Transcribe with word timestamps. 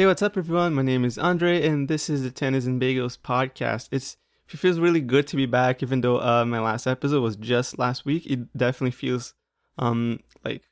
Hey, 0.00 0.06
what's 0.06 0.22
up, 0.22 0.38
everyone? 0.38 0.72
My 0.72 0.80
name 0.80 1.04
is 1.04 1.18
Andre, 1.18 1.62
and 1.62 1.86
this 1.86 2.08
is 2.08 2.22
the 2.22 2.30
Tennis 2.30 2.64
and 2.64 2.80
Bagels 2.80 3.18
podcast. 3.18 3.90
It's 3.92 4.16
it 4.48 4.58
feels 4.58 4.78
really 4.78 5.02
good 5.02 5.26
to 5.26 5.36
be 5.36 5.44
back, 5.44 5.82
even 5.82 6.00
though 6.00 6.18
uh, 6.22 6.46
my 6.46 6.58
last 6.58 6.86
episode 6.86 7.20
was 7.20 7.36
just 7.36 7.78
last 7.78 8.06
week. 8.06 8.24
It 8.24 8.56
definitely 8.56 8.92
feels 8.92 9.34
um 9.76 10.20
like 10.42 10.62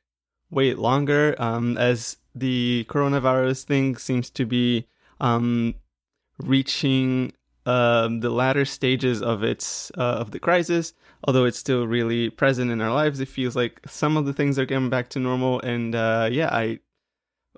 way 0.49 0.73
longer 0.73 1.35
um 1.37 1.77
as 1.77 2.17
the 2.33 2.87
coronavirus 2.89 3.65
thing 3.65 3.97
seems 3.97 4.31
to 4.31 4.47
be 4.47 4.87
um 5.21 5.75
reaching 6.39 7.31
um 7.67 8.21
the 8.21 8.31
latter 8.31 8.65
stages 8.65 9.21
of 9.21 9.43
its 9.43 9.91
uh, 9.95 10.17
of 10.21 10.31
the 10.31 10.39
crisis. 10.39 10.93
Although 11.23 11.45
it's 11.45 11.59
still 11.59 11.85
really 11.85 12.31
present 12.31 12.71
in 12.71 12.81
our 12.81 12.91
lives, 12.91 13.19
it 13.19 13.27
feels 13.27 13.55
like 13.55 13.79
some 13.85 14.17
of 14.17 14.25
the 14.25 14.33
things 14.33 14.57
are 14.57 14.65
getting 14.65 14.89
back 14.89 15.07
to 15.09 15.19
normal. 15.19 15.59
And 15.59 15.93
uh, 15.93 16.29
yeah, 16.31 16.49
I 16.51 16.79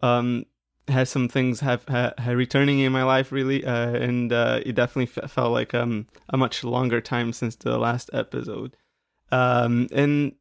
um 0.04 0.48
has 0.88 1.10
some 1.10 1.28
things 1.30 1.60
have 1.62 1.86
ha, 1.88 2.14
ha 2.18 2.32
returning 2.32 2.80
in 2.80 2.92
my 2.92 3.04
life 3.04 3.32
really 3.32 3.64
uh, 3.66 3.92
and 3.92 4.34
uh, 4.34 4.60
it 4.66 4.74
definitely 4.74 5.12
f- 5.16 5.32
felt 5.32 5.52
like 5.52 5.74
um 5.74 6.08
a 6.30 6.38
much 6.38 6.64
longer 6.64 7.00
time 7.00 7.32
since 7.34 7.56
the 7.56 7.78
last 7.78 8.10
episode. 8.14 8.76
Um 9.32 9.88
and 9.94 10.34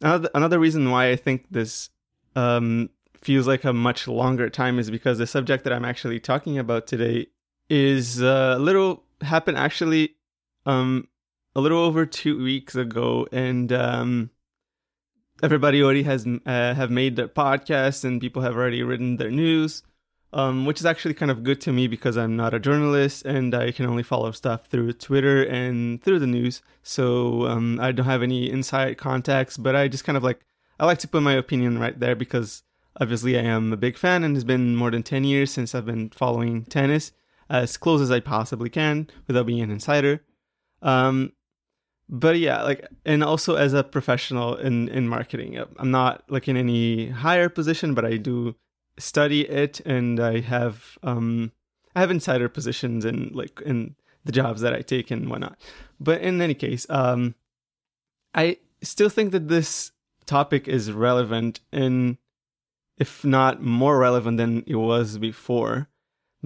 another, 0.00 0.30
another 0.34 0.58
reason 0.58 0.90
why 0.90 1.10
i 1.10 1.16
think 1.16 1.46
this 1.50 1.90
um 2.36 2.90
feels 3.20 3.46
like 3.46 3.64
a 3.64 3.72
much 3.72 4.08
longer 4.08 4.48
time 4.48 4.78
is 4.78 4.90
because 4.90 5.18
the 5.18 5.26
subject 5.26 5.64
that 5.64 5.72
i'm 5.72 5.84
actually 5.84 6.20
talking 6.20 6.58
about 6.58 6.86
today 6.86 7.26
is 7.68 8.22
uh, 8.22 8.54
a 8.56 8.58
little 8.58 9.04
happened 9.20 9.58
actually 9.58 10.16
um 10.66 11.06
a 11.54 11.60
little 11.60 11.78
over 11.78 12.06
two 12.06 12.42
weeks 12.42 12.74
ago 12.74 13.26
and 13.32 13.72
um 13.72 14.30
everybody 15.42 15.82
already 15.82 16.02
has 16.02 16.26
uh, 16.26 16.74
have 16.74 16.90
made 16.90 17.16
their 17.16 17.28
podcasts 17.28 18.04
and 18.04 18.20
people 18.20 18.42
have 18.42 18.54
already 18.54 18.82
written 18.82 19.16
their 19.16 19.30
news 19.30 19.82
um, 20.32 20.64
which 20.64 20.78
is 20.78 20.86
actually 20.86 21.14
kind 21.14 21.30
of 21.30 21.42
good 21.42 21.60
to 21.60 21.72
me 21.72 21.86
because 21.86 22.16
i'm 22.16 22.36
not 22.36 22.54
a 22.54 22.60
journalist 22.60 23.24
and 23.24 23.54
i 23.54 23.70
can 23.70 23.86
only 23.86 24.02
follow 24.02 24.30
stuff 24.30 24.66
through 24.66 24.92
twitter 24.92 25.42
and 25.42 26.02
through 26.02 26.18
the 26.18 26.26
news. 26.26 26.62
So 26.82 27.46
um, 27.46 27.78
i 27.80 27.92
don't 27.92 28.06
have 28.06 28.22
any 28.22 28.50
inside 28.50 28.98
contacts 28.98 29.56
but 29.56 29.74
i 29.74 29.88
just 29.88 30.04
kind 30.04 30.16
of 30.16 30.24
like 30.24 30.40
i 30.78 30.86
like 30.86 30.98
to 30.98 31.08
put 31.08 31.22
my 31.22 31.34
opinion 31.34 31.78
right 31.78 31.98
there 31.98 32.14
because 32.14 32.62
obviously 33.00 33.38
i 33.38 33.42
am 33.42 33.72
a 33.72 33.76
big 33.76 33.96
fan 33.96 34.24
and 34.24 34.36
it's 34.36 34.44
been 34.44 34.76
more 34.76 34.90
than 34.90 35.02
10 35.02 35.24
years 35.24 35.50
since 35.50 35.74
i've 35.74 35.86
been 35.86 36.10
following 36.10 36.64
tennis 36.64 37.12
as 37.50 37.76
close 37.76 38.00
as 38.00 38.10
i 38.10 38.20
possibly 38.20 38.70
can 38.70 39.08
without 39.26 39.46
being 39.46 39.60
an 39.60 39.70
insider. 39.70 40.22
Um, 40.82 41.32
but 42.10 42.38
yeah 42.38 42.62
like 42.62 42.86
and 43.06 43.22
also 43.22 43.54
as 43.54 43.72
a 43.72 43.84
professional 43.84 44.56
in 44.56 44.88
in 44.88 45.08
marketing 45.08 45.62
i'm 45.78 45.90
not 45.92 46.24
like 46.28 46.48
in 46.48 46.56
any 46.56 47.08
higher 47.08 47.48
position 47.48 47.94
but 47.94 48.04
i 48.04 48.16
do 48.16 48.54
study 48.98 49.48
it 49.48 49.80
and 49.86 50.18
i 50.18 50.40
have 50.40 50.98
um 51.04 51.52
i 51.94 52.00
have 52.00 52.10
insider 52.10 52.48
positions 52.48 53.04
in 53.04 53.30
like 53.32 53.62
in 53.64 53.94
the 54.24 54.32
jobs 54.32 54.60
that 54.60 54.74
i 54.74 54.82
take 54.82 55.10
and 55.10 55.30
whatnot. 55.30 55.58
But 55.98 56.20
in 56.20 56.42
any 56.42 56.54
case 56.54 56.84
um 56.90 57.36
i 58.34 58.58
still 58.82 59.08
think 59.08 59.30
that 59.30 59.48
this 59.48 59.92
topic 60.26 60.66
is 60.66 60.92
relevant 60.92 61.60
and 61.72 62.18
if 62.98 63.24
not 63.24 63.62
more 63.62 63.98
relevant 63.98 64.36
than 64.36 64.64
it 64.66 64.76
was 64.76 65.16
before 65.16 65.88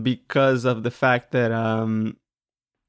because 0.01 0.65
of 0.65 0.83
the 0.83 0.91
fact 0.91 1.33
that 1.33 1.51
um 1.53 2.19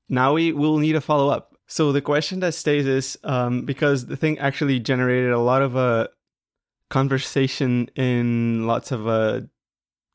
now 0.10 0.34
we 0.34 0.52
will 0.52 0.78
need 0.78 0.96
a 0.96 1.02
follow 1.02 1.30
up 1.30 1.55
so 1.68 1.92
the 1.92 2.02
question 2.02 2.40
that 2.42 2.54
stays 2.54 2.86
is 2.86 3.18
um, 3.24 3.64
because 3.64 4.06
the 4.06 4.18
thing 4.18 4.38
actually 4.40 4.80
generated 4.80 5.32
a 5.32 5.40
lot 5.40 5.62
of 5.62 5.76
uh, 5.76 6.08
conversation 6.90 7.90
in 7.96 8.68
lots 8.68 8.92
of 8.92 9.08
uh, 9.08 9.42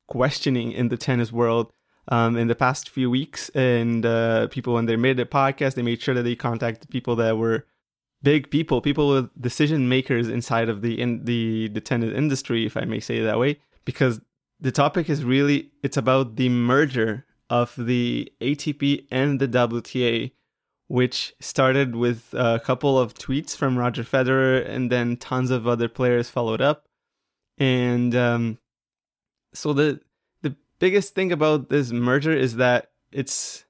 questioning 0.08 0.72
in 0.72 0.88
the 0.88 0.96
tennis 0.96 1.32
world 1.32 1.72
um, 2.08 2.36
in 2.36 2.48
the 2.48 2.54
past 2.54 2.88
few 2.88 3.10
weeks. 3.10 3.48
And 3.50 4.06
uh, 4.06 4.48
people, 4.48 4.74
when 4.74 4.86
they 4.86 4.96
made 4.96 5.16
the 5.16 5.26
podcast, 5.26 5.74
they 5.74 5.82
made 5.82 6.00
sure 6.00 6.14
that 6.14 6.22
they 6.22 6.36
contacted 6.36 6.90
people 6.90 7.16
that 7.16 7.36
were 7.36 7.66
big 8.22 8.50
people, 8.50 8.80
people 8.80 9.08
with 9.08 9.30
decision 9.40 9.88
makers 9.88 10.28
inside 10.28 10.68
of 10.68 10.82
the 10.82 11.00
in 11.00 11.24
the 11.24 11.68
the 11.68 11.80
tennis 11.80 12.14
industry, 12.14 12.66
if 12.66 12.76
I 12.76 12.84
may 12.84 13.00
say 13.00 13.18
it 13.18 13.24
that 13.24 13.38
way, 13.38 13.58
because 13.84 14.20
the 14.60 14.72
topic 14.72 15.08
is 15.08 15.24
really 15.24 15.70
it's 15.82 15.96
about 15.96 16.36
the 16.36 16.48
merger 16.48 17.24
of 17.48 17.74
the 17.76 18.30
ATP 18.40 19.06
and 19.10 19.40
the 19.40 19.48
WTA 19.48 20.32
which 20.90 21.32
started 21.38 21.94
with 21.94 22.34
a 22.34 22.58
couple 22.58 22.98
of 22.98 23.14
tweets 23.14 23.56
from 23.56 23.78
Roger 23.78 24.02
Federer, 24.02 24.68
and 24.68 24.90
then 24.90 25.16
tons 25.16 25.52
of 25.52 25.68
other 25.68 25.88
players 25.88 26.28
followed 26.28 26.60
up. 26.60 26.88
And 27.58 28.12
um, 28.16 28.58
so 29.54 29.72
the 29.72 30.00
the 30.42 30.56
biggest 30.80 31.14
thing 31.14 31.30
about 31.30 31.68
this 31.68 31.92
merger 31.92 32.32
is 32.32 32.56
that 32.56 32.90
it's 33.12 33.66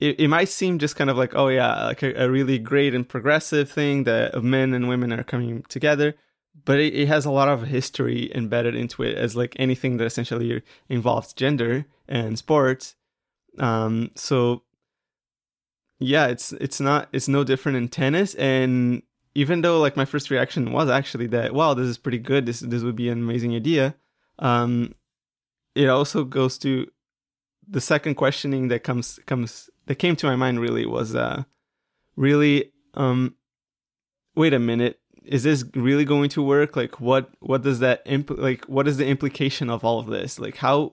it, 0.00 0.18
it 0.18 0.26
might 0.26 0.48
seem 0.48 0.80
just 0.80 0.96
kind 0.96 1.10
of 1.10 1.16
like 1.16 1.32
oh 1.36 1.46
yeah 1.46 1.84
like 1.84 2.02
a, 2.02 2.12
a 2.24 2.28
really 2.28 2.58
great 2.58 2.92
and 2.92 3.08
progressive 3.08 3.70
thing 3.70 4.02
that 4.02 4.42
men 4.42 4.74
and 4.74 4.88
women 4.88 5.12
are 5.12 5.22
coming 5.22 5.62
together 5.68 6.16
but 6.64 6.80
it, 6.80 6.92
it, 6.92 7.06
has 7.06 7.24
a 7.24 7.30
lot 7.30 7.48
of 7.48 7.62
history 7.62 8.30
embedded 8.34 8.74
into 8.74 9.02
it 9.02 9.16
as 9.16 9.36
like 9.36 9.56
anything 9.58 9.96
that 9.96 10.04
essentially 10.04 10.62
involves 10.88 11.32
gender 11.32 11.86
and 12.08 12.38
sports 12.38 12.96
um 13.58 14.10
so 14.16 14.62
yeah, 16.02 16.26
it's 16.26 16.52
it's 16.52 16.80
not 16.80 17.08
it's 17.12 17.28
no 17.28 17.44
different 17.44 17.78
in 17.78 17.88
tennis. 17.88 18.34
And 18.34 19.02
even 19.34 19.62
though 19.62 19.80
like 19.80 19.96
my 19.96 20.04
first 20.04 20.30
reaction 20.30 20.72
was 20.72 20.88
actually 20.88 21.26
that 21.28 21.54
wow, 21.54 21.74
this 21.74 21.86
is 21.86 21.98
pretty 21.98 22.18
good. 22.18 22.46
This 22.46 22.60
this 22.60 22.82
would 22.82 22.96
be 22.96 23.08
an 23.08 23.18
amazing 23.18 23.54
idea. 23.54 23.94
Um, 24.38 24.94
it 25.74 25.88
also 25.88 26.24
goes 26.24 26.58
to 26.58 26.86
the 27.68 27.80
second 27.80 28.16
questioning 28.16 28.68
that 28.68 28.84
comes 28.84 29.18
comes 29.26 29.70
that 29.86 29.96
came 29.96 30.16
to 30.16 30.26
my 30.26 30.36
mind 30.36 30.60
really 30.60 30.86
was 30.86 31.14
uh 31.14 31.42
really 32.16 32.72
um 32.94 33.34
wait 34.34 34.52
a 34.52 34.58
minute 34.58 34.98
is 35.24 35.44
this 35.44 35.64
really 35.74 36.04
going 36.04 36.28
to 36.28 36.42
work 36.42 36.76
like 36.76 37.00
what 37.00 37.30
what 37.40 37.62
does 37.62 37.78
that 37.78 38.02
imp- 38.06 38.38
like 38.38 38.64
what 38.64 38.88
is 38.88 38.96
the 38.96 39.06
implication 39.06 39.70
of 39.70 39.84
all 39.84 39.98
of 39.98 40.06
this 40.06 40.38
like 40.38 40.56
how 40.56 40.92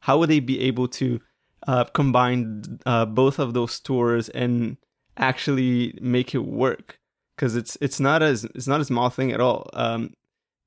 how 0.00 0.18
would 0.18 0.30
they 0.30 0.40
be 0.40 0.60
able 0.60 0.88
to 0.88 1.20
uh, 1.68 1.84
combine 1.84 2.80
uh, 2.86 3.04
both 3.04 3.38
of 3.38 3.52
those 3.52 3.78
tours 3.78 4.30
and 4.30 4.78
actually 5.18 5.96
make 6.00 6.34
it 6.34 6.44
work. 6.44 6.98
Because 7.36 7.54
it's 7.54 7.76
it's 7.80 8.00
not 8.00 8.20
as 8.20 8.44
it's 8.44 8.66
not 8.66 8.80
a 8.80 8.84
small 8.84 9.10
thing 9.10 9.30
at 9.30 9.40
all. 9.40 9.70
Um, 9.74 10.14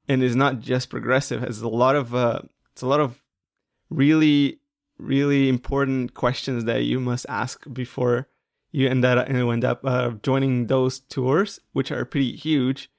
and 0.08 0.24
it's 0.24 0.36
not 0.36 0.60
just 0.60 0.90
progressive. 0.90 1.44
It's 1.44 1.60
a 1.60 1.68
lot 1.68 1.98
of 1.98 2.16
uh, 2.16 2.42
it's 2.72 2.84
a 2.84 2.88
lot 2.88 3.02
of 3.02 3.22
really 3.90 4.60
really 4.98 5.50
important 5.50 6.14
questions 6.14 6.66
that 6.66 6.84
you 6.84 7.00
must 7.00 7.26
ask 7.28 7.66
before 7.74 8.28
you 8.72 8.88
end 8.88 9.04
up 9.04 9.28
you 9.28 9.52
end 9.52 9.66
up 9.66 9.82
uh, 9.84 10.12
joining 10.22 10.68
those 10.68 11.00
tours 11.00 11.60
which 11.74 11.92
are 11.92 12.06
pretty 12.06 12.36
huge. 12.36 12.90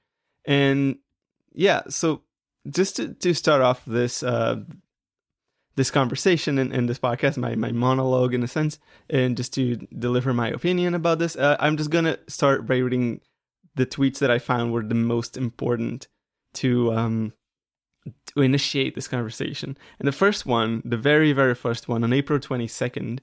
And 0.45 0.99
yeah 1.55 1.83
so 1.89 2.23
just 2.69 2.97
to, 2.97 3.15
to 3.15 3.35
start 3.35 3.63
off 3.63 3.85
this 3.87 4.23
uh, 4.23 4.57
this 5.75 5.91
conversation 5.91 6.59
and, 6.59 6.73
and 6.73 6.89
this 6.89 6.99
podcast, 6.99 7.37
my, 7.37 7.55
my 7.55 7.73
monologue 7.73 8.35
in 8.35 8.43
a 8.43 8.49
sense, 8.49 8.79
and 9.09 9.37
just 9.37 9.55
to 9.55 9.77
deliver 9.99 10.35
my 10.35 10.49
opinion 10.49 10.95
about 10.95 11.19
this, 11.19 11.37
uh, 11.37 11.57
I'm 11.59 11.77
just 11.77 11.91
gonna 11.91 12.19
start 12.29 12.67
by 12.67 12.77
reading 12.77 13.21
the 13.75 13.87
tweets 13.87 14.19
that 14.19 14.31
I 14.31 14.39
found 14.39 14.73
were 14.73 14.83
the 14.83 14.95
most 14.95 15.37
important 15.37 16.09
to 16.55 16.93
um 16.93 17.33
to 18.27 18.43
initiate 18.43 18.95
this 18.95 19.09
conversation. 19.09 19.77
And 19.99 20.09
the 20.09 20.13
first 20.13 20.45
one, 20.45 20.83
the 20.85 20.97
very 20.97 21.33
very 21.33 21.55
first 21.55 21.89
one, 21.89 22.05
on 22.05 22.13
April 22.13 22.39
22nd, 22.39 23.21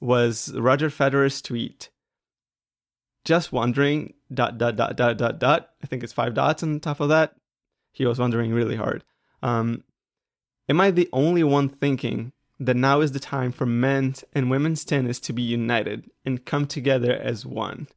was 0.00 0.52
Roger 0.54 0.88
Federer's 0.88 1.40
tweet. 1.40 1.90
Just 3.24 3.52
wondering, 3.52 4.14
dot, 4.34 4.58
dot, 4.58 4.74
dot, 4.74 4.96
dot, 4.96 5.16
dot, 5.16 5.38
dot. 5.38 5.68
I 5.82 5.86
think 5.86 6.02
it's 6.02 6.12
five 6.12 6.34
dots 6.34 6.64
on 6.64 6.80
top 6.80 6.98
of 6.98 7.10
that. 7.10 7.36
He 7.92 8.04
was 8.04 8.18
wondering 8.18 8.52
really 8.52 8.74
hard. 8.74 9.04
Um, 9.42 9.84
am 10.72 10.80
I 10.80 10.90
the 10.90 11.10
only 11.12 11.44
one 11.44 11.68
thinking 11.68 12.32
that 12.58 12.76
now 12.76 13.02
is 13.02 13.12
the 13.12 13.20
time 13.20 13.52
for 13.52 13.66
men's 13.66 14.24
and 14.32 14.50
women's 14.50 14.86
tennis 14.86 15.20
to 15.20 15.34
be 15.34 15.42
united 15.42 16.10
and 16.24 16.46
come 16.46 16.66
together 16.66 17.12
as 17.12 17.44
one? 17.44 17.88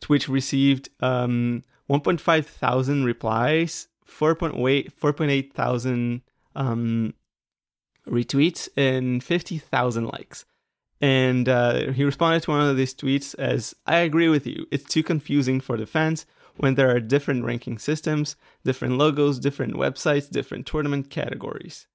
Twitch 0.00 0.28
received 0.28 0.88
um, 0.98 1.62
1.5 1.88 2.44
thousand 2.44 3.04
replies, 3.04 3.86
4.8 4.04 4.92
4.8 4.92 5.52
thousand 5.52 6.22
um, 6.56 7.14
retweets, 8.08 8.68
and 8.76 9.22
50,000 9.22 10.06
likes. 10.06 10.46
And 11.00 11.48
uh, 11.48 11.92
he 11.92 12.02
responded 12.02 12.42
to 12.42 12.50
one 12.50 12.68
of 12.68 12.76
these 12.76 12.92
tweets 12.92 13.36
as 13.38 13.72
I 13.86 13.98
agree 13.98 14.28
with 14.28 14.48
you. 14.48 14.66
It's 14.72 14.82
too 14.92 15.04
confusing 15.04 15.60
for 15.60 15.76
the 15.76 15.86
fans 15.86 16.26
when 16.56 16.74
there 16.74 16.90
are 16.90 16.98
different 16.98 17.44
ranking 17.44 17.78
systems, 17.78 18.34
different 18.64 18.98
logos, 18.98 19.38
different 19.38 19.74
websites, 19.74 20.28
different 20.28 20.66
tournament 20.66 21.08
categories. 21.08 21.86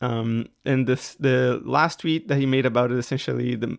Um, 0.00 0.46
and 0.64 0.86
this 0.86 1.14
the 1.14 1.60
last 1.64 2.00
tweet 2.00 2.28
that 2.28 2.38
he 2.38 2.46
made 2.46 2.66
about 2.66 2.90
it, 2.90 2.98
essentially 2.98 3.54
the 3.54 3.76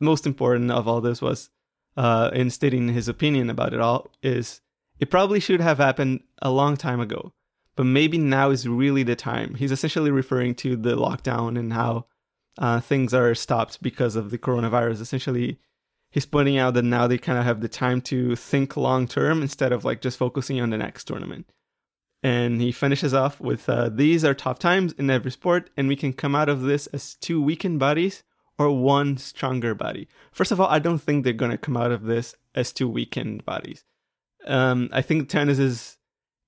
most 0.00 0.26
important 0.26 0.70
of 0.70 0.86
all 0.86 1.00
this 1.00 1.22
was 1.22 1.50
uh, 1.96 2.30
in 2.32 2.50
stating 2.50 2.88
his 2.88 3.08
opinion 3.08 3.50
about 3.50 3.72
it 3.72 3.80
all 3.80 4.10
is 4.22 4.60
it 4.98 5.10
probably 5.10 5.40
should 5.40 5.60
have 5.60 5.78
happened 5.78 6.20
a 6.40 6.50
long 6.50 6.76
time 6.76 7.00
ago, 7.00 7.32
but 7.76 7.84
maybe 7.84 8.18
now 8.18 8.50
is 8.50 8.68
really 8.68 9.02
the 9.02 9.16
time. 9.16 9.54
He's 9.54 9.72
essentially 9.72 10.10
referring 10.10 10.54
to 10.56 10.76
the 10.76 10.96
lockdown 10.96 11.58
and 11.58 11.72
how 11.72 12.06
uh, 12.58 12.80
things 12.80 13.14
are 13.14 13.34
stopped 13.34 13.82
because 13.82 14.14
of 14.14 14.30
the 14.30 14.38
coronavirus. 14.38 15.00
Essentially, 15.00 15.58
he's 16.10 16.26
pointing 16.26 16.58
out 16.58 16.74
that 16.74 16.82
now 16.82 17.06
they 17.06 17.18
kind 17.18 17.38
of 17.38 17.44
have 17.44 17.60
the 17.60 17.68
time 17.68 18.00
to 18.02 18.36
think 18.36 18.76
long 18.76 19.08
term 19.08 19.42
instead 19.42 19.72
of 19.72 19.84
like 19.84 20.00
just 20.00 20.18
focusing 20.18 20.60
on 20.60 20.70
the 20.70 20.78
next 20.78 21.04
tournament. 21.04 21.50
And 22.22 22.60
he 22.60 22.70
finishes 22.70 23.12
off 23.12 23.40
with 23.40 23.68
uh, 23.68 23.88
These 23.88 24.24
are 24.24 24.34
tough 24.34 24.58
times 24.58 24.92
in 24.92 25.10
every 25.10 25.32
sport, 25.32 25.70
and 25.76 25.88
we 25.88 25.96
can 25.96 26.12
come 26.12 26.36
out 26.36 26.48
of 26.48 26.62
this 26.62 26.86
as 26.88 27.14
two 27.14 27.42
weakened 27.42 27.80
bodies 27.80 28.22
or 28.58 28.70
one 28.70 29.16
stronger 29.16 29.74
body. 29.74 30.06
First 30.30 30.52
of 30.52 30.60
all, 30.60 30.68
I 30.68 30.78
don't 30.78 30.98
think 30.98 31.24
they're 31.24 31.32
going 31.32 31.50
to 31.50 31.58
come 31.58 31.76
out 31.76 31.90
of 31.90 32.04
this 32.04 32.36
as 32.54 32.72
two 32.72 32.88
weakened 32.88 33.44
bodies. 33.44 33.84
Um, 34.46 34.88
I 34.92 35.02
think 35.02 35.28
tennis 35.28 35.58
is 35.58 35.98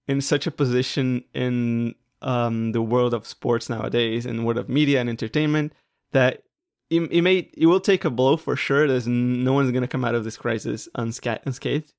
in 0.06 0.20
such 0.20 0.46
a 0.46 0.50
position 0.50 1.24
in 1.34 1.94
um, 2.22 2.72
the 2.72 2.82
world 2.82 3.14
of 3.14 3.26
sports 3.26 3.68
nowadays 3.68 4.26
and 4.26 4.44
world 4.44 4.58
of 4.58 4.68
media 4.68 5.00
and 5.00 5.08
entertainment 5.08 5.72
that 6.12 6.42
it, 6.90 7.00
it 7.10 7.22
may 7.22 7.50
it 7.56 7.66
will 7.66 7.80
take 7.80 8.04
a 8.04 8.10
blow 8.10 8.36
for 8.36 8.56
sure. 8.56 8.86
There's 8.86 9.06
no 9.06 9.52
one's 9.52 9.72
going 9.72 9.82
to 9.82 9.88
come 9.88 10.04
out 10.04 10.14
of 10.14 10.24
this 10.24 10.36
crisis 10.36 10.88
unscathed, 10.94 11.92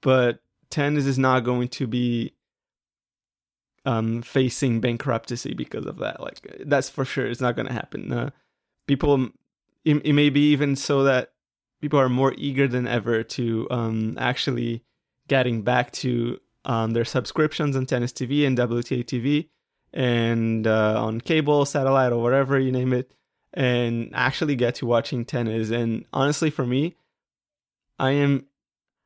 but 0.00 0.40
tennis 0.70 1.06
is 1.06 1.18
not 1.18 1.40
going 1.40 1.68
to 1.68 1.86
be 1.86 2.32
um, 3.86 4.20
facing 4.20 4.80
bankruptcy 4.80 5.54
because 5.54 5.86
of 5.86 5.98
that. 5.98 6.20
Like 6.20 6.40
that's 6.66 6.90
for 6.90 7.04
sure. 7.04 7.26
It's 7.26 7.40
not 7.40 7.56
going 7.56 7.68
to 7.68 7.72
happen. 7.72 8.12
Uh, 8.12 8.30
people, 8.86 9.28
it, 9.84 10.04
it, 10.04 10.12
may 10.12 10.28
be 10.28 10.50
even 10.50 10.76
so 10.76 11.04
that 11.04 11.32
people 11.80 11.98
are 11.98 12.08
more 12.08 12.34
eager 12.36 12.66
than 12.66 12.86
ever 12.86 13.22
to 13.22 13.66
um, 13.70 14.16
actually 14.18 14.82
getting 15.28 15.62
back 15.62 15.92
to 15.92 16.38
um, 16.64 16.92
their 16.92 17.04
subscriptions 17.04 17.76
on 17.76 17.86
Tennis 17.86 18.12
TV 18.12 18.44
and 18.44 18.58
WTA 18.58 19.04
TV 19.04 19.48
and 19.92 20.66
uh, 20.66 21.02
on 21.02 21.20
cable, 21.20 21.64
satellite, 21.64 22.12
or 22.12 22.20
whatever 22.20 22.58
you 22.58 22.72
name 22.72 22.92
it, 22.92 23.12
and 23.54 24.10
actually 24.14 24.56
get 24.56 24.74
to 24.76 24.86
watching 24.86 25.24
tennis. 25.24 25.70
And 25.70 26.04
honestly, 26.12 26.50
for 26.50 26.66
me, 26.66 26.96
I 28.00 28.10
am 28.10 28.46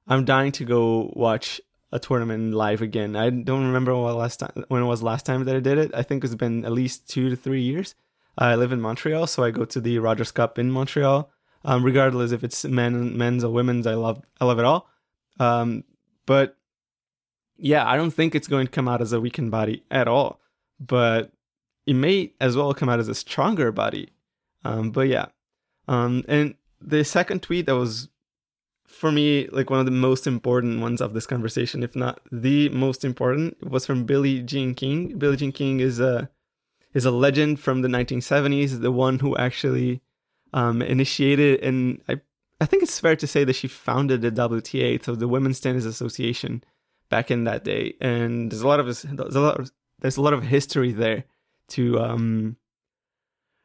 I'm 0.08 0.24
dying 0.24 0.52
to 0.52 0.64
go 0.64 1.12
watch 1.14 1.60
a 1.92 1.98
tournament 1.98 2.54
live 2.54 2.82
again. 2.82 3.16
I 3.16 3.30
don't 3.30 3.66
remember 3.66 3.96
what 3.96 4.14
last 4.14 4.38
time 4.38 4.64
when 4.68 4.82
it 4.82 4.86
was 4.86 5.02
last 5.02 5.26
time 5.26 5.44
that 5.44 5.56
I 5.56 5.60
did 5.60 5.78
it. 5.78 5.90
I 5.94 6.02
think 6.02 6.24
it's 6.24 6.34
been 6.34 6.64
at 6.64 6.72
least 6.72 7.08
two 7.08 7.28
to 7.30 7.36
three 7.36 7.62
years. 7.62 7.94
I 8.38 8.54
live 8.54 8.72
in 8.72 8.80
Montreal, 8.80 9.26
so 9.26 9.42
I 9.42 9.50
go 9.50 9.64
to 9.64 9.80
the 9.80 9.98
Rogers 9.98 10.30
Cup 10.30 10.58
in 10.58 10.70
Montreal. 10.70 11.30
Um, 11.64 11.84
regardless 11.84 12.32
if 12.32 12.42
it's 12.42 12.64
men, 12.64 13.18
men's 13.18 13.44
or 13.44 13.52
women's, 13.52 13.86
I 13.86 13.94
love 13.94 14.22
I 14.40 14.44
love 14.46 14.58
it 14.58 14.64
all. 14.64 14.88
Um, 15.38 15.84
but 16.26 16.56
yeah, 17.56 17.86
I 17.86 17.96
don't 17.96 18.12
think 18.12 18.34
it's 18.34 18.48
going 18.48 18.66
to 18.66 18.72
come 18.72 18.88
out 18.88 19.02
as 19.02 19.12
a 19.12 19.20
weakened 19.20 19.50
body 19.50 19.82
at 19.90 20.08
all. 20.08 20.40
But 20.78 21.32
it 21.86 21.94
may 21.94 22.32
as 22.40 22.56
well 22.56 22.72
come 22.72 22.88
out 22.88 23.00
as 23.00 23.08
a 23.08 23.14
stronger 23.14 23.72
body. 23.72 24.10
Um, 24.64 24.90
but 24.90 25.08
yeah. 25.08 25.26
Um, 25.88 26.24
and 26.28 26.54
the 26.80 27.04
second 27.04 27.42
tweet 27.42 27.66
that 27.66 27.76
was 27.76 28.08
for 28.90 29.12
me 29.12 29.46
like 29.48 29.70
one 29.70 29.78
of 29.78 29.86
the 29.86 29.92
most 29.92 30.26
important 30.26 30.80
ones 30.80 31.00
of 31.00 31.14
this 31.14 31.26
conversation, 31.26 31.82
if 31.82 31.94
not 31.94 32.20
the 32.30 32.68
most 32.70 33.04
important, 33.04 33.56
was 33.70 33.86
from 33.86 34.04
Billie 34.04 34.42
Jean 34.42 34.74
King. 34.74 35.16
Billie 35.16 35.36
Jean 35.36 35.52
King 35.52 35.80
is 35.80 36.00
a 36.00 36.28
is 36.92 37.04
a 37.04 37.10
legend 37.10 37.60
from 37.60 37.82
the 37.82 37.88
1970s, 37.88 38.80
the 38.80 38.90
one 38.90 39.20
who 39.20 39.36
actually 39.36 40.02
um, 40.52 40.82
initiated 40.82 41.60
and 41.62 42.02
I 42.08 42.20
I 42.60 42.66
think 42.66 42.82
it's 42.82 43.00
fair 43.00 43.16
to 43.16 43.26
say 43.26 43.44
that 43.44 43.54
she 43.54 43.68
founded 43.68 44.20
the 44.20 44.30
WTA, 44.30 45.02
so 45.02 45.14
the 45.14 45.28
Women's 45.28 45.60
Tennis 45.60 45.86
Association, 45.86 46.62
back 47.08 47.30
in 47.30 47.44
that 47.44 47.64
day. 47.64 47.94
And 48.00 48.50
there's 48.50 48.62
a 48.62 48.68
lot 48.68 48.80
of 48.80 48.86
there's 48.86 49.04
a 49.36 49.40
lot 49.40 49.60
of, 49.60 49.70
there's 50.00 50.16
a 50.16 50.22
lot 50.22 50.34
of 50.34 50.42
history 50.42 50.92
there 50.92 51.24
to 51.68 51.98
um 52.00 52.56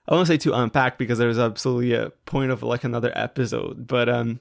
I 0.07 0.13
won't 0.13 0.27
say 0.27 0.37
to 0.37 0.53
unpack 0.53 0.97
because 0.97 1.17
there's 1.17 1.39
absolutely 1.39 1.93
a 1.93 2.11
point 2.25 2.51
of 2.51 2.63
like 2.63 2.83
another 2.83 3.11
episode, 3.15 3.87
but 3.87 4.07
um 4.07 4.39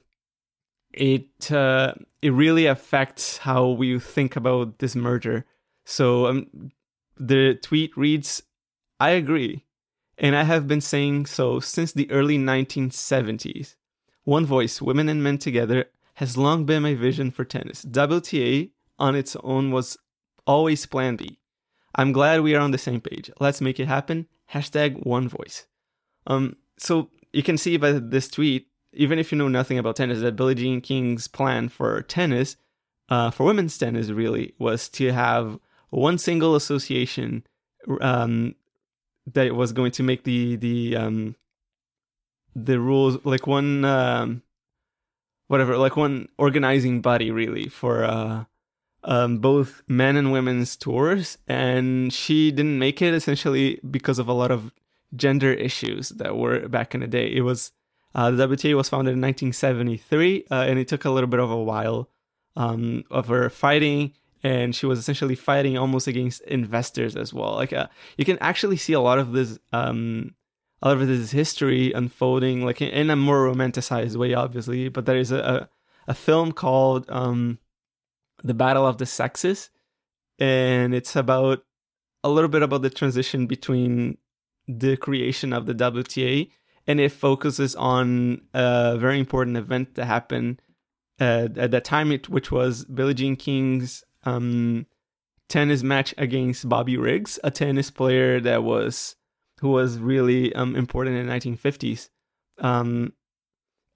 it 0.94 1.50
uh, 1.52 1.94
it 2.22 2.30
really 2.30 2.66
affects 2.66 3.38
how 3.38 3.68
we 3.68 3.98
think 3.98 4.36
about 4.36 4.78
this 4.78 4.94
merger. 4.96 5.44
So 5.84 6.26
um, 6.26 6.70
the 7.16 7.54
tweet 7.54 7.96
reads, 7.96 8.42
"I 9.00 9.10
agree, 9.10 9.64
and 10.18 10.36
I 10.36 10.44
have 10.44 10.66
been 10.66 10.80
saying 10.80 11.26
so 11.26 11.60
since 11.60 11.92
the 11.92 12.10
early 12.10 12.38
1970s. 12.38 13.76
One 14.24 14.46
voice, 14.46 14.80
women 14.80 15.10
and 15.10 15.22
men 15.22 15.36
together, 15.36 15.86
has 16.14 16.38
long 16.38 16.64
been 16.64 16.82
my 16.82 16.94
vision 16.94 17.30
for 17.30 17.44
tennis. 17.44 17.84
WTA 17.84 18.70
on 18.98 19.14
its 19.14 19.36
own 19.42 19.70
was 19.70 19.98
always 20.46 20.86
Plan 20.86 21.16
B. 21.16 21.38
I'm 21.94 22.12
glad 22.12 22.40
we 22.40 22.54
are 22.54 22.60
on 22.60 22.70
the 22.70 22.78
same 22.78 23.00
page. 23.00 23.30
Let's 23.38 23.60
make 23.60 23.78
it 23.78 23.86
happen. 23.86 24.28
Hashtag 24.52 25.04
one 25.04 25.28
voice." 25.28 25.66
Um, 26.26 26.56
so 26.78 27.10
you 27.32 27.42
can 27.42 27.58
see 27.58 27.76
by 27.76 27.92
this 27.92 28.28
tweet 28.28 28.68
even 28.94 29.18
if 29.18 29.32
you 29.32 29.38
know 29.38 29.48
nothing 29.48 29.78
about 29.78 29.96
tennis, 29.96 30.20
that 30.20 30.36
Billie 30.36 30.54
Jean 30.54 30.80
King's 30.80 31.28
plan 31.28 31.68
for 31.68 32.02
tennis, 32.02 32.56
uh, 33.08 33.30
for 33.30 33.44
women's 33.44 33.76
tennis, 33.76 34.10
really 34.10 34.54
was 34.58 34.88
to 34.90 35.12
have 35.12 35.58
one 35.90 36.18
single 36.18 36.54
association 36.54 37.44
um, 38.00 38.54
that 39.32 39.54
was 39.54 39.72
going 39.72 39.92
to 39.92 40.02
make 40.02 40.24
the 40.24 40.56
the 40.56 40.96
um, 40.96 41.36
the 42.54 42.80
rules 42.80 43.18
like 43.24 43.46
one 43.46 43.84
um, 43.84 44.42
whatever, 45.48 45.76
like 45.76 45.96
one 45.96 46.28
organizing 46.38 47.00
body, 47.00 47.30
really 47.30 47.68
for 47.68 48.04
uh, 48.04 48.44
um, 49.04 49.38
both 49.38 49.82
men 49.86 50.16
and 50.16 50.32
women's 50.32 50.76
tours. 50.76 51.38
And 51.46 52.12
she 52.12 52.50
didn't 52.50 52.78
make 52.78 53.02
it 53.02 53.14
essentially 53.14 53.80
because 53.88 54.18
of 54.18 54.28
a 54.28 54.32
lot 54.32 54.50
of 54.50 54.72
gender 55.14 55.52
issues 55.52 56.08
that 56.10 56.36
were 56.36 56.68
back 56.68 56.94
in 56.94 57.00
the 57.00 57.06
day. 57.06 57.32
It 57.32 57.42
was 57.42 57.72
uh, 58.14 58.30
the 58.30 58.46
WTA 58.46 58.76
was 58.76 58.88
founded 58.88 59.14
in 59.14 59.20
1973, 59.20 60.44
uh, 60.50 60.54
and 60.54 60.78
it 60.78 60.88
took 60.88 61.04
a 61.04 61.10
little 61.10 61.28
bit 61.28 61.40
of 61.40 61.50
a 61.50 61.62
while 61.62 62.08
um, 62.56 63.04
of 63.10 63.28
her 63.28 63.50
fighting, 63.50 64.12
and 64.42 64.74
she 64.74 64.86
was 64.86 64.98
essentially 64.98 65.34
fighting 65.34 65.76
almost 65.76 66.06
against 66.06 66.42
investors 66.42 67.16
as 67.16 67.34
well. 67.34 67.54
Like 67.54 67.72
uh, 67.72 67.88
you 68.16 68.24
can 68.24 68.38
actually 68.38 68.76
see 68.76 68.92
a 68.92 69.00
lot 69.00 69.18
of 69.18 69.32
this, 69.32 69.58
um, 69.72 70.34
a 70.80 70.88
lot 70.88 71.00
of 71.00 71.08
this 71.08 71.32
history 71.32 71.92
unfolding, 71.92 72.64
like 72.64 72.80
in 72.80 73.10
a 73.10 73.16
more 73.16 73.52
romanticized 73.52 74.16
way, 74.16 74.34
obviously. 74.34 74.88
But 74.88 75.06
there 75.06 75.16
is 75.16 75.32
a 75.32 75.38
a, 75.38 75.68
a 76.08 76.14
film 76.14 76.52
called 76.52 77.10
um, 77.10 77.58
"The 78.44 78.54
Battle 78.54 78.86
of 78.86 78.98
the 78.98 79.06
Sexes," 79.06 79.70
and 80.38 80.94
it's 80.94 81.16
about 81.16 81.64
a 82.22 82.28
little 82.28 82.48
bit 82.48 82.62
about 82.62 82.82
the 82.82 82.90
transition 82.90 83.46
between 83.46 84.18
the 84.68 84.96
creation 84.96 85.52
of 85.52 85.66
the 85.66 85.74
WTA 85.74 86.50
and 86.86 87.00
it 87.00 87.12
focuses 87.12 87.74
on 87.76 88.42
a 88.52 88.96
very 88.98 89.18
important 89.18 89.56
event 89.56 89.94
that 89.94 90.06
happened 90.06 90.60
uh, 91.20 91.48
at 91.56 91.70
that 91.70 91.84
time, 91.84 92.12
it, 92.12 92.28
which 92.28 92.50
was 92.50 92.84
Billie 92.84 93.14
Jean 93.14 93.36
King's 93.36 94.04
um, 94.24 94.86
tennis 95.48 95.82
match 95.82 96.14
against 96.18 96.68
Bobby 96.68 96.96
Riggs, 96.96 97.38
a 97.44 97.50
tennis 97.50 97.90
player 97.90 98.40
that 98.40 98.62
was 98.64 99.16
who 99.60 99.68
was 99.68 99.98
really 99.98 100.54
um, 100.54 100.76
important 100.76 101.16
in 101.16 101.26
the 101.26 101.32
1950s. 101.32 102.08
Um, 102.58 103.12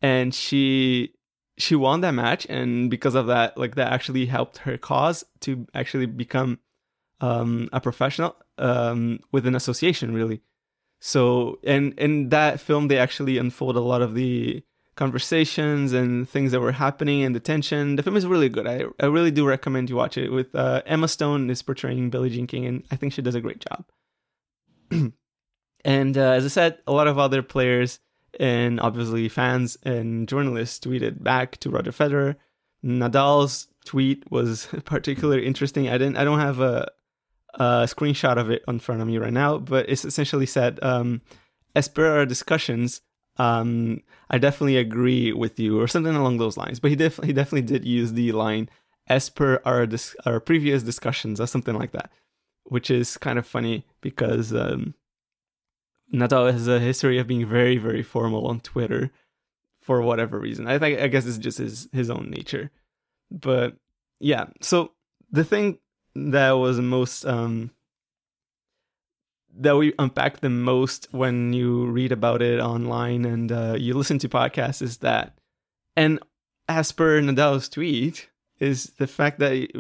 and 0.01 0.35
she 0.35 1.15
she 1.59 1.75
won 1.75 2.03
that 2.03 2.13
match, 2.13 2.47
and 2.49 2.89
because 2.89 3.17
of 3.17 3.27
that, 3.27 3.59
like 3.59 3.75
that 3.75 3.93
actually 3.93 4.27
helped 4.27 4.59
her 4.59 4.79
cause 4.79 5.25
to 5.41 5.67
actually 5.75 6.07
become 6.07 6.61
um, 7.21 7.69
a 7.73 7.81
professional 7.81 8.37
um, 8.59 9.19
with 9.33 9.47
an 9.47 9.57
association, 9.57 10.15
really. 10.15 10.41
So, 11.01 11.59
and 11.65 11.97
in 11.99 12.31
that 12.31 12.61
film, 12.61 12.89
they 12.89 12.99
actually 12.99 13.39
unfold 13.39 13.77
a 13.77 13.81
lot 13.81 14.03
of 14.03 14.15
the 14.15 14.63
conversations 14.97 15.93
and 15.93 16.29
things 16.29 16.51
that 16.51 16.61
were 16.61 16.73
happening 16.73 17.23
and 17.23 17.35
the 17.35 17.41
tension. 17.41 17.95
The 17.95 18.03
film 18.03 18.17
is 18.17 18.27
really 18.27 18.49
good. 18.49 18.67
I, 18.67 18.85
I 19.01 19.07
really 19.07 19.31
do 19.31 19.47
recommend 19.47 19.89
you 19.89 19.97
watch 19.97 20.19
it. 20.19 20.31
With 20.31 20.53
uh, 20.55 20.83
Emma 20.87 21.07
Stone 21.07 21.51
is 21.51 21.63
portraying 21.63 22.11
Billie 22.11 22.31
Jean 22.31 22.49
King, 22.49 22.67
and 22.67 22.85
I 22.91 22.97
think 22.97 23.13
she 23.13 23.23
does 23.23 23.37
a 23.37 23.41
great 23.41 23.65
job. 23.65 23.85
and 25.85 26.19
uh, 26.19 26.33
as 26.33 26.45
I 26.45 26.49
said, 26.49 26.79
a 26.87 26.93
lot 26.93 27.07
of 27.07 27.19
other 27.19 27.43
players 27.43 28.01
and 28.39 28.81
obviously 28.81 29.29
fans 29.29 29.79
and 29.85 30.29
journalists 30.29 30.85
tweeted 30.85 31.23
back 31.23 31.59
to 31.59 31.71
Roger 31.71 31.93
Federer. 31.93 32.37
Nadal's 32.85 33.69
tweet 33.85 34.31
was 34.31 34.69
particularly 34.85 35.47
interesting. 35.47 35.89
I 35.89 35.99
didn't. 35.99 36.17
I 36.17 36.25
don't 36.25 36.41
have 36.41 36.61
a, 36.61 36.91
a 37.55 37.85
screenshot 37.85 38.37
of 38.37 38.51
it 38.51 38.63
in 38.69 38.79
front 38.79 39.01
of 39.01 39.07
me 39.07 39.19
right 39.19 39.33
now, 39.33 39.59
but 39.59 39.89
it's 39.89 40.05
essentially 40.05 40.47
said, 40.47 40.79
um, 40.83 41.23
"As 41.75 41.89
per 41.89 42.19
our 42.19 42.27
discussions." 42.27 43.01
um, 43.39 44.03
I 44.31 44.39
definitely 44.39 44.77
agree 44.77 45.33
with 45.33 45.59
you, 45.59 45.81
or 45.81 45.87
something 45.87 46.15
along 46.15 46.39
those 46.39 46.57
lines. 46.57 46.81
But 46.81 46.91
he 46.91 46.97
def- 46.97 47.23
he 47.23 47.33
definitely 47.33 47.63
did 47.63 47.85
use 47.85 48.13
the 48.13 48.33
line 48.33 48.69
as 49.07 49.31
per 49.31 49.63
our 49.65 49.87
dis- 49.87 50.17
our 50.27 50.41
previous 50.41 50.83
discussions, 50.83 51.41
or 51.41 51.47
something 51.47 51.75
like 51.75 51.93
that, 51.93 52.11
which 52.65 52.91
is 52.91 53.17
kind 53.17 53.39
of 53.39 53.47
funny 53.47 53.87
because 54.01 54.53
um, 54.53 54.95
Nadal 56.13 56.53
has 56.53 56.69
a 56.69 56.81
history 56.81 57.19
of 57.19 57.27
being 57.27 57.47
very 57.47 57.79
very 57.79 58.03
formal 58.03 58.47
on 58.49 58.61
Twitter 58.61 59.11
for 59.81 60.03
whatever 60.03 60.39
reason. 60.39 60.67
I 60.67 60.79
think 60.79 60.99
I 61.01 61.07
guess 61.07 61.27
it's 61.27 61.39
just 61.39 61.59
his 61.59 61.89
his 61.93 62.11
own 62.11 62.31
nature, 62.31 62.71
but 63.31 63.77
yeah. 64.19 64.47
So 64.61 64.93
the 65.31 65.45
thing 65.45 65.79
that 66.15 66.53
was 66.53 66.81
most 66.81 67.25
um, 67.25 67.71
that 69.59 69.77
we 69.77 69.93
unpack 69.99 70.41
the 70.41 70.51
most 70.51 71.09
when 71.11 71.53
you 71.53 71.87
read 71.87 72.13
about 72.13 72.43
it 72.43 72.61
online 72.61 73.25
and 73.25 73.51
uh, 73.51 73.77
you 73.79 73.95
listen 73.95 74.19
to 74.21 74.29
podcasts 74.29 74.83
is 74.83 74.99
that, 74.99 75.39
and 75.97 76.19
as 76.69 76.93
per 76.93 77.21
Nadal's 77.21 77.69
tweet, 77.69 78.29
is 78.61 78.93
the 78.99 79.07
fact 79.07 79.39
that 79.39 79.53
it, 79.53 79.71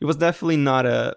it 0.00 0.04
was 0.04 0.16
definitely 0.16 0.56
not 0.56 0.86
a 0.86 1.16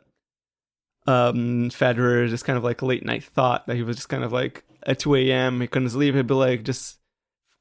um 1.07 1.69
Federer 1.69 2.29
just 2.29 2.45
kind 2.45 2.57
of 2.57 2.63
like 2.63 2.81
late 2.83 3.03
night 3.03 3.23
thought 3.23 3.65
that 3.65 3.75
he 3.75 3.81
was 3.81 3.95
just 3.95 4.09
kind 4.09 4.23
of 4.23 4.31
like 4.31 4.63
at 4.85 4.99
2 4.99 5.15
a.m. 5.15 5.59
he 5.59 5.67
couldn't 5.67 5.89
sleep 5.89 6.13
he'd 6.13 6.27
be 6.27 6.33
like 6.35 6.63
just 6.63 6.99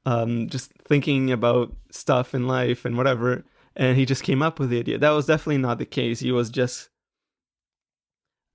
um 0.05 0.47
just 0.47 0.71
thinking 0.87 1.31
about 1.31 1.75
stuff 1.89 2.35
in 2.35 2.47
life 2.47 2.85
and 2.85 2.97
whatever 2.97 3.43
and 3.75 3.97
he 3.97 4.05
just 4.05 4.23
came 4.23 4.41
up 4.41 4.59
with 4.59 4.69
the 4.69 4.79
idea 4.79 4.97
that 4.97 5.11
was 5.11 5.25
definitely 5.25 5.57
not 5.57 5.77
the 5.77 5.85
case 5.85 6.19
he 6.19 6.31
was 6.31 6.49
just 6.49 6.89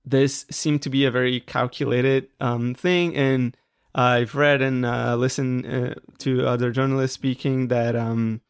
this 0.07 0.45
seemed 0.49 0.81
to 0.81 0.89
be 0.89 1.03
a 1.03 1.11
very 1.11 1.41
calculated 1.41 2.29
um, 2.39 2.73
thing. 2.73 3.15
And 3.15 3.55
I've 3.93 4.35
read 4.35 4.61
and 4.61 4.85
uh, 4.85 5.15
listened 5.17 5.65
uh, 5.65 5.95
to 6.19 6.47
other 6.47 6.71
journalists 6.71 7.15
speaking 7.15 7.67
that 7.67 7.95
um, 7.95 8.41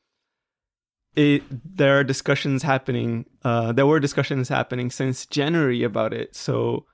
it 1.16 1.44
there 1.50 1.98
are 1.98 2.04
discussions 2.04 2.62
happening. 2.62 3.26
Uh, 3.44 3.72
there 3.72 3.88
were 3.88 4.00
discussions 4.00 4.50
happening 4.50 4.92
since 4.92 5.26
January 5.26 5.82
about 5.84 6.14
it. 6.14 6.36
So 6.36 6.86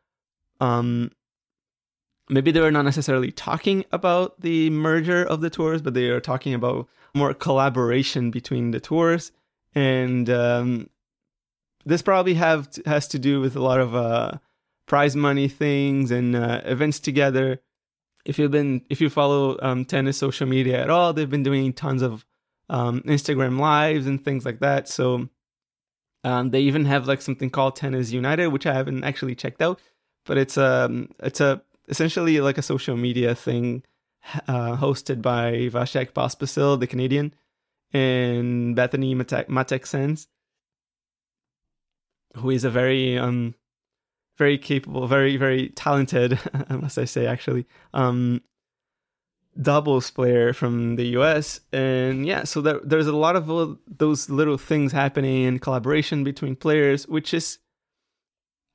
um, 0.61 1.11
maybe 2.29 2.51
they 2.51 2.61
were 2.61 2.71
not 2.71 2.85
necessarily 2.85 3.33
talking 3.33 3.83
about 3.91 4.39
the 4.39 4.69
merger 4.69 5.25
of 5.25 5.41
the 5.41 5.49
tours, 5.49 5.81
but 5.81 5.93
they 5.93 6.07
are 6.07 6.21
talking 6.21 6.53
about 6.53 6.87
more 7.13 7.33
collaboration 7.33 8.31
between 8.31 8.71
the 8.71 8.79
tours. 8.79 9.33
And 9.75 10.29
um, 10.29 10.89
this 11.85 12.01
probably 12.01 12.35
have 12.35 12.69
has 12.85 13.07
to 13.09 13.19
do 13.19 13.41
with 13.41 13.55
a 13.55 13.61
lot 13.61 13.79
of 13.79 13.95
uh, 13.95 14.31
prize 14.85 15.15
money 15.15 15.47
things 15.47 16.11
and 16.11 16.35
uh, 16.35 16.61
events 16.65 16.99
together. 16.99 17.59
If 18.25 18.39
you've 18.39 18.51
been 18.51 18.85
if 18.89 19.01
you 19.01 19.09
follow 19.09 19.57
um, 19.61 19.85
tennis 19.85 20.17
social 20.17 20.47
media 20.47 20.81
at 20.81 20.89
all, 20.89 21.13
they've 21.13 21.29
been 21.29 21.43
doing 21.43 21.73
tons 21.73 22.01
of 22.01 22.25
um, 22.69 23.01
Instagram 23.01 23.59
lives 23.59 24.07
and 24.07 24.23
things 24.23 24.45
like 24.45 24.59
that. 24.59 24.87
So 24.87 25.29
um, 26.23 26.51
they 26.51 26.61
even 26.61 26.85
have 26.85 27.07
like 27.07 27.21
something 27.21 27.49
called 27.49 27.75
Tennis 27.75 28.11
United, 28.11 28.47
which 28.47 28.65
I 28.65 28.73
haven't 28.73 29.03
actually 29.03 29.35
checked 29.35 29.61
out, 29.61 29.81
but 30.25 30.37
it's 30.37 30.57
a 30.57 30.85
um, 30.85 31.09
it's 31.19 31.41
a 31.41 31.61
essentially 31.89 32.39
like 32.39 32.57
a 32.57 32.61
social 32.61 32.95
media 32.95 33.35
thing 33.35 33.83
uh, 34.47 34.77
hosted 34.77 35.21
by 35.21 35.69
Vasek 35.69 36.11
Pospisil, 36.11 36.79
the 36.79 36.87
Canadian, 36.87 37.33
and 37.93 38.75
Bethany 38.75 39.15
Mattek-Sands, 39.15 40.27
who 42.35 42.49
is 42.49 42.63
a 42.63 42.69
very 42.69 43.17
um 43.17 43.55
very 44.37 44.57
capable, 44.57 45.07
very 45.07 45.37
very 45.37 45.69
talented, 45.69 46.39
must 46.69 46.97
I 46.97 47.05
say 47.05 47.27
actually, 47.27 47.65
um, 47.93 48.41
doubles 49.61 50.09
player 50.09 50.53
from 50.53 50.95
the 50.95 51.05
US. 51.19 51.59
And 51.71 52.25
yeah, 52.25 52.43
so 52.43 52.61
there, 52.61 52.79
there's 52.83 53.07
a 53.07 53.15
lot 53.15 53.35
of 53.35 53.77
those 53.87 54.29
little 54.29 54.57
things 54.57 54.91
happening 54.91 55.43
in 55.43 55.59
collaboration 55.59 56.23
between 56.23 56.55
players, 56.55 57.07
which 57.07 57.33
is, 57.33 57.59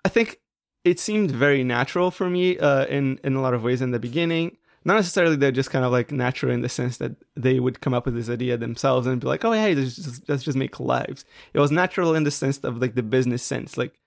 I 0.05 0.09
think, 0.09 0.41
it 0.85 1.01
seemed 1.01 1.31
very 1.31 1.65
natural 1.65 2.11
for 2.11 2.31
me 2.31 2.59
uh, 2.59 2.87
in 2.87 3.19
in 3.25 3.35
a 3.35 3.41
lot 3.41 3.55
of 3.55 3.63
ways 3.63 3.83
in 3.83 3.91
the 3.91 3.99
beginning. 3.99 4.58
Not 4.89 4.95
necessarily 4.95 5.37
they're 5.37 5.53
just 5.53 5.71
kind 5.71 5.85
of 5.85 5.93
like 5.93 6.11
natural 6.11 6.51
in 6.51 6.63
the 6.63 6.69
sense 6.71 6.97
that 6.97 7.13
they 7.37 7.61
would 7.61 7.83
come 7.83 7.93
up 7.93 8.07
with 8.07 8.15
this 8.15 8.31
idea 8.31 8.57
themselves 8.57 9.07
and 9.07 9.21
be 9.21 9.27
like, 9.27 9.45
oh 9.45 9.53
hey, 9.53 9.75
let's 9.75 9.97
just, 9.97 10.27
just 10.27 10.57
make 10.57 10.81
lives. 10.81 11.27
It 11.53 11.61
was 11.61 11.71
natural 11.71 12.15
in 12.15 12.25
the 12.25 12.31
sense 12.31 12.57
of 12.59 12.79
like 12.79 12.95
the 12.95 13.03
business 13.03 13.43
sense, 13.43 13.77
like 13.77 14.01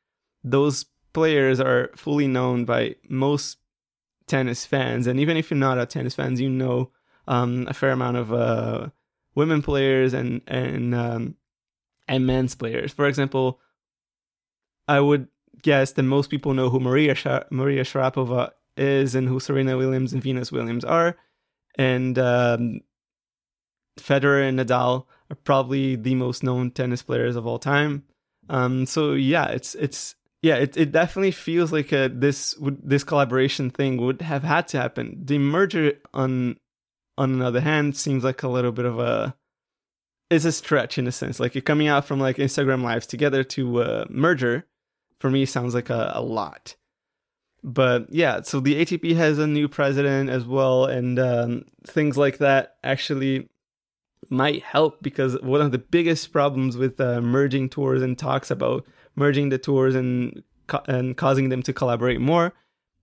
those 0.43 0.85
players 1.13 1.59
are 1.59 1.91
fully 1.95 2.25
known 2.25 2.65
by 2.65 2.95
most 3.07 3.59
tennis 4.25 4.65
fans, 4.65 5.05
and 5.05 5.19
even 5.19 5.37
if 5.37 5.51
you're 5.51 5.57
not 5.57 5.77
a 5.77 5.85
tennis 5.85 6.15
fan, 6.15 6.35
you 6.37 6.49
know 6.49 6.89
um, 7.27 7.67
a 7.69 7.73
fair 7.73 7.91
amount 7.91 8.17
of 8.17 8.33
uh, 8.33 8.87
women 9.35 9.61
players 9.61 10.15
and 10.15 10.41
and 10.47 10.95
um, 10.95 11.35
and 12.07 12.25
men's 12.25 12.55
players. 12.55 12.91
For 12.91 13.05
example, 13.05 13.59
I 14.87 14.99
would 14.99 15.27
guess 15.61 15.91
that 15.93 16.03
most 16.03 16.31
people 16.31 16.55
know 16.55 16.71
who 16.71 16.79
Maria 16.79 17.13
Sh- 17.13 17.45
Maria 17.51 17.83
Sharapova 17.83 18.51
is 18.77 19.15
and 19.15 19.27
who 19.27 19.39
Serena 19.39 19.77
Williams 19.77 20.13
and 20.13 20.21
Venus 20.21 20.51
Williams 20.51 20.85
are, 20.85 21.17
and 21.77 22.17
um, 22.17 22.81
Federer 23.99 24.47
and 24.47 24.59
Nadal 24.59 25.05
are 25.29 25.35
probably 25.35 25.95
the 25.95 26.15
most 26.15 26.43
known 26.43 26.71
tennis 26.71 27.01
players 27.01 27.35
of 27.35 27.45
all 27.45 27.59
time. 27.59 28.03
Um, 28.49 28.85
so 28.85 29.13
yeah, 29.13 29.47
it's 29.47 29.75
it's 29.75 30.15
yeah, 30.41 30.55
it, 30.55 30.75
it 30.75 30.91
definitely 30.91 31.31
feels 31.31 31.71
like 31.71 31.91
a, 31.91 32.09
this 32.09 32.57
would 32.57 32.77
this 32.83 33.03
collaboration 33.03 33.69
thing 33.69 33.97
would 33.97 34.21
have 34.21 34.43
had 34.43 34.67
to 34.69 34.79
happen. 34.79 35.21
The 35.23 35.37
merger 35.37 35.93
on 36.13 36.57
on 37.17 37.39
the 37.39 37.45
other 37.45 37.61
hand 37.61 37.95
seems 37.95 38.23
like 38.23 38.43
a 38.43 38.47
little 38.47 38.71
bit 38.71 38.85
of 38.85 38.99
a 38.99 39.35
it's 40.29 40.45
a 40.45 40.51
stretch 40.51 40.97
in 40.97 41.07
a 41.07 41.11
sense. 41.11 41.39
Like 41.39 41.53
you're 41.53 41.61
coming 41.61 41.87
out 41.87 42.05
from 42.05 42.19
like 42.19 42.37
Instagram 42.37 42.83
lives 42.83 43.05
together 43.05 43.43
to 43.43 43.83
uh, 43.83 44.05
merger. 44.09 44.65
For 45.19 45.29
me, 45.29 45.45
sounds 45.45 45.75
like 45.75 45.91
a, 45.91 46.13
a 46.15 46.21
lot. 46.21 46.75
But 47.63 48.11
yeah, 48.11 48.41
so 48.41 48.59
the 48.59 48.83
ATP 48.83 49.15
has 49.15 49.37
a 49.37 49.45
new 49.45 49.67
president 49.67 50.29
as 50.29 50.45
well, 50.45 50.85
and 50.85 51.19
um, 51.19 51.65
things 51.85 52.17
like 52.17 52.39
that 52.39 52.77
actually 52.83 53.49
might 54.29 54.63
help 54.63 55.01
because 55.03 55.39
one 55.41 55.61
of 55.61 55.71
the 55.71 55.77
biggest 55.77 56.31
problems 56.31 56.77
with 56.77 56.99
uh, 56.99 57.21
merging 57.21 57.69
tours 57.69 58.01
and 58.01 58.17
talks 58.17 58.49
about 58.49 58.85
merging 59.15 59.49
the 59.49 59.57
tours 59.57 59.95
and 59.95 60.43
and 60.87 61.17
causing 61.17 61.49
them 61.49 61.61
to 61.61 61.73
collaborate 61.73 62.21
more 62.21 62.53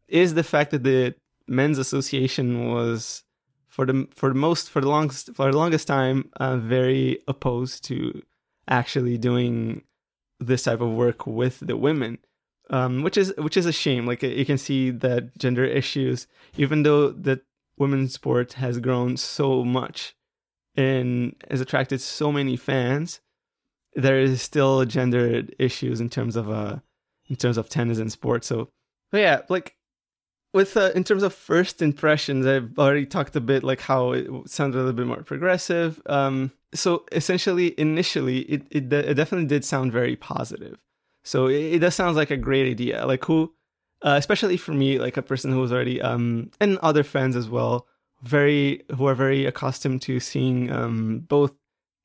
is 0.09 0.35
the 0.35 0.43
fact 0.43 0.71
that 0.71 0.85
the 0.85 1.15
men's 1.47 1.79
association 1.79 2.73
was 2.73 3.25
for 3.67 3.85
the 3.85 4.09
for 4.15 4.31
the 4.31 4.35
most 4.35 4.71
for 4.71 4.81
the 4.81 4.88
longest 4.88 5.35
for 5.35 5.50
the 5.50 5.57
longest 5.57 5.87
time 5.87 6.31
uh, 6.41 6.57
very 6.57 7.19
opposed 7.29 7.85
to 7.85 8.23
actually 8.69 9.19
doing 9.19 9.83
this 10.41 10.62
type 10.62 10.81
of 10.81 10.91
work 10.91 11.27
with 11.27 11.61
the 11.61 11.77
women 11.77 12.19
um, 12.70 13.02
which 13.02 13.16
is 13.16 13.32
which 13.38 13.56
is 13.56 13.66
a 13.66 13.72
shame 13.72 14.06
like 14.06 14.22
you 14.22 14.44
can 14.44 14.58
see 14.58 14.90
that 14.90 15.37
gender 15.38 15.64
issues 15.64 16.26
even 16.56 16.82
though 16.82 17.10
the 17.10 17.40
women's 17.78 18.14
sport 18.14 18.54
has 18.54 18.78
grown 18.78 19.16
so 19.16 19.64
much 19.64 20.14
and 20.76 21.34
has 21.50 21.60
attracted 21.60 22.00
so 22.00 22.30
many 22.30 22.56
fans 22.56 23.20
there 23.94 24.20
is 24.20 24.42
still 24.42 24.84
gender 24.84 25.44
issues 25.58 26.00
in 26.00 26.08
terms 26.08 26.37
of 26.37 26.50
uh 26.50 26.76
in 27.28 27.37
terms 27.37 27.58
of 27.58 27.68
tennis 27.68 27.98
and 27.98 28.10
sports. 28.10 28.46
So, 28.46 28.68
but 29.10 29.18
yeah, 29.18 29.42
like 29.48 29.76
with 30.54 30.76
uh, 30.76 30.92
in 30.94 31.04
terms 31.04 31.22
of 31.22 31.34
first 31.34 31.82
impressions, 31.82 32.46
I've 32.46 32.78
already 32.78 33.06
talked 33.06 33.37
a 33.37 33.40
bit 33.40 33.62
like 33.62 33.80
how 33.80 34.12
it 34.12 34.28
sounded 34.46 34.78
a 34.78 34.80
little 34.80 34.92
bit 34.94 35.06
more 35.06 35.22
progressive. 35.22 36.00
Um, 36.06 36.52
so 36.75 37.04
essentially, 37.12 37.78
initially, 37.78 38.40
it, 38.40 38.66
it 38.70 38.92
it 38.92 39.14
definitely 39.14 39.48
did 39.48 39.64
sound 39.64 39.92
very 39.92 40.16
positive. 40.16 40.78
So 41.28 41.47
it, 41.49 41.75
it 41.75 41.78
does 41.80 41.94
sounds 41.94 42.16
like 42.16 42.30
a 42.30 42.38
great 42.38 42.66
idea. 42.70 43.04
Like 43.06 43.23
who, 43.26 43.52
uh, 44.02 44.16
especially 44.16 44.56
for 44.56 44.73
me, 44.73 44.99
like 44.99 45.18
a 45.18 45.23
person 45.23 45.52
who 45.52 45.61
was 45.61 45.73
already 45.73 46.00
um 46.00 46.50
and 46.58 46.78
other 46.78 47.04
fans 47.04 47.37
as 47.37 47.49
well, 47.50 47.87
very 48.23 48.82
who 48.97 49.06
are 49.06 49.14
very 49.14 49.44
accustomed 49.44 50.00
to 50.02 50.20
seeing 50.20 50.73
um 50.73 51.20
both 51.28 51.52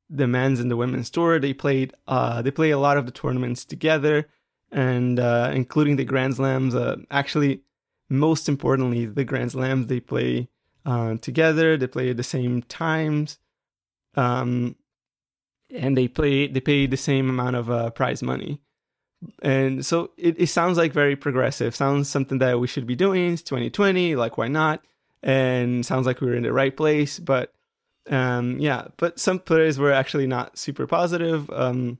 the 0.09 0.27
men's 0.27 0.59
and 0.59 0.69
the 0.69 0.75
women's 0.75 1.09
tour. 1.09 1.39
They 1.39 1.53
played 1.53 1.93
uh, 2.07 2.41
they 2.41 2.51
play 2.51 2.71
a 2.71 2.77
lot 2.77 2.97
of 2.97 3.05
the 3.05 3.13
tournaments 3.13 3.63
together, 3.63 4.27
and 4.71 5.19
uh, 5.19 5.51
including 5.53 5.95
the 5.95 6.05
Grand 6.05 6.35
Slams. 6.35 6.75
Uh, 6.75 6.97
actually, 7.09 7.61
most 8.09 8.49
importantly, 8.49 9.05
the 9.05 9.23
Grand 9.23 9.53
Slams 9.53 9.87
they 9.87 10.01
play 10.01 10.49
uh, 10.85 11.15
together. 11.21 11.77
They 11.77 11.87
play 11.87 12.09
at 12.09 12.17
the 12.17 12.23
same 12.23 12.61
times, 12.63 13.39
um, 14.15 14.75
and 15.71 15.97
they 15.97 16.09
play 16.09 16.47
they 16.47 16.59
pay 16.59 16.87
the 16.87 16.97
same 16.97 17.29
amount 17.29 17.55
of 17.55 17.71
uh, 17.71 17.89
prize 17.91 18.21
money. 18.21 18.59
And 19.41 19.85
so 19.85 20.11
it, 20.17 20.39
it 20.39 20.47
sounds 20.47 20.77
like 20.77 20.93
very 20.93 21.15
progressive. 21.15 21.75
Sounds 21.75 22.09
something 22.09 22.39
that 22.39 22.59
we 22.59 22.67
should 22.67 22.87
be 22.87 22.95
doing. 22.95 23.33
It's 23.33 23.41
2020. 23.43 24.15
Like 24.15 24.37
why 24.37 24.47
not? 24.47 24.83
And 25.21 25.85
sounds 25.85 26.05
like 26.05 26.21
we 26.21 26.27
we're 26.27 26.35
in 26.35 26.43
the 26.43 26.53
right 26.53 26.75
place. 26.75 27.19
But 27.19 27.53
um, 28.09 28.59
yeah, 28.59 28.87
but 28.97 29.19
some 29.19 29.39
players 29.39 29.79
were 29.79 29.91
actually 29.91 30.27
not 30.27 30.57
super 30.57 30.87
positive. 30.87 31.49
Um, 31.51 31.99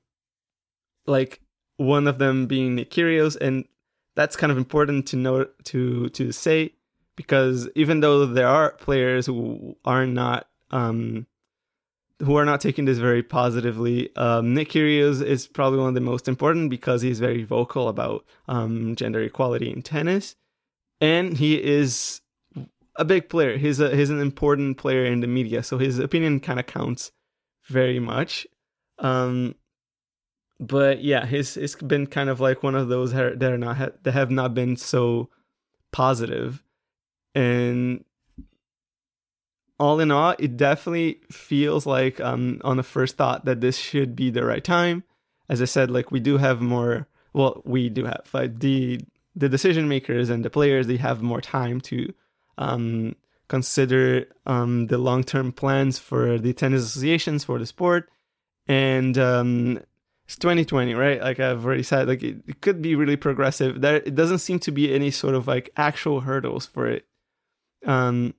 like 1.05 1.41
one 1.77 2.07
of 2.07 2.19
them 2.19 2.47
being 2.47 2.75
Nick 2.75 2.91
Kyrgios, 2.91 3.37
and 3.39 3.65
that's 4.15 4.35
kind 4.35 4.51
of 4.51 4.57
important 4.57 5.07
to 5.07 5.15
know 5.15 5.47
to 5.65 6.09
to 6.09 6.31
say 6.31 6.73
because 7.15 7.69
even 7.75 7.99
though 7.99 8.25
there 8.25 8.47
are 8.47 8.71
players 8.71 9.25
who 9.25 9.75
are 9.85 10.05
not 10.05 10.47
um, 10.71 11.27
who 12.23 12.37
are 12.37 12.45
not 12.45 12.61
taking 12.61 12.85
this 12.85 12.97
very 12.97 13.23
positively, 13.23 14.15
um, 14.15 14.53
Nick 14.53 14.69
Kyrgios 14.69 15.23
is 15.23 15.47
probably 15.47 15.79
one 15.79 15.89
of 15.89 15.95
the 15.95 16.01
most 16.01 16.27
important 16.27 16.69
because 16.69 17.01
he's 17.01 17.19
very 17.19 17.43
vocal 17.43 17.89
about 17.89 18.25
um, 18.47 18.95
gender 18.95 19.21
equality 19.21 19.71
in 19.71 19.81
tennis, 19.81 20.35
and 21.01 21.37
he 21.37 21.61
is 21.61 22.21
a 22.95 23.05
big 23.05 23.29
player. 23.29 23.57
He's 23.57 23.79
a 23.79 23.95
he's 23.95 24.09
an 24.09 24.19
important 24.19 24.77
player 24.77 25.05
in 25.05 25.19
the 25.19 25.27
media, 25.27 25.63
so 25.63 25.77
his 25.77 25.99
opinion 25.99 26.39
kind 26.39 26.59
of 26.59 26.65
counts 26.65 27.11
very 27.67 27.99
much. 27.99 28.47
Um, 28.99 29.55
but 30.59 31.03
yeah, 31.03 31.25
his 31.25 31.57
it's 31.57 31.75
been 31.75 32.07
kind 32.07 32.29
of 32.29 32.39
like 32.39 32.63
one 32.63 32.75
of 32.75 32.87
those 32.87 33.11
that 33.13 33.43
are 33.43 33.57
not 33.57 34.03
that 34.03 34.11
have 34.11 34.31
not 34.31 34.53
been 34.53 34.77
so 34.77 35.29
positive, 35.91 36.63
and 37.35 38.05
all 39.79 39.99
in 39.99 40.11
all, 40.11 40.35
it 40.39 40.57
definitely 40.57 41.21
feels 41.31 41.85
like 41.85 42.19
um 42.19 42.61
on 42.63 42.77
the 42.77 42.83
first 42.83 43.17
thought 43.17 43.45
that 43.45 43.61
this 43.61 43.77
should 43.77 44.15
be 44.15 44.29
the 44.29 44.45
right 44.45 44.63
time. 44.63 45.03
As 45.49 45.61
I 45.61 45.65
said, 45.65 45.91
like 45.91 46.11
we 46.11 46.19
do 46.19 46.37
have 46.37 46.61
more. 46.61 47.07
Well, 47.33 47.61
we 47.65 47.89
do 47.89 48.05
have 48.05 48.29
like 48.33 48.59
the 48.59 49.01
the 49.35 49.49
decision 49.49 49.87
makers 49.87 50.29
and 50.29 50.45
the 50.45 50.49
players. 50.49 50.87
They 50.87 50.97
have 50.97 51.21
more 51.21 51.41
time 51.41 51.81
to 51.81 52.13
um 52.57 53.15
consider 53.47 54.25
um 54.45 54.87
the 54.87 54.97
long 54.97 55.23
term 55.23 55.51
plans 55.51 55.99
for 55.99 56.37
the 56.39 56.53
tennis 56.53 56.83
associations 56.83 57.43
for 57.43 57.59
the 57.59 57.65
sport 57.65 58.09
and 58.67 59.17
um 59.17 59.79
it's 60.25 60.37
2020 60.37 60.93
right 60.93 61.21
like 61.21 61.39
i've 61.39 61.65
already 61.65 61.83
said 61.83 62.07
like 62.07 62.23
it, 62.23 62.37
it, 62.47 62.61
could 62.61 62.81
be 62.81 62.95
really 62.95 63.17
progressive 63.17 63.81
there 63.81 63.97
it 63.97 64.15
doesn't 64.15 64.39
seem 64.39 64.59
to 64.59 64.71
be 64.71 64.93
any 64.93 65.11
sort 65.11 65.35
of 65.35 65.47
like 65.47 65.69
actual 65.75 66.21
hurdles 66.21 66.65
for 66.65 66.87
it 66.87 67.05
um 67.85 68.33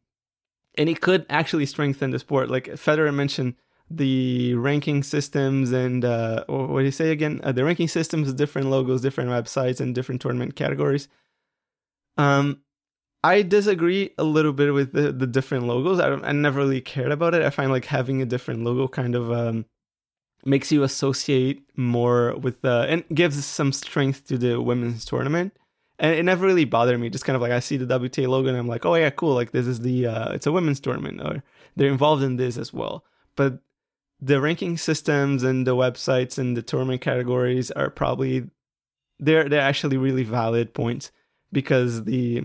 and 0.77 0.89
it 0.89 1.01
could 1.01 1.25
actually 1.31 1.67
strengthen 1.67 2.11
the 2.11 2.19
sport 2.19 2.51
like 2.51 2.67
federer 2.67 3.13
mentioned 3.13 3.55
the 3.91 4.55
ranking 4.55 5.03
systems 5.03 5.73
and 5.73 6.05
uh 6.05 6.45
what 6.47 6.81
do 6.81 6.85
you 6.85 6.91
say 6.91 7.11
again 7.11 7.41
uh, 7.45 7.53
the 7.53 7.65
ranking 7.65 7.89
systems 7.89 8.33
different 8.33 8.71
logos 8.71 9.03
different 9.03 9.31
websites 9.31 9.81
and 9.81 9.95
different 9.95 10.21
tournament 10.21 10.57
categories 10.57 11.09
um 12.17 12.61
I 13.25 13.41
disagree 13.41 14.11
a 14.19 14.23
little 14.23 14.53
bit 14.53 14.75
with 14.75 14.93
the, 14.93 15.11
the 15.11 15.27
different 15.27 15.65
logos. 15.65 15.99
I, 15.99 16.13
I 16.13 16.33
never 16.33 16.61
really 16.61 16.83
cared 16.83 17.11
about 17.11 17.33
it. 17.33 17.41
I 17.41 17.49
find 17.49 17.71
like 17.71 17.87
having 17.87 18.21
a 18.21 18.27
different 18.27 18.65
logo 18.65 18.87
kind 18.87 19.15
of 19.15 19.33
um, 19.33 19.65
makes 20.45 20.71
you 20.71 20.83
associate 20.83 21.63
more 21.75 22.37
with 22.37 22.61
the 22.61 22.87
and 22.87 23.03
gives 23.15 23.43
some 23.45 23.73
strength 23.73 24.27
to 24.27 24.37
the 24.37 24.61
women's 24.61 25.07
tournament. 25.07 25.57
And 25.99 26.15
it 26.15 26.25
never 26.25 26.47
really 26.47 26.65
bothered 26.65 26.99
me. 26.99 27.09
Just 27.09 27.25
kind 27.25 27.37
of 27.37 27.43
like 27.43 27.53
I 27.53 27.61
see 27.61 27.77
the 27.77 27.99
WTA 27.99 28.27
logo 28.27 28.49
and 28.49 28.59
I'm 28.59 28.67
like, 28.67 28.85
oh 28.85 28.95
yeah, 28.95 29.11
cool. 29.11 29.35
Like 29.35 29.53
this 29.53 29.67
is 29.67 29.81
the 29.81 30.07
uh, 30.07 30.33
it's 30.33 30.47
a 30.47 30.53
women's 30.53 30.81
tournament 30.81 31.21
or 31.21 31.43
they're 31.77 31.91
involved 31.91 32.23
in 32.23 32.37
this 32.37 32.57
as 32.57 32.73
well. 32.73 33.05
But 33.37 33.61
the 34.21 34.41
ranking 34.41 34.77
systems 34.77 35.43
and 35.43 35.67
the 35.67 35.77
websites 35.77 36.39
and 36.39 36.57
the 36.57 36.63
tournament 36.63 37.01
categories 37.01 37.71
are 37.71 37.91
probably 37.91 38.49
they're 39.21 39.49
they're 39.49 39.61
actually 39.61 39.97
really 39.97 40.25
valid 40.25 40.75
points 40.75 41.13
because 41.53 42.05
the 42.05 42.45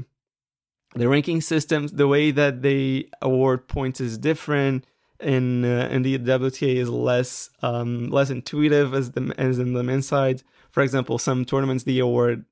the 0.96 1.08
ranking 1.08 1.42
systems, 1.42 1.94
the 1.94 2.08
way 2.08 2.32
that 2.32 2.62
they 2.62 3.10
award 3.22 3.68
points 3.68 4.02
is 4.02 4.18
different 4.18 4.86
and 5.20 5.66
uh, 5.66 5.88
in 5.92 6.02
the 6.02 6.18
WTA 6.18 6.78
is 6.78 6.90
less 6.90 7.50
um, 7.62 8.10
less 8.10 8.30
intuitive 8.30 8.94
as 8.94 9.12
the 9.12 9.34
as 9.38 9.60
in 9.60 9.74
the 9.74 9.84
men's 9.84 10.08
side. 10.08 10.44
For 10.72 10.82
example, 10.82 11.18
some 11.18 11.46
tournaments 11.46 11.84
they 11.84 12.00
award 12.00 12.46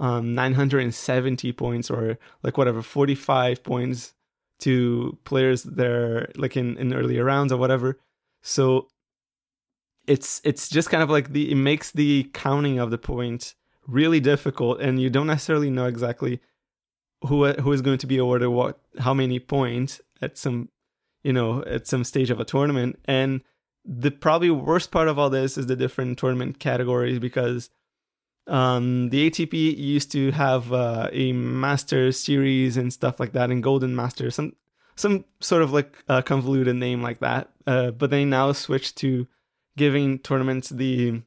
um, 0.00 0.34
970 0.34 1.52
points 1.52 1.90
or 1.90 2.18
like 2.42 2.58
whatever 2.58 2.82
45 2.82 3.62
points 3.62 4.14
to 4.58 5.16
players 5.24 5.62
there 5.62 6.28
like 6.36 6.56
in, 6.56 6.76
in 6.76 6.92
earlier 6.92 7.24
rounds 7.24 7.52
or 7.52 7.56
whatever. 7.56 8.00
So 8.42 8.88
it's 10.06 10.40
it's 10.44 10.68
just 10.68 10.90
kind 10.90 11.02
of 11.02 11.10
like 11.10 11.32
the 11.32 11.52
it 11.52 11.56
makes 11.56 11.92
the 11.92 12.28
counting 12.34 12.78
of 12.78 12.90
the 12.90 12.98
points 12.98 13.54
really 13.86 14.18
difficult 14.20 14.80
and 14.80 15.00
you 15.00 15.10
don't 15.10 15.26
necessarily 15.26 15.70
know 15.70 15.86
exactly 15.86 16.40
who 17.26 17.46
who 17.52 17.72
is 17.72 17.82
going 17.82 17.98
to 17.98 18.06
be 18.06 18.18
awarded 18.18 18.48
what 18.48 18.80
how 18.98 19.14
many 19.14 19.38
points 19.38 20.00
at 20.20 20.36
some 20.36 20.68
you 21.22 21.32
know, 21.32 21.62
at 21.64 21.86
some 21.86 22.04
stage 22.04 22.30
of 22.30 22.40
a 22.40 22.44
tournament. 22.44 22.98
And 23.04 23.42
the 23.84 24.10
probably 24.10 24.50
worst 24.50 24.90
part 24.90 25.08
of 25.08 25.18
all 25.18 25.30
this 25.30 25.58
is 25.58 25.66
the 25.66 25.76
different 25.76 26.18
tournament 26.18 26.58
categories 26.58 27.18
because 27.18 27.70
um, 28.46 29.10
the 29.10 29.30
ATP 29.30 29.76
used 29.76 30.10
to 30.12 30.30
have 30.32 30.72
uh, 30.72 31.08
a 31.12 31.32
Master 31.32 32.12
Series 32.12 32.76
and 32.76 32.92
stuff 32.92 33.20
like 33.20 33.32
that, 33.32 33.50
and 33.50 33.62
Golden 33.62 33.94
Master, 33.94 34.30
some 34.30 34.54
some 34.96 35.24
sort 35.40 35.62
of 35.62 35.72
like 35.72 36.04
uh, 36.08 36.22
convoluted 36.22 36.76
name 36.76 37.02
like 37.02 37.20
that. 37.20 37.50
Uh, 37.66 37.90
but 37.90 38.10
they 38.10 38.24
now 38.24 38.52
switched 38.52 38.96
to 38.98 39.26
giving 39.76 40.18
tournaments 40.18 40.68
the 40.68 41.22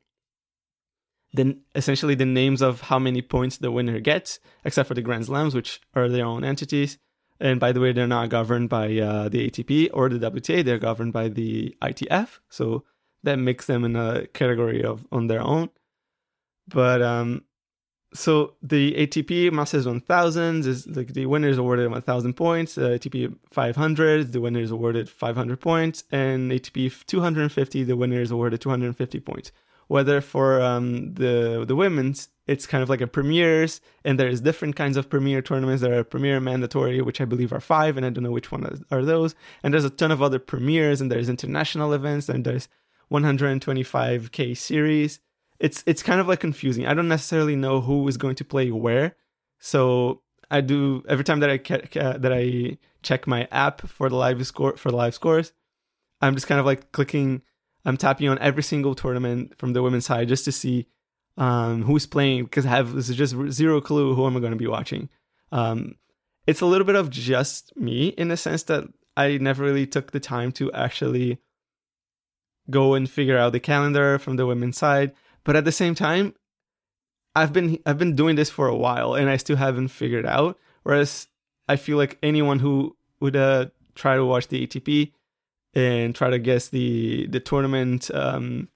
the 1.34 1.58
essentially 1.74 2.16
the 2.16 2.26
names 2.26 2.62
of 2.62 2.82
how 2.82 3.00
many 3.00 3.22
points 3.22 3.58
the 3.58 3.72
winner 3.72 4.00
gets, 4.00 4.40
except 4.64 4.88
for 4.88 4.94
the 4.94 5.02
Grand 5.02 5.26
Slams, 5.26 5.56
which 5.56 5.82
are 5.96 6.08
their 6.08 6.26
own 6.26 6.44
entities. 6.44 6.98
And 7.40 7.60
by 7.60 7.72
the 7.72 7.80
way, 7.80 7.92
they're 7.92 8.08
not 8.08 8.30
governed 8.30 8.70
by 8.70 8.98
uh, 8.98 9.30
the 9.30 9.50
ATP 9.50 9.90
or 9.94 10.08
the 10.08 10.32
WTA. 10.32 10.64
They're 10.64 10.78
governed 10.78 11.14
by 11.14 11.30
the 11.30 11.76
ITF. 11.82 12.40
So 12.50 12.84
that 13.24 13.38
makes 13.38 13.66
them 13.66 13.84
in 13.84 13.96
a 13.96 14.28
category 14.28 14.84
of 14.84 15.06
on 15.12 15.28
their 15.28 15.42
own. 15.42 15.70
But 16.68 17.02
um, 17.02 17.44
so 18.14 18.54
the 18.62 18.94
ATP 18.94 19.52
Masters 19.52 19.86
1000 19.88 20.66
is 20.66 20.88
like 20.88 21.14
the 21.14 21.26
winner 21.26 21.50
is 21.50 21.58
awarded 21.58 21.90
1000 21.90 22.34
points. 22.34 22.76
The 22.76 23.00
ATP 23.00 23.36
500, 23.52 24.32
the 24.32 24.42
winner 24.42 24.60
is 24.60 24.72
awarded 24.72 25.10
500 25.10 25.60
points, 25.60 26.04
and 26.12 26.52
ATP 26.52 27.06
250, 27.06 27.84
the 27.84 27.96
winner 27.96 28.22
is 28.22 28.32
awarded 28.32 28.62
250 28.62 29.20
points. 29.20 29.52
Whether 29.88 30.22
for 30.22 30.62
um, 30.62 31.14
the 31.16 31.66
the 31.68 31.76
women's 31.76 32.30
it's 32.46 32.66
kind 32.66 32.84
of 32.84 32.90
like 32.90 33.02
a 33.02 33.08
premieres 33.08 33.80
and 34.04 34.20
there's 34.20 34.42
different 34.42 34.76
kinds 34.76 34.98
of 34.98 35.10
premier 35.10 35.42
tournaments 35.42 35.82
there 35.82 35.98
are 35.98 36.04
premier 36.04 36.40
mandatory 36.40 37.02
which 37.02 37.22
i 37.22 37.26
believe 37.26 37.54
are 37.54 37.60
five 37.60 37.96
and 37.96 38.06
i 38.06 38.10
don't 38.10 38.24
know 38.24 38.32
which 38.32 38.52
one 38.52 38.68
are 38.92 39.06
those 39.06 39.36
and 39.62 39.74
there's 39.74 39.86
a 39.86 39.90
ton 39.90 40.12
of 40.12 40.22
other 40.22 40.40
premieres 40.40 41.00
and 41.00 41.12
there's 41.12 41.30
international 41.30 41.94
events 41.94 42.28
and 42.28 42.44
there's 42.44 42.68
125k 43.12 44.58
series 44.58 45.20
it's 45.60 45.84
it's 45.86 46.04
kind 46.04 46.20
of 46.20 46.28
like 46.28 46.40
confusing 46.40 46.86
i 46.86 46.94
don't 46.94 47.08
necessarily 47.08 47.56
know 47.56 47.82
who 47.82 48.08
is 48.08 48.18
going 48.18 48.36
to 48.36 48.46
play 48.46 48.72
where 48.72 49.16
so 49.60 50.22
i 50.52 50.62
do 50.62 51.04
every 51.08 51.24
time 51.24 51.40
that 51.40 51.50
i 51.50 51.58
ca- 51.58 52.18
that 52.18 52.34
i 52.34 52.78
check 53.02 53.28
my 53.28 53.48
app 53.52 53.82
for 53.88 54.10
the 54.10 54.16
live 54.16 54.46
score 54.46 54.76
for 54.78 54.92
the 54.92 54.98
live 54.98 55.14
scores 55.14 55.54
i'm 56.22 56.36
just 56.36 56.48
kind 56.48 56.60
of 56.60 56.66
like 56.66 56.92
clicking 56.92 57.42
i'm 57.86 57.98
tapping 57.98 58.30
on 58.30 58.40
every 58.40 58.64
single 58.64 58.96
tournament 58.96 59.58
from 59.58 59.74
the 59.74 59.82
women's 59.82 60.06
side 60.06 60.28
just 60.28 60.46
to 60.46 60.52
see 60.52 60.88
um, 61.38 61.84
who's 61.84 62.06
playing 62.06 62.44
because 62.44 62.66
I 62.66 62.70
have 62.70 62.94
this 62.94 63.10
is 63.10 63.16
just 63.16 63.36
zero 63.52 63.82
clue 63.82 64.16
who 64.16 64.26
am 64.26 64.38
I 64.38 64.40
going 64.40 64.52
to 64.52 64.58
be 64.58 64.68
watching. 64.68 65.10
Um, 65.52 65.96
it's 66.46 66.62
a 66.62 66.66
little 66.66 66.86
bit 66.86 66.96
of 66.96 67.10
just 67.10 67.76
me 67.76 68.10
in 68.10 68.28
the 68.28 68.38
sense 68.38 68.64
that 68.64 68.86
I 69.16 69.38
never 69.38 69.64
really 69.64 69.88
took 69.88 70.12
the 70.12 70.20
time 70.20 70.52
to 70.54 70.72
actually 70.74 71.40
go 72.70 72.94
and 72.94 73.10
figure 73.10 73.38
out 73.38 73.52
the 73.52 73.60
calendar 73.60 74.20
from 74.20 74.36
the 74.36 74.46
women's 74.46 74.78
side. 74.78 75.14
But 75.44 75.56
at 75.56 75.66
the 75.66 75.72
same 75.72 75.96
time, 75.96 76.36
I've 77.36 77.54
been 77.54 77.80
I've 77.86 77.98
been 77.98 78.16
doing 78.16 78.36
this 78.36 78.50
for 78.50 78.68
a 78.68 78.76
while 78.76 79.16
and 79.16 79.30
I 79.30 79.38
still 79.38 79.58
haven't 79.58 79.90
figured 79.90 80.26
out. 80.26 80.60
Whereas 80.84 81.28
I 81.68 81.76
feel 81.76 81.98
like 81.98 82.18
anyone 82.22 82.60
who 82.60 82.96
would 83.20 83.36
uh, 83.36 83.68
try 83.96 84.16
to 84.16 84.26
watch 84.26 84.48
the 84.48 84.66
ATP 84.66 85.12
and 85.74 86.14
try 86.14 86.30
to 86.30 86.40
guess 86.40 86.70
the 86.70 87.28
the 87.28 87.40
tournament 87.40 88.12
um, 88.14 88.70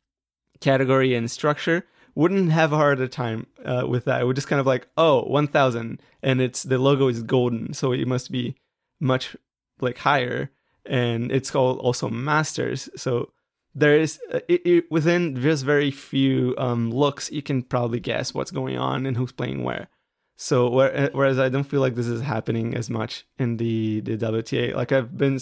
category 0.60 1.13
and 1.15 1.30
structure 1.30 1.86
wouldn't 2.15 2.51
have 2.51 2.73
a 2.73 2.77
harder 2.77 3.08
time 3.08 3.45
uh, 3.63 3.86
with 3.88 4.06
that. 4.06 4.21
It 4.21 4.25
would 4.25 4.36
just 4.36 4.47
kind 4.47 4.60
of 4.60 4.65
like, 4.65 4.88
oh, 4.97 5.21
1000 5.25 6.01
and 6.23 6.41
it's 6.41 6.63
the 6.63 6.80
logo 6.80 7.08
is 7.10 7.21
golden, 7.21 7.73
so 7.73 7.91
it 7.91 8.08
must 8.08 8.32
be 8.32 8.56
much 8.99 9.36
like 9.80 9.99
higher 9.99 10.49
and 10.84 11.32
it's 11.32 11.51
called 11.51 11.77
also 11.77 12.10
masters. 12.10 12.89
So 12.95 13.32
there 13.78 13.96
is 13.96 14.20
uh, 14.34 14.40
it, 14.48 14.66
it, 14.66 14.92
within 14.92 15.40
just 15.40 15.63
very 15.63 15.92
few 15.92 16.56
um, 16.58 16.90
looks 16.90 17.32
you 17.32 17.44
can 17.44 17.62
probably 17.62 18.00
guess 18.00 18.34
what's 18.34 18.50
going 18.50 18.76
on 18.78 19.06
and 19.06 19.16
who's 19.16 19.32
playing 19.32 19.63
where. 19.63 19.88
So 20.36 20.70
whereas 20.70 21.40
I 21.40 21.50
don't 21.50 21.63
feel 21.63 21.82
like 21.82 21.96
this 21.96 22.08
is 22.08 22.22
happening 22.22 22.76
as 22.76 22.90
much 22.90 23.26
in 23.38 23.58
the 23.58 24.02
the 24.02 24.18
WTA. 24.18 24.74
Like 24.76 24.92
I've 24.92 25.16
been 25.16 25.40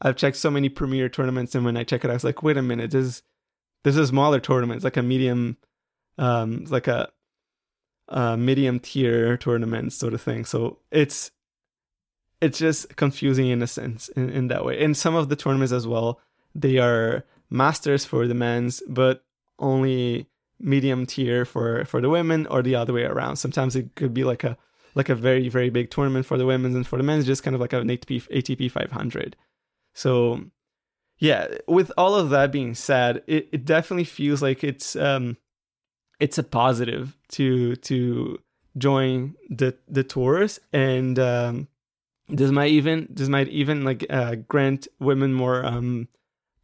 I've 0.00 0.16
checked 0.16 0.38
so 0.38 0.50
many 0.50 0.70
premier 0.70 1.10
tournaments, 1.10 1.54
and 1.54 1.64
when 1.64 1.76
I 1.76 1.84
check 1.84 2.04
it, 2.04 2.10
I 2.10 2.14
was 2.14 2.24
like, 2.24 2.42
wait 2.42 2.56
a 2.56 2.62
minute, 2.62 2.90
this 2.90 3.04
is 3.04 3.22
this 3.84 3.96
is 3.96 4.00
a 4.00 4.06
smaller 4.06 4.40
tournament. 4.40 4.78
It's 4.78 4.84
like 4.84 4.96
a 4.96 5.02
medium, 5.02 5.58
um, 6.16 6.60
it's 6.62 6.70
like 6.70 6.88
a, 6.88 7.10
a 8.08 8.36
medium 8.36 8.80
tier 8.80 9.36
tournament 9.36 9.92
sort 9.92 10.14
of 10.14 10.22
thing. 10.22 10.46
So 10.46 10.78
it's 10.90 11.30
it's 12.40 12.58
just 12.58 12.96
confusing 12.96 13.48
in 13.48 13.62
a 13.62 13.66
sense 13.66 14.08
in, 14.08 14.30
in 14.30 14.48
that 14.48 14.64
way. 14.64 14.82
And 14.82 14.96
some 14.96 15.14
of 15.14 15.28
the 15.28 15.36
tournaments 15.36 15.72
as 15.72 15.86
well, 15.86 16.20
they 16.54 16.78
are 16.78 17.24
masters 17.54 18.04
for 18.04 18.26
the 18.26 18.34
men's, 18.34 18.82
but 18.88 19.24
only 19.58 20.26
medium 20.58 21.06
tier 21.06 21.44
for 21.44 21.84
for 21.84 22.00
the 22.00 22.10
women, 22.10 22.46
or 22.48 22.62
the 22.62 22.74
other 22.74 22.92
way 22.92 23.04
around. 23.04 23.36
Sometimes 23.36 23.76
it 23.76 23.94
could 23.94 24.12
be 24.12 24.24
like 24.24 24.44
a 24.44 24.56
like 24.94 25.08
a 25.08 25.14
very 25.14 25.48
very 25.48 25.70
big 25.70 25.90
tournament 25.90 26.26
for 26.26 26.36
the 26.36 26.46
women's, 26.46 26.74
and 26.74 26.86
for 26.86 26.96
the 26.96 27.04
men's, 27.04 27.26
just 27.26 27.42
kind 27.42 27.54
of 27.54 27.60
like 27.60 27.72
an 27.72 27.88
ATP 27.88 28.28
ATP 28.28 28.70
500. 28.70 29.36
So 29.94 30.44
yeah, 31.18 31.46
with 31.68 31.92
all 31.96 32.16
of 32.16 32.30
that 32.30 32.50
being 32.50 32.74
said, 32.74 33.22
it, 33.26 33.48
it 33.52 33.64
definitely 33.64 34.04
feels 34.04 34.42
like 34.42 34.64
it's 34.64 34.96
um 34.96 35.36
it's 36.18 36.38
a 36.38 36.42
positive 36.42 37.16
to 37.28 37.76
to 37.76 38.38
join 38.76 39.34
the 39.48 39.76
the 39.88 40.02
tours 40.02 40.58
and 40.72 41.16
um 41.18 41.68
this 42.28 42.50
might 42.50 42.72
even 42.72 43.06
this 43.08 43.28
might 43.28 43.48
even 43.48 43.84
like 43.84 44.04
uh, 44.10 44.34
grant 44.34 44.88
women 44.98 45.32
more 45.32 45.64
um 45.64 46.08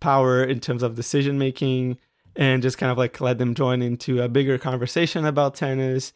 power 0.00 0.42
in 0.42 0.60
terms 0.60 0.82
of 0.82 0.94
decision 0.94 1.38
making 1.38 1.98
and 2.36 2.62
just 2.62 2.78
kind 2.78 2.90
of 2.90 2.98
like 2.98 3.20
let 3.20 3.38
them 3.38 3.54
join 3.54 3.82
into 3.82 4.22
a 4.22 4.28
bigger 4.28 4.58
conversation 4.58 5.24
about 5.24 5.54
tennis 5.54 6.12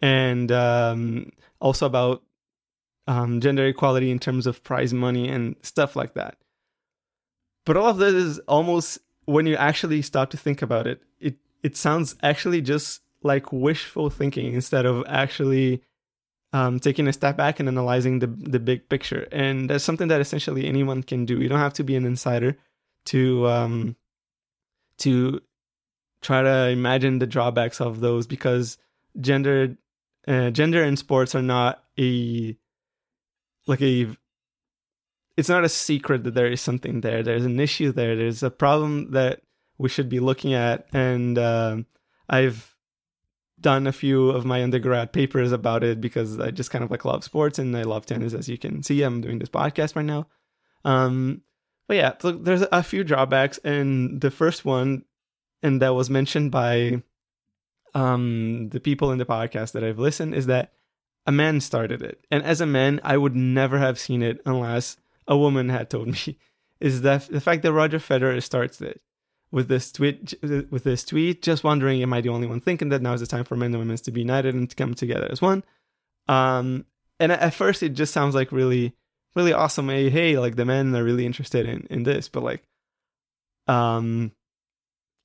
and 0.00 0.50
um, 0.52 1.30
also 1.60 1.86
about 1.86 2.22
um, 3.06 3.40
gender 3.40 3.66
equality 3.66 4.10
in 4.10 4.18
terms 4.18 4.46
of 4.46 4.62
prize 4.62 4.92
money 4.92 5.28
and 5.28 5.56
stuff 5.62 5.96
like 5.96 6.14
that. 6.14 6.36
But 7.64 7.76
all 7.76 7.88
of 7.88 7.98
this 7.98 8.14
is 8.14 8.38
almost 8.40 8.98
when 9.24 9.46
you 9.46 9.56
actually 9.56 10.02
start 10.02 10.30
to 10.30 10.36
think 10.36 10.62
about 10.62 10.86
it, 10.86 11.02
it 11.18 11.36
it 11.62 11.76
sounds 11.76 12.14
actually 12.22 12.60
just 12.60 13.02
like 13.22 13.52
wishful 13.52 14.08
thinking 14.08 14.54
instead 14.54 14.86
of 14.86 15.04
actually 15.08 15.82
um, 16.52 16.78
taking 16.78 17.08
a 17.08 17.12
step 17.12 17.36
back 17.36 17.58
and 17.58 17.68
analyzing 17.68 18.20
the 18.20 18.28
the 18.28 18.60
big 18.60 18.88
picture. 18.88 19.26
And 19.32 19.68
that's 19.68 19.84
something 19.84 20.08
that 20.08 20.20
essentially 20.20 20.66
anyone 20.66 21.02
can 21.02 21.24
do. 21.24 21.40
You 21.40 21.48
don't 21.48 21.58
have 21.58 21.74
to 21.74 21.84
be 21.84 21.96
an 21.96 22.06
insider 22.06 22.56
to 23.06 23.46
um, 23.48 23.96
to 24.98 25.40
try 26.20 26.42
to 26.42 26.68
imagine 26.68 27.18
the 27.18 27.26
drawbacks 27.26 27.80
of 27.80 28.00
those 28.00 28.26
because 28.26 28.78
gender 29.20 29.76
uh, 30.26 30.50
gender 30.50 30.82
in 30.82 30.96
sports 30.96 31.34
are 31.34 31.42
not 31.42 31.84
a 31.98 32.56
like 33.66 33.82
a 33.82 34.08
it's 35.36 35.48
not 35.48 35.64
a 35.64 35.68
secret 35.68 36.24
that 36.24 36.34
there 36.34 36.50
is 36.50 36.60
something 36.60 37.02
there. 37.02 37.22
There's 37.22 37.44
an 37.44 37.60
issue 37.60 37.92
there. 37.92 38.16
There's 38.16 38.42
a 38.42 38.50
problem 38.50 39.10
that 39.10 39.42
we 39.78 39.88
should 39.88 40.08
be 40.08 40.20
looking 40.20 40.54
at, 40.54 40.86
and 40.92 41.38
uh, 41.38 41.76
I've 42.28 42.74
done 43.60 43.86
a 43.86 43.92
few 43.92 44.30
of 44.30 44.44
my 44.44 44.62
undergrad 44.62 45.12
papers 45.12 45.52
about 45.52 45.82
it 45.82 46.00
because 46.00 46.38
I 46.40 46.50
just 46.50 46.70
kind 46.70 46.84
of 46.84 46.90
like 46.90 47.04
love 47.04 47.24
sports 47.24 47.58
and 47.58 47.76
I 47.76 47.82
love 47.82 48.06
tennis. 48.06 48.34
As 48.34 48.48
you 48.48 48.58
can 48.58 48.82
see, 48.82 49.02
I'm 49.02 49.20
doing 49.20 49.38
this 49.38 49.48
podcast 49.48 49.96
right 49.96 50.04
now. 50.04 50.26
Um, 50.84 51.42
but 51.88 51.96
yeah, 51.96 52.12
so 52.20 52.32
there's 52.32 52.64
a 52.72 52.82
few 52.82 53.04
drawbacks, 53.04 53.58
and 53.58 54.20
the 54.20 54.30
first 54.30 54.64
one, 54.64 55.04
and 55.62 55.80
that 55.82 55.94
was 55.94 56.10
mentioned 56.10 56.50
by 56.50 57.02
um, 57.94 58.68
the 58.70 58.80
people 58.80 59.10
in 59.12 59.18
the 59.18 59.26
podcast 59.26 59.72
that 59.72 59.84
I've 59.84 59.98
listened, 59.98 60.34
is 60.34 60.46
that 60.46 60.72
a 61.26 61.32
man 61.32 61.60
started 61.60 62.02
it, 62.02 62.24
and 62.30 62.42
as 62.42 62.60
a 62.60 62.66
man, 62.66 63.00
I 63.04 63.16
would 63.16 63.36
never 63.36 63.78
have 63.78 63.98
seen 63.98 64.22
it 64.22 64.40
unless 64.46 64.96
a 65.28 65.36
woman 65.36 65.68
had 65.68 65.90
told 65.90 66.08
me. 66.08 66.38
Is 66.78 67.00
that 67.02 67.28
the 67.28 67.40
fact 67.40 67.62
that 67.62 67.72
Roger 67.72 67.98
Federer 67.98 68.42
starts 68.42 68.82
it 68.82 69.00
with 69.50 69.68
this 69.68 69.90
tweet 69.92 70.34
with 70.42 70.84
this 70.84 71.04
tweet 71.04 71.40
just 71.40 71.64
wondering 71.64 72.02
am 72.02 72.12
I 72.12 72.20
the 72.20 72.28
only 72.28 72.46
one 72.46 72.60
thinking 72.60 72.90
that 72.90 73.00
now 73.00 73.14
is 73.14 73.20
the 73.20 73.26
time 73.26 73.44
for 73.44 73.56
men 73.56 73.72
and 73.72 73.78
women 73.78 73.96
to 73.96 74.10
be 74.10 74.20
united 74.20 74.54
and 74.54 74.68
to 74.68 74.76
come 74.76 74.92
together 74.92 75.26
as 75.30 75.40
one? 75.40 75.64
Um 76.28 76.84
and 77.18 77.32
at 77.32 77.54
first 77.54 77.82
it 77.82 77.90
just 77.90 78.12
sounds 78.12 78.34
like 78.34 78.52
really 78.52 78.94
really 79.36 79.52
awesome 79.52 79.88
hey, 79.88 80.10
hey 80.10 80.38
like 80.38 80.56
the 80.56 80.64
men 80.64 80.94
are 80.96 81.04
really 81.04 81.26
interested 81.26 81.66
in 81.66 81.86
in 81.90 82.02
this 82.02 82.28
but 82.28 82.42
like 82.42 82.62
um 83.68 84.32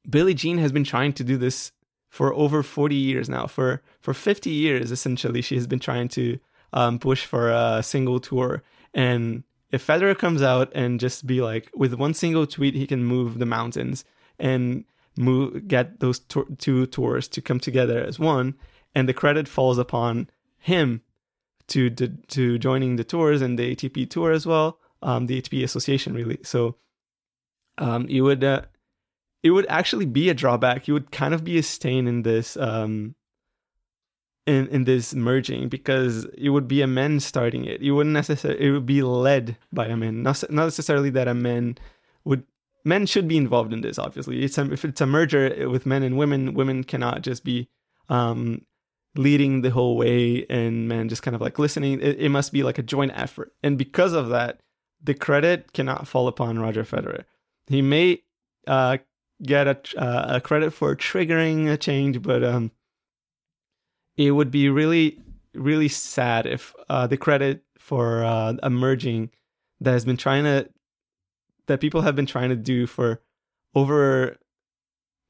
Billie 0.09 0.33
Jean 0.33 0.57
has 0.57 0.71
been 0.71 0.83
trying 0.83 1.13
to 1.13 1.23
do 1.23 1.37
this 1.37 1.71
for 2.09 2.33
over 2.33 2.63
40 2.63 2.95
years 2.95 3.29
now. 3.29 3.47
For 3.47 3.81
for 4.01 4.13
50 4.13 4.49
years 4.49 4.91
essentially 4.91 5.41
she 5.41 5.55
has 5.55 5.67
been 5.67 5.79
trying 5.79 6.09
to 6.09 6.39
um, 6.73 6.99
push 6.99 7.25
for 7.25 7.49
a 7.49 7.81
single 7.83 8.19
tour. 8.19 8.63
And 8.93 9.43
if 9.71 9.85
Federer 9.85 10.17
comes 10.17 10.41
out 10.41 10.71
and 10.73 10.99
just 10.99 11.25
be 11.25 11.41
like, 11.41 11.69
with 11.73 11.93
one 11.93 12.13
single 12.13 12.45
tweet, 12.45 12.75
he 12.75 12.87
can 12.87 13.03
move 13.03 13.39
the 13.39 13.45
mountains 13.45 14.03
and 14.39 14.85
move 15.17 15.67
get 15.67 15.99
those 15.99 16.19
two 16.19 16.85
tours 16.87 17.27
to 17.29 17.41
come 17.41 17.59
together 17.59 18.01
as 18.01 18.19
one, 18.19 18.55
and 18.95 19.07
the 19.07 19.13
credit 19.13 19.47
falls 19.47 19.77
upon 19.77 20.29
him 20.57 21.01
to 21.71 21.89
to, 21.89 22.07
to 22.07 22.57
joining 22.59 22.95
the 22.95 23.03
tours 23.03 23.41
and 23.41 23.57
the 23.57 23.75
ATP 23.75 24.09
tour 24.09 24.31
as 24.31 24.45
well, 24.45 24.79
um, 25.01 25.27
the 25.27 25.41
ATP 25.41 25.63
association 25.63 26.13
really. 26.13 26.37
So, 26.43 26.75
um, 27.77 28.07
it 28.07 28.21
would 28.21 28.43
uh, 28.43 28.63
it 29.43 29.51
would 29.51 29.65
actually 29.69 30.05
be 30.05 30.29
a 30.29 30.33
drawback. 30.33 30.87
You 30.87 30.93
would 30.93 31.11
kind 31.11 31.33
of 31.33 31.43
be 31.43 31.57
a 31.57 31.63
stain 31.63 32.07
in 32.07 32.21
this 32.23 32.57
um 32.57 33.15
in 34.45 34.67
in 34.67 34.83
this 34.83 35.13
merging 35.13 35.69
because 35.69 36.25
it 36.37 36.49
would 36.49 36.67
be 36.67 36.81
a 36.81 36.87
man 36.87 37.19
starting 37.19 37.65
it. 37.65 37.81
You 37.81 37.95
wouldn't 37.95 38.13
necessarily 38.13 38.65
it 38.65 38.71
would 38.71 38.85
be 38.85 39.01
led 39.01 39.57
by 39.71 39.87
a 39.87 39.97
man, 39.97 40.23
not 40.23 40.43
not 40.49 40.65
necessarily 40.65 41.09
that 41.11 41.27
a 41.27 41.33
man 41.33 41.77
would. 42.25 42.43
Men 42.83 43.05
should 43.05 43.27
be 43.27 43.37
involved 43.37 43.73
in 43.73 43.81
this. 43.81 43.99
Obviously, 43.99 44.43
it's 44.43 44.57
a, 44.57 44.71
if 44.73 44.83
it's 44.83 45.01
a 45.01 45.05
merger 45.05 45.69
with 45.69 45.85
men 45.85 46.01
and 46.01 46.17
women, 46.17 46.55
women 46.55 46.83
cannot 46.83 47.21
just 47.21 47.43
be 47.43 47.69
um, 48.09 48.65
leading 49.15 49.61
the 49.61 49.71
whole 49.71 49.97
way 49.97 50.45
and 50.49 50.87
man 50.87 51.09
just 51.09 51.23
kind 51.23 51.35
of 51.35 51.41
like 51.41 51.59
listening. 51.59 51.99
It, 52.01 52.19
it 52.19 52.29
must 52.29 52.51
be 52.53 52.63
like 52.63 52.77
a 52.77 52.83
joint 52.83 53.11
effort, 53.15 53.53
and 53.63 53.77
because 53.77 54.13
of 54.13 54.29
that, 54.29 54.59
the 55.03 55.13
credit 55.13 55.73
cannot 55.73 56.07
fall 56.07 56.27
upon 56.27 56.59
Roger 56.59 56.83
Federer. 56.83 57.25
He 57.67 57.81
may 57.81 58.23
uh, 58.67 58.97
get 59.43 59.67
a, 59.67 59.77
uh, 60.01 60.35
a 60.35 60.41
credit 60.41 60.71
for 60.71 60.95
triggering 60.95 61.71
a 61.71 61.77
change, 61.77 62.21
but 62.21 62.43
um, 62.43 62.71
it 64.17 64.31
would 64.31 64.51
be 64.51 64.69
really 64.69 65.19
really 65.53 65.87
sad 65.87 66.45
if 66.45 66.73
uh, 66.89 67.07
the 67.07 67.17
credit 67.17 67.63
for 67.77 68.23
uh, 68.23 68.53
that 68.53 69.91
has 69.91 70.05
been 70.05 70.17
trying 70.17 70.43
to 70.43 70.69
that 71.67 71.81
people 71.81 72.01
have 72.01 72.15
been 72.15 72.25
trying 72.25 72.49
to 72.49 72.55
do 72.55 72.85
for 72.87 73.21
over 73.75 74.37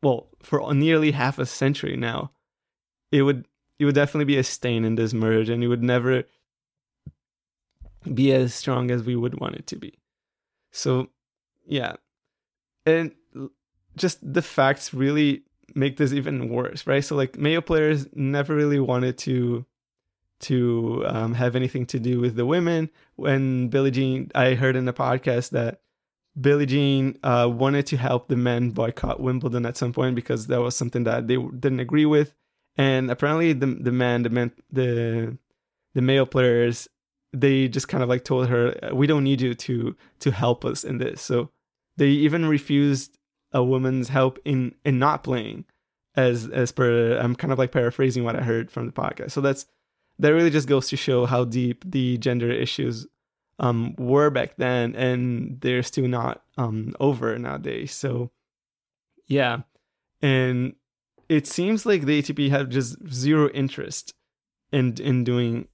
well 0.03 0.27
for 0.41 0.73
nearly 0.73 1.11
half 1.11 1.39
a 1.39 1.45
century 1.45 1.95
now 1.95 2.31
it 3.11 3.23
would 3.23 3.45
it 3.81 3.85
would 3.85 3.95
definitely 3.95 4.25
be 4.25 4.37
a 4.37 4.43
stain 4.43 4.85
in 4.85 4.95
this 4.95 5.13
merge 5.13 5.49
and 5.49 5.63
it 5.63 5.67
would 5.67 5.83
never 5.83 6.23
be 8.13 8.31
as 8.31 8.53
strong 8.53 8.91
as 8.91 9.03
we 9.03 9.15
would 9.15 9.39
want 9.39 9.55
it 9.55 9.65
to 9.67 9.75
be 9.75 9.97
so 10.71 11.07
yeah 11.65 11.95
and 12.85 13.11
just 13.95 14.19
the 14.21 14.41
facts 14.41 14.93
really 14.93 15.43
make 15.75 15.97
this 15.97 16.13
even 16.13 16.49
worse, 16.49 16.85
right? 16.87 17.03
So 17.03 17.15
like 17.15 17.37
male 17.37 17.61
players 17.61 18.07
never 18.13 18.55
really 18.55 18.79
wanted 18.79 19.17
to 19.19 19.65
to 20.41 21.03
um, 21.05 21.35
have 21.35 21.55
anything 21.55 21.85
to 21.85 21.99
do 21.99 22.19
with 22.19 22.35
the 22.35 22.45
women. 22.45 22.89
When 23.15 23.67
Billie 23.67 23.91
Jean, 23.91 24.31
I 24.33 24.55
heard 24.55 24.75
in 24.75 24.85
the 24.85 24.93
podcast 24.93 25.51
that 25.51 25.81
Billie 26.39 26.65
Jean 26.65 27.19
uh, 27.21 27.47
wanted 27.51 27.85
to 27.87 27.97
help 27.97 28.27
the 28.27 28.35
men 28.35 28.71
boycott 28.71 29.19
Wimbledon 29.19 29.67
at 29.67 29.77
some 29.77 29.93
point 29.93 30.15
because 30.15 30.47
that 30.47 30.61
was 30.61 30.75
something 30.75 31.03
that 31.03 31.27
they 31.27 31.37
didn't 31.37 31.79
agree 31.79 32.07
with, 32.07 32.33
and 32.81 33.11
apparently 33.11 33.53
the 33.53 33.67
the 33.67 33.91
men, 33.91 34.23
the 34.23 34.31
men, 34.31 34.51
the 34.71 35.37
the 35.93 36.01
male 36.01 36.25
players, 36.25 36.87
they 37.31 37.67
just 37.67 37.87
kind 37.87 38.01
of 38.01 38.09
like 38.09 38.23
told 38.23 38.47
her, 38.47 38.75
"We 38.91 39.05
don't 39.05 39.23
need 39.23 39.39
you 39.39 39.53
to 39.53 39.95
to 40.21 40.31
help 40.31 40.65
us 40.65 40.83
in 40.83 40.97
this." 40.97 41.21
So 41.21 41.51
they 41.97 42.07
even 42.07 42.47
refused 42.47 43.19
a 43.51 43.63
woman's 43.63 44.09
help 44.09 44.39
in 44.45 44.73
in 44.83 44.97
not 44.97 45.23
playing 45.23 45.65
as 46.15 46.47
as 46.47 46.71
per 46.71 47.19
I'm 47.19 47.35
kind 47.35 47.53
of 47.53 47.59
like 47.59 47.71
paraphrasing 47.71 48.23
what 48.23 48.35
I 48.35 48.41
heard 48.41 48.71
from 48.71 48.87
the 48.87 48.91
podcast. 48.91 49.31
So 49.31 49.41
that's 49.41 49.67
that 50.17 50.33
really 50.33 50.49
just 50.49 50.67
goes 50.67 50.89
to 50.89 50.97
show 50.97 51.27
how 51.27 51.45
deep 51.45 51.83
the 51.85 52.17
gender 52.17 52.51
issues 52.51 53.05
um 53.59 53.93
were 53.99 54.31
back 54.31 54.55
then 54.57 54.95
and 54.95 55.61
they're 55.61 55.83
still 55.83 56.07
not 56.07 56.43
um 56.57 56.95
over 56.99 57.37
nowadays. 57.37 57.91
So 57.91 58.31
yeah. 59.27 59.61
And 60.23 60.75
it 61.31 61.47
seems 61.47 61.85
like 61.85 62.01
the 62.01 62.21
ATP 62.21 62.49
have 62.49 62.67
just 62.67 62.97
zero 63.09 63.49
interest 63.51 64.13
in 64.73 64.95
in 64.99 65.23
doing 65.23 65.69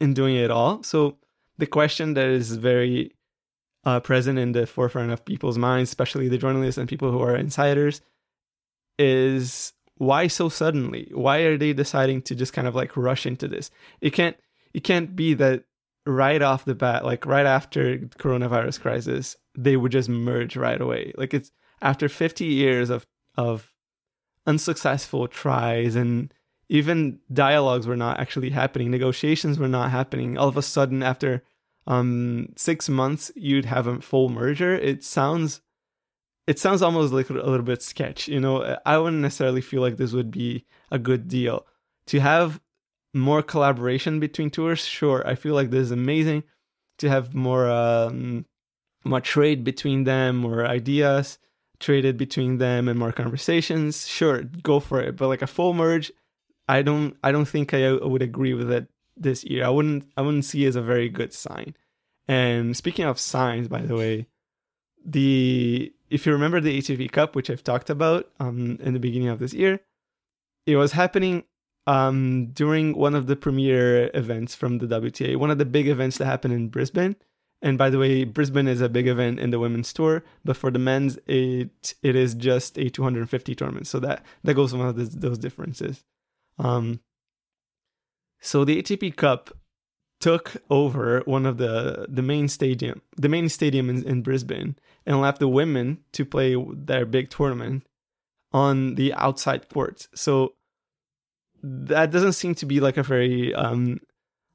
in 0.00 0.12
doing 0.12 0.36
it 0.36 0.50
all. 0.50 0.82
So 0.82 1.16
the 1.56 1.66
question 1.66 2.12
that 2.14 2.28
is 2.28 2.56
very 2.56 3.16
uh, 3.84 4.00
present 4.00 4.38
in 4.38 4.52
the 4.52 4.66
forefront 4.66 5.12
of 5.12 5.24
people's 5.24 5.56
minds, 5.56 5.88
especially 5.88 6.28
the 6.28 6.36
journalists 6.36 6.76
and 6.76 6.86
people 6.86 7.10
who 7.10 7.22
are 7.22 7.34
insiders, 7.34 8.02
is 8.98 9.72
why 9.96 10.26
so 10.26 10.50
suddenly? 10.50 11.10
Why 11.14 11.38
are 11.38 11.56
they 11.56 11.72
deciding 11.72 12.20
to 12.22 12.34
just 12.34 12.52
kind 12.52 12.68
of 12.68 12.74
like 12.74 12.98
rush 12.98 13.24
into 13.24 13.48
this? 13.48 13.70
It 14.02 14.10
can't 14.10 14.36
it 14.74 14.84
can't 14.84 15.16
be 15.16 15.32
that 15.34 15.64
right 16.04 16.42
off 16.42 16.66
the 16.66 16.74
bat, 16.74 17.06
like 17.06 17.24
right 17.24 17.46
after 17.46 17.96
coronavirus 17.96 18.78
crisis, 18.82 19.36
they 19.56 19.78
would 19.78 19.92
just 19.92 20.10
merge 20.10 20.54
right 20.54 20.82
away. 20.82 21.14
Like 21.16 21.32
it's 21.32 21.50
after 21.80 22.10
50 22.10 22.44
years 22.44 22.90
of 22.90 23.06
of 23.38 23.69
unsuccessful 24.50 25.28
tries 25.28 25.96
and 25.96 26.34
even 26.68 27.18
dialogues 27.32 27.86
were 27.86 27.96
not 27.96 28.20
actually 28.20 28.50
happening, 28.50 28.90
negotiations 28.90 29.58
were 29.58 29.68
not 29.68 29.90
happening. 29.90 30.38
All 30.38 30.48
of 30.48 30.56
a 30.56 30.62
sudden, 30.62 31.02
after 31.02 31.42
um, 31.86 32.52
six 32.56 32.88
months, 32.88 33.32
you'd 33.34 33.64
have 33.64 33.86
a 33.88 34.00
full 34.00 34.28
merger. 34.28 34.74
It 34.74 35.02
sounds 35.02 35.60
it 36.46 36.58
sounds 36.58 36.82
almost 36.82 37.12
like 37.12 37.30
a 37.30 37.34
little 37.34 37.62
bit 37.62 37.82
sketch. 37.82 38.28
You 38.28 38.40
know, 38.40 38.76
I 38.84 38.98
wouldn't 38.98 39.22
necessarily 39.22 39.60
feel 39.60 39.82
like 39.82 39.96
this 39.96 40.12
would 40.12 40.30
be 40.30 40.64
a 40.90 40.98
good 40.98 41.28
deal. 41.28 41.66
To 42.06 42.20
have 42.20 42.60
more 43.14 43.42
collaboration 43.42 44.20
between 44.20 44.50
tours, 44.50 44.84
sure, 44.84 45.26
I 45.26 45.34
feel 45.34 45.54
like 45.54 45.70
this 45.70 45.86
is 45.86 45.90
amazing. 45.92 46.44
To 46.98 47.08
have 47.08 47.34
more 47.34 47.68
um, 47.68 48.46
more 49.04 49.20
trade 49.20 49.64
between 49.64 50.04
them, 50.04 50.36
more 50.36 50.66
ideas 50.66 51.38
traded 51.80 52.16
between 52.16 52.58
them, 52.58 52.88
and 52.88 52.98
more 52.98 53.12
conversations, 53.12 54.06
sure, 54.06 54.42
go 54.42 54.80
for 54.80 55.00
it. 55.00 55.16
But 55.16 55.28
like 55.28 55.42
a 55.42 55.46
full 55.46 55.74
merge, 55.74 56.12
I 56.68 56.82
don't 56.82 57.16
I 57.24 57.32
don't 57.32 57.46
think 57.46 57.74
I 57.74 57.92
would 57.92 58.22
agree 58.22 58.54
with 58.54 58.70
it 58.70 58.88
this 59.16 59.44
year. 59.44 59.64
I 59.64 59.70
wouldn't 59.70 60.04
I 60.16 60.22
wouldn't 60.22 60.44
see 60.44 60.64
as 60.66 60.76
a 60.76 60.82
very 60.82 61.08
good 61.08 61.32
sign. 61.32 61.74
And 62.28 62.76
speaking 62.76 63.06
of 63.06 63.18
signs, 63.18 63.66
by 63.66 63.82
the 63.82 63.96
way, 63.96 64.26
the 65.04 65.92
if 66.10 66.26
you 66.26 66.32
remember 66.32 66.60
the 66.60 66.78
ATP 66.78 67.10
Cup, 67.10 67.34
which 67.34 67.50
I've 67.50 67.64
talked 67.64 67.90
about 67.90 68.30
um, 68.38 68.78
in 68.80 68.94
the 68.94 69.00
beginning 69.00 69.28
of 69.28 69.38
this 69.38 69.52
year, 69.52 69.80
it 70.66 70.76
was 70.76 70.92
happening 70.92 71.44
um, 71.86 72.46
during 72.52 72.96
one 72.96 73.14
of 73.14 73.26
the 73.26 73.36
premier 73.36 74.10
events 74.14 74.54
from 74.54 74.78
the 74.78 74.86
WTA, 74.86 75.36
one 75.36 75.50
of 75.50 75.58
the 75.58 75.64
big 75.64 75.88
events 75.88 76.18
that 76.18 76.26
happened 76.26 76.54
in 76.54 76.68
Brisbane. 76.68 77.16
And 77.62 77.76
by 77.76 77.90
the 77.90 77.98
way, 77.98 78.24
Brisbane 78.24 78.68
is 78.68 78.80
a 78.80 78.88
big 78.88 79.06
event 79.06 79.38
in 79.38 79.50
the 79.50 79.58
women's 79.58 79.92
tour, 79.92 80.24
but 80.44 80.56
for 80.56 80.70
the 80.70 80.78
men's, 80.78 81.18
it 81.26 81.94
it 82.02 82.16
is 82.16 82.34
just 82.34 82.78
a 82.78 82.88
250 82.88 83.54
tournament. 83.54 83.86
So 83.86 84.00
that 84.00 84.24
that 84.44 84.54
goes 84.54 84.74
one 84.74 84.88
of 84.88 84.96
the, 84.96 85.04
those 85.04 85.38
differences. 85.38 86.02
Um, 86.58 87.00
so 88.40 88.64
the 88.64 88.82
ATP 88.82 89.16
Cup 89.16 89.50
took 90.20 90.62
over 90.70 91.22
one 91.26 91.44
of 91.44 91.58
the 91.58 92.06
the 92.08 92.22
main 92.22 92.48
stadium, 92.48 93.02
the 93.16 93.28
main 93.28 93.48
stadium 93.48 93.90
in, 93.90 94.04
in 94.04 94.22
Brisbane, 94.22 94.76
and 95.04 95.20
left 95.20 95.38
the 95.38 95.48
women 95.48 95.98
to 96.12 96.24
play 96.24 96.56
their 96.72 97.04
big 97.04 97.28
tournament 97.28 97.86
on 98.52 98.94
the 98.94 99.12
outside 99.14 99.68
courts. 99.68 100.08
So 100.14 100.54
that 101.62 102.10
doesn't 102.10 102.32
seem 102.32 102.54
to 102.56 102.66
be 102.66 102.80
like 102.80 102.96
a 102.96 103.02
very 103.02 103.54
um 103.54 104.00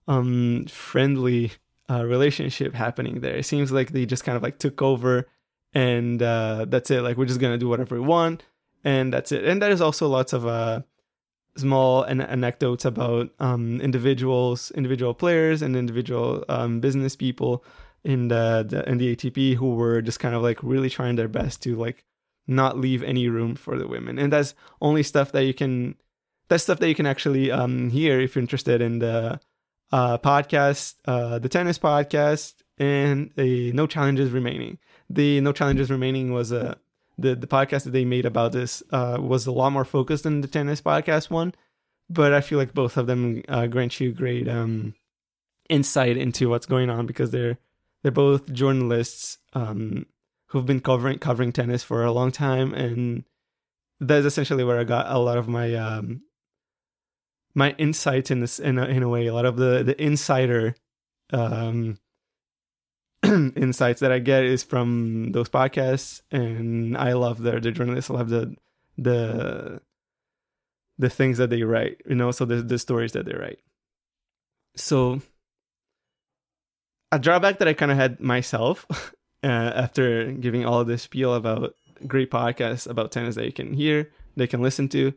um 0.08 0.66
friendly 0.68 1.52
uh, 1.90 2.06
relationship 2.06 2.74
happening 2.74 3.22
there. 3.22 3.36
It 3.36 3.46
seems 3.46 3.72
like 3.72 3.92
they 3.92 4.06
just 4.06 4.24
kind 4.24 4.36
of 4.36 4.44
like 4.44 4.58
took 4.60 4.82
over 4.82 5.28
and 5.74 6.24
uh 6.24 6.66
that's 6.68 6.90
it. 6.90 7.02
Like 7.02 7.18
we're 7.18 7.26
just 7.26 7.42
gonna 7.42 7.58
do 7.58 7.68
whatever 7.70 7.96
we 7.96 8.02
want 8.02 8.44
and 8.84 9.14
that's 9.14 9.32
it. 9.32 9.44
And 9.44 9.62
there's 9.62 9.82
also 9.82 10.08
lots 10.08 10.34
of 10.34 10.48
uh 10.48 10.82
small 11.58 12.04
an- 12.04 12.22
anecdotes 12.22 12.86
about 12.86 13.30
um 13.40 13.82
individuals, 13.82 14.72
individual 14.72 15.14
players 15.14 15.62
and 15.62 15.76
individual 15.76 16.44
um 16.50 16.80
business 16.80 17.16
people 17.16 17.64
in 18.04 18.30
the, 18.30 18.66
the 18.68 18.88
in 18.90 18.98
the 18.98 19.16
ATP 19.16 19.56
who 19.56 19.76
were 19.76 20.02
just 20.02 20.20
kind 20.20 20.34
of 20.36 20.42
like 20.42 20.64
really 20.64 20.90
trying 20.90 21.16
their 21.18 21.28
best 21.28 21.62
to 21.64 21.76
like 21.76 22.06
not 22.48 22.78
leave 22.78 23.04
any 23.04 23.28
room 23.28 23.56
for 23.56 23.78
the 23.78 23.88
women. 23.88 24.18
And 24.18 24.32
that's 24.32 24.54
only 24.82 25.04
stuff 25.04 25.32
that 25.34 25.44
you 25.44 25.54
can 25.54 25.96
that's 26.48 26.64
stuff 26.64 26.80
that 26.80 26.88
you 26.88 26.96
can 26.96 27.06
actually 27.06 27.52
um 27.52 27.90
hear 27.90 28.22
if 28.22 28.36
you're 28.36 28.42
interested 28.42 28.82
in 28.82 29.00
the 29.00 29.40
uh 29.92 30.18
podcast, 30.18 30.96
uh 31.06 31.40
the 31.40 31.50
tennis 31.50 31.80
podcast 31.80 32.56
and 32.78 33.32
the 33.36 33.72
no 33.74 33.88
challenges 33.88 34.32
remaining. 34.32 34.78
The 35.10 35.42
no 35.42 35.52
challenges 35.52 35.90
remaining 35.90 36.32
was 36.32 36.52
a 36.52 36.78
the 37.18 37.36
the 37.36 37.48
podcast 37.48 37.84
that 37.84 37.92
they 37.92 38.06
made 38.06 38.26
about 38.26 38.52
this 38.52 38.84
uh 38.92 39.18
was 39.20 39.48
a 39.48 39.52
lot 39.52 39.72
more 39.72 39.86
focused 39.86 40.24
than 40.24 40.42
the 40.42 40.48
tennis 40.48 40.82
podcast 40.82 41.30
one, 41.30 41.54
but 42.10 42.34
I 42.34 42.42
feel 42.42 42.58
like 42.58 42.74
both 42.74 42.98
of 42.98 43.08
them 43.08 43.44
uh, 43.48 43.68
grant 43.68 44.00
you 44.00 44.12
great 44.12 44.48
um 44.48 44.96
insight 45.70 46.18
into 46.18 46.50
what's 46.50 46.66
going 46.66 46.90
on 46.90 47.06
because 47.06 47.32
they're 47.32 47.58
they're 48.04 48.12
both 48.12 48.54
journalists 48.54 49.40
um, 49.54 50.06
who've 50.48 50.66
been 50.66 50.80
covering 50.80 51.18
covering 51.20 51.52
tennis 51.52 51.84
for 51.84 52.04
a 52.04 52.12
long 52.12 52.32
time, 52.32 52.74
and 52.74 53.24
that's 54.00 54.26
essentially 54.26 54.64
where 54.64 54.80
I 54.80 54.84
got 54.84 55.08
a 55.10 55.18
lot 55.18 55.38
of 55.38 55.48
my 55.48 55.74
um, 55.74 56.22
my 57.56 57.72
insights 57.78 58.30
in 58.30 58.42
this 58.42 58.60
in 58.60 58.78
a, 58.78 58.86
in 58.86 59.02
a 59.02 59.10
way. 59.10 59.26
A 59.26 59.34
lot 59.34 59.46
of 59.46 59.56
the 59.56 59.84
the 59.84 60.02
insider 60.02 60.76
um, 61.32 61.98
insights 63.24 64.02
that 64.02 64.12
I 64.12 64.20
get 64.20 64.44
is 64.44 64.64
from 64.64 65.32
those 65.32 65.50
podcasts, 65.50 66.22
and 66.32 66.98
I 66.98 67.14
love 67.14 67.42
their 67.42 67.60
the 67.60 67.72
journalists. 67.72 68.10
Love 68.10 68.30
the 68.30 68.56
the 68.98 69.82
the 70.98 71.10
things 71.10 71.38
that 71.38 71.50
they 71.50 71.64
write, 71.64 72.02
you 72.08 72.16
know, 72.16 72.32
so 72.32 72.46
the 72.46 72.62
the 72.62 72.78
stories 72.78 73.14
that 73.14 73.26
they 73.26 73.34
write. 73.34 73.60
So 74.76 75.22
a 77.12 77.20
drawback 77.20 77.60
that 77.60 77.68
I 77.68 77.74
kind 77.74 77.92
of 77.92 77.98
had 77.98 78.20
myself 78.20 78.86
uh, 79.44 79.48
after 79.48 80.32
giving 80.32 80.66
all 80.66 80.84
this 80.84 81.04
spiel 81.04 81.34
about 81.34 81.74
great 82.06 82.30
podcasts 82.30 82.88
about 82.90 83.12
tennis 83.12 83.36
that 83.36 83.46
you 83.46 83.54
can 83.54 83.74
hear, 83.74 84.12
they 84.36 84.48
can 84.48 84.62
listen 84.62 84.90
to, 84.90 85.14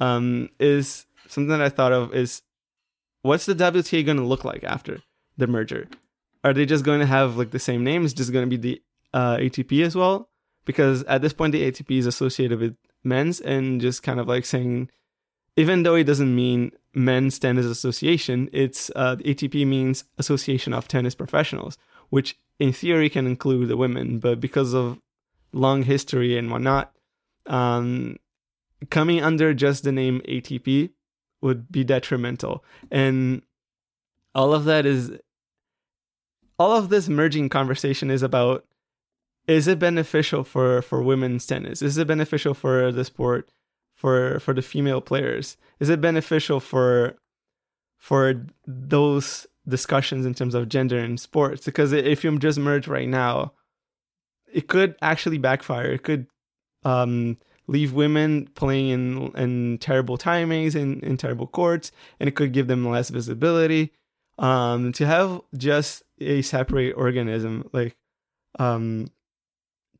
um, 0.00 0.48
is 0.58 1.06
something 1.32 1.48
that 1.48 1.62
I 1.62 1.68
thought 1.68 1.92
of 1.92 2.14
is 2.14 2.42
what's 3.22 3.46
the 3.46 3.54
WTA 3.54 4.04
going 4.04 4.18
to 4.18 4.24
look 4.24 4.44
like 4.44 4.64
after 4.64 5.00
the 5.36 5.46
merger? 5.46 5.88
Are 6.44 6.52
they 6.52 6.66
just 6.66 6.84
going 6.84 7.00
to 7.00 7.06
have 7.06 7.36
like 7.36 7.50
the 7.50 7.58
same 7.58 7.84
name? 7.84 8.04
Is 8.04 8.12
just 8.12 8.32
going 8.32 8.48
to 8.48 8.56
be 8.56 8.60
the 8.60 8.82
uh, 9.14 9.36
ATP 9.36 9.84
as 9.84 9.96
well? 9.96 10.28
Because 10.64 11.02
at 11.04 11.22
this 11.22 11.32
point, 11.32 11.52
the 11.52 11.70
ATP 11.70 11.98
is 11.98 12.06
associated 12.06 12.60
with 12.60 12.76
men's 13.02 13.40
and 13.40 13.80
just 13.80 14.02
kind 14.02 14.20
of 14.20 14.28
like 14.28 14.44
saying, 14.44 14.90
even 15.56 15.82
though 15.82 15.94
it 15.94 16.04
doesn't 16.04 16.34
mean 16.34 16.72
men's 16.94 17.38
tennis 17.38 17.66
association, 17.66 18.48
it's 18.52 18.90
uh, 18.94 19.16
ATP 19.16 19.66
means 19.66 20.04
Association 20.18 20.72
of 20.72 20.88
Tennis 20.88 21.14
Professionals, 21.14 21.78
which 22.10 22.36
in 22.58 22.72
theory 22.72 23.08
can 23.08 23.26
include 23.26 23.68
the 23.68 23.76
women, 23.76 24.18
but 24.18 24.40
because 24.40 24.72
of 24.72 25.00
long 25.52 25.82
history 25.82 26.38
and 26.38 26.50
whatnot, 26.50 26.92
um, 27.46 28.16
coming 28.90 29.22
under 29.22 29.52
just 29.52 29.84
the 29.84 29.92
name 29.92 30.20
ATP 30.28 30.90
would 31.42 31.70
be 31.70 31.84
detrimental. 31.84 32.64
And 32.90 33.42
all 34.34 34.54
of 34.54 34.64
that 34.64 34.86
is, 34.86 35.12
all 36.58 36.76
of 36.76 36.88
this 36.88 37.08
merging 37.08 37.48
conversation 37.48 38.10
is 38.10 38.22
about 38.22 38.64
is 39.48 39.66
it 39.66 39.80
beneficial 39.80 40.44
for, 40.44 40.80
for 40.82 41.02
women's 41.02 41.44
tennis? 41.46 41.82
Is 41.82 41.98
it 41.98 42.06
beneficial 42.06 42.54
for 42.54 42.92
the 42.92 43.04
sport? 43.04 43.50
for 44.02 44.40
for 44.40 44.52
the 44.52 44.62
female 44.62 45.00
players? 45.00 45.56
Is 45.78 45.88
it 45.88 46.00
beneficial 46.00 46.58
for 46.58 47.14
for 47.98 48.44
those 48.66 49.46
discussions 49.68 50.26
in 50.26 50.34
terms 50.34 50.56
of 50.56 50.68
gender 50.68 50.98
in 50.98 51.16
sports? 51.18 51.64
Because 51.64 51.92
if 51.92 52.24
you 52.24 52.38
just 52.40 52.58
merge 52.58 52.88
right 52.88 53.08
now, 53.08 53.52
it 54.52 54.66
could 54.66 54.96
actually 55.02 55.38
backfire. 55.38 55.92
It 55.92 56.02
could 56.02 56.26
um, 56.84 57.38
leave 57.66 57.92
women 57.92 58.48
playing 58.54 58.88
in 58.88 59.32
in 59.36 59.78
terrible 59.78 60.18
timings 60.18 60.74
in, 60.74 61.00
in 61.00 61.16
terrible 61.16 61.46
courts, 61.46 61.92
and 62.18 62.28
it 62.28 62.34
could 62.34 62.52
give 62.52 62.66
them 62.66 62.88
less 62.88 63.10
visibility. 63.10 63.92
Um, 64.38 64.92
to 64.92 65.06
have 65.06 65.42
just 65.56 66.02
a 66.18 66.42
separate 66.42 66.94
organism 66.94 67.68
like 67.72 67.96
um, 68.58 69.08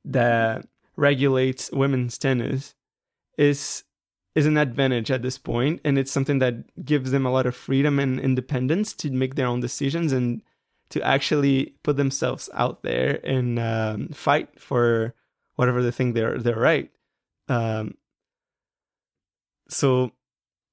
that 0.05 0.67
regulates 0.97 1.71
women's 1.71 2.19
tennis 2.19 2.75
is 3.39 3.85
is 4.35 4.47
an 4.47 4.57
advantage 4.57 5.11
at 5.11 5.23
this 5.23 5.37
point 5.37 5.81
and 5.85 5.99
it's 5.99 6.11
something 6.11 6.39
that 6.39 6.55
gives 6.85 7.11
them 7.11 7.27
a 7.27 7.31
lot 7.31 7.47
of 7.47 7.55
freedom 7.55 7.99
and 7.99 8.19
independence 8.19 8.95
to 8.95 9.11
make 9.11 9.35
their 9.35 9.47
own 9.47 9.61
decisions 9.61 10.13
and 10.13 10.43
to 10.89 11.03
actually 11.03 11.75
put 11.83 11.97
themselves 11.97 12.49
out 12.55 12.83
there 12.83 13.21
and 13.25 13.59
um, 13.59 14.09
fight 14.09 14.49
for 14.61 15.15
whatever 15.57 15.83
they 15.83 15.91
think 15.91 16.15
they're 16.15 16.39
they're 16.39 16.59
right 16.59 16.91
um, 17.49 17.95
so 19.69 20.11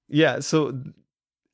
yeah 0.08 0.40
so 0.40 0.78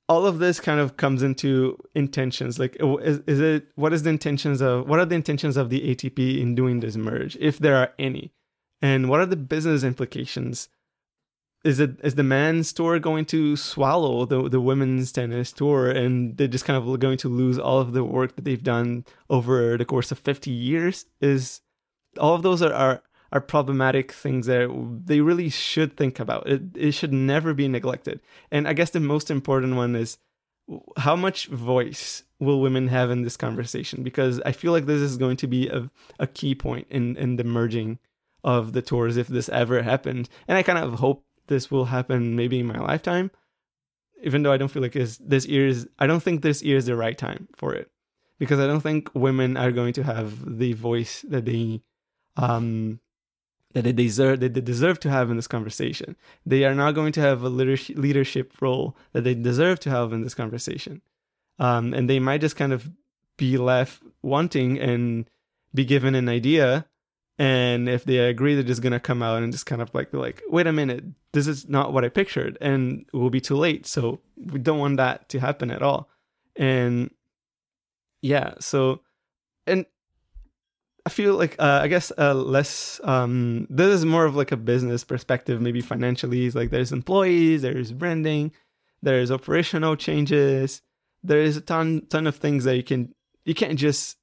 all 0.07 0.27
of 0.27 0.37
this 0.37 0.59
kind 0.59 0.79
of 0.79 0.97
comes 0.97 1.23
into 1.23 1.77
intentions 1.95 2.59
like 2.59 2.77
is, 2.79 3.19
is 3.27 3.39
it 3.39 3.67
what 3.75 3.91
is 3.93 4.03
the 4.03 4.09
intentions 4.09 4.61
of 4.61 4.87
what 4.87 4.99
are 4.99 5.05
the 5.05 5.15
intentions 5.15 5.57
of 5.57 5.69
the 5.69 5.81
atp 5.95 6.39
in 6.39 6.53
doing 6.53 6.79
this 6.79 6.95
merge 6.95 7.35
if 7.37 7.57
there 7.59 7.75
are 7.75 7.93
any? 7.97 8.31
And 8.81 9.09
what 9.09 9.19
are 9.19 9.25
the 9.25 9.35
business 9.35 9.83
implications? 9.83 10.69
Is 11.63 11.79
it 11.79 11.99
is 12.03 12.13
the 12.13 12.23
men's 12.23 12.71
tour 12.71 12.99
going 12.99 13.25
to 13.25 13.55
swallow 13.55 14.25
the 14.25 14.47
the 14.47 14.61
women's 14.61 15.11
tennis 15.11 15.51
tour 15.51 15.89
and 15.89 16.37
they're 16.37 16.47
just 16.47 16.65
kind 16.65 16.77
of 16.77 16.99
going 16.99 17.17
to 17.19 17.29
lose 17.29 17.57
all 17.57 17.79
of 17.79 17.93
the 17.93 18.03
work 18.03 18.35
that 18.35 18.45
they've 18.45 18.61
done 18.61 19.05
over 19.29 19.75
the 19.77 19.85
course 19.85 20.11
of 20.11 20.19
50 20.19 20.51
years? 20.51 21.05
Is 21.21 21.61
all 22.19 22.35
of 22.35 22.43
those 22.43 22.61
are 22.61 22.73
are, 22.73 23.03
are 23.35 23.41
problematic 23.41 24.13
things 24.13 24.45
that 24.47 24.69
they 25.05 25.19
really 25.19 25.49
should 25.49 25.97
think 25.97 26.19
about. 26.19 26.47
It 26.47 26.61
it 26.75 26.91
should 26.93 27.11
never 27.11 27.53
be 27.53 27.67
neglected. 27.67 28.21
And 28.49 28.65
I 28.67 28.73
guess 28.73 28.91
the 28.91 29.01
most 29.01 29.29
important 29.29 29.75
one 29.75 29.93
is 29.95 30.17
how 30.97 31.15
much 31.15 31.47
voice 31.47 32.23
will 32.39 32.61
women 32.61 32.87
have 32.87 33.11
in 33.11 33.21
this 33.23 33.37
conversation? 33.37 34.03
Because 34.03 34.41
I 34.45 34.51
feel 34.51 34.71
like 34.71 34.85
this 34.85 35.01
is 35.01 35.17
going 35.17 35.37
to 35.37 35.47
be 35.47 35.67
a, 35.67 35.89
a 36.17 36.27
key 36.27 36.55
point 36.55 36.87
in, 36.89 37.15
in 37.17 37.35
the 37.35 37.43
merging 37.43 37.99
of 38.43 38.73
the 38.73 38.81
tours 38.81 39.17
if 39.17 39.27
this 39.27 39.49
ever 39.49 39.81
happened. 39.83 40.29
And 40.47 40.57
I 40.57 40.63
kind 40.63 40.79
of 40.79 40.99
hope 40.99 41.25
this 41.47 41.69
will 41.69 41.85
happen 41.85 42.35
maybe 42.35 42.59
in 42.59 42.65
my 42.65 42.79
lifetime. 42.79 43.31
Even 44.23 44.43
though 44.43 44.51
I 44.51 44.57
don't 44.57 44.69
feel 44.69 44.81
like 44.81 44.93
this, 44.93 45.17
this 45.17 45.45
year 45.45 45.67
is, 45.67 45.87
I 45.99 46.07
don't 46.07 46.23
think 46.23 46.41
this 46.41 46.63
year 46.63 46.77
is 46.77 46.85
the 46.85 46.95
right 46.95 47.17
time 47.17 47.47
for 47.55 47.73
it. 47.73 47.91
Because 48.39 48.59
I 48.59 48.67
don't 48.67 48.81
think 48.81 49.09
women 49.13 49.55
are 49.55 49.71
going 49.71 49.93
to 49.93 50.03
have 50.03 50.57
the 50.57 50.73
voice 50.73 51.23
that 51.29 51.45
they 51.45 51.81
um, 52.37 52.99
that 53.75 53.83
they 53.83 53.91
deserve 53.91 54.39
that 54.39 54.53
they 54.53 54.61
deserve 54.61 55.01
to 55.01 55.09
have 55.09 55.29
in 55.29 55.35
this 55.35 55.47
conversation. 55.47 56.15
They 56.45 56.63
are 56.63 56.73
not 56.73 56.93
going 56.93 57.11
to 57.11 57.21
have 57.21 57.43
a 57.43 57.49
leadership 57.49 58.53
role 58.61 58.95
that 59.11 59.25
they 59.25 59.35
deserve 59.35 59.81
to 59.81 59.89
have 59.89 60.13
in 60.13 60.23
this 60.23 60.33
conversation, 60.33 61.01
um, 61.59 61.93
and 61.93 62.09
they 62.09 62.19
might 62.19 62.39
just 62.39 62.55
kind 62.55 62.71
of 62.71 62.89
be 63.35 63.57
left 63.57 64.01
wanting 64.21 64.79
and 64.79 65.29
be 65.73 65.83
given 65.83 66.15
an 66.15 66.29
idea. 66.29 66.85
And 67.37 67.89
if 67.89 68.05
they 68.05 68.19
agree, 68.19 68.55
they're 68.55 68.63
just 68.63 68.81
gonna 68.81 69.01
come 69.01 69.21
out 69.21 69.43
and 69.43 69.51
just 69.51 69.65
kind 69.65 69.81
of 69.81 69.93
like 69.93 70.09
be 70.09 70.17
like, 70.17 70.41
wait 70.47 70.67
a 70.67 70.71
minute, 70.71 71.03
this 71.33 71.45
is 71.45 71.67
not 71.67 71.91
what 71.91 72.05
I 72.05 72.09
pictured, 72.09 72.57
and 72.61 73.05
it 73.13 73.17
will 73.17 73.29
be 73.29 73.41
too 73.41 73.57
late. 73.57 73.85
So 73.85 74.21
we 74.37 74.57
don't 74.57 74.79
want 74.79 74.95
that 74.97 75.27
to 75.29 75.41
happen 75.41 75.69
at 75.69 75.81
all. 75.81 76.09
And 76.55 77.11
yeah, 78.21 78.53
so 78.61 79.01
and 79.67 79.85
I 81.05 81.09
feel 81.11 81.35
like 81.35 81.55
uh, 81.59 81.79
I 81.83 81.87
guess 81.87 82.11
uh, 82.17 82.33
less. 82.33 82.99
Um, 83.03 83.67
this 83.69 83.93
is 83.93 84.05
more 84.05 84.25
of 84.25 84.35
like 84.35 84.51
a 84.51 84.57
business 84.57 85.03
perspective, 85.03 85.61
maybe 85.61 85.81
financially. 85.81 86.45
It's 86.45 86.55
Like 86.55 86.71
there's 86.71 86.91
employees, 86.91 87.61
there's 87.61 87.91
branding, 87.91 88.51
there's 89.03 89.31
operational 89.31 89.95
changes. 89.95 90.81
There 91.23 91.41
is 91.41 91.57
a 91.57 91.61
ton 91.61 92.07
ton 92.09 92.25
of 92.27 92.35
things 92.35 92.63
that 92.63 92.75
you 92.75 92.83
can 92.83 93.13
you 93.45 93.53
can't 93.53 93.77
just 93.77 94.17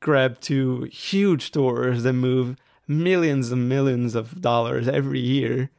grab 0.00 0.40
two 0.40 0.82
huge 0.92 1.46
stores 1.46 2.02
that 2.02 2.12
move 2.12 2.56
millions 2.86 3.50
and 3.50 3.68
millions 3.68 4.14
of 4.14 4.40
dollars 4.40 4.86
every 4.86 5.20
year 5.20 5.70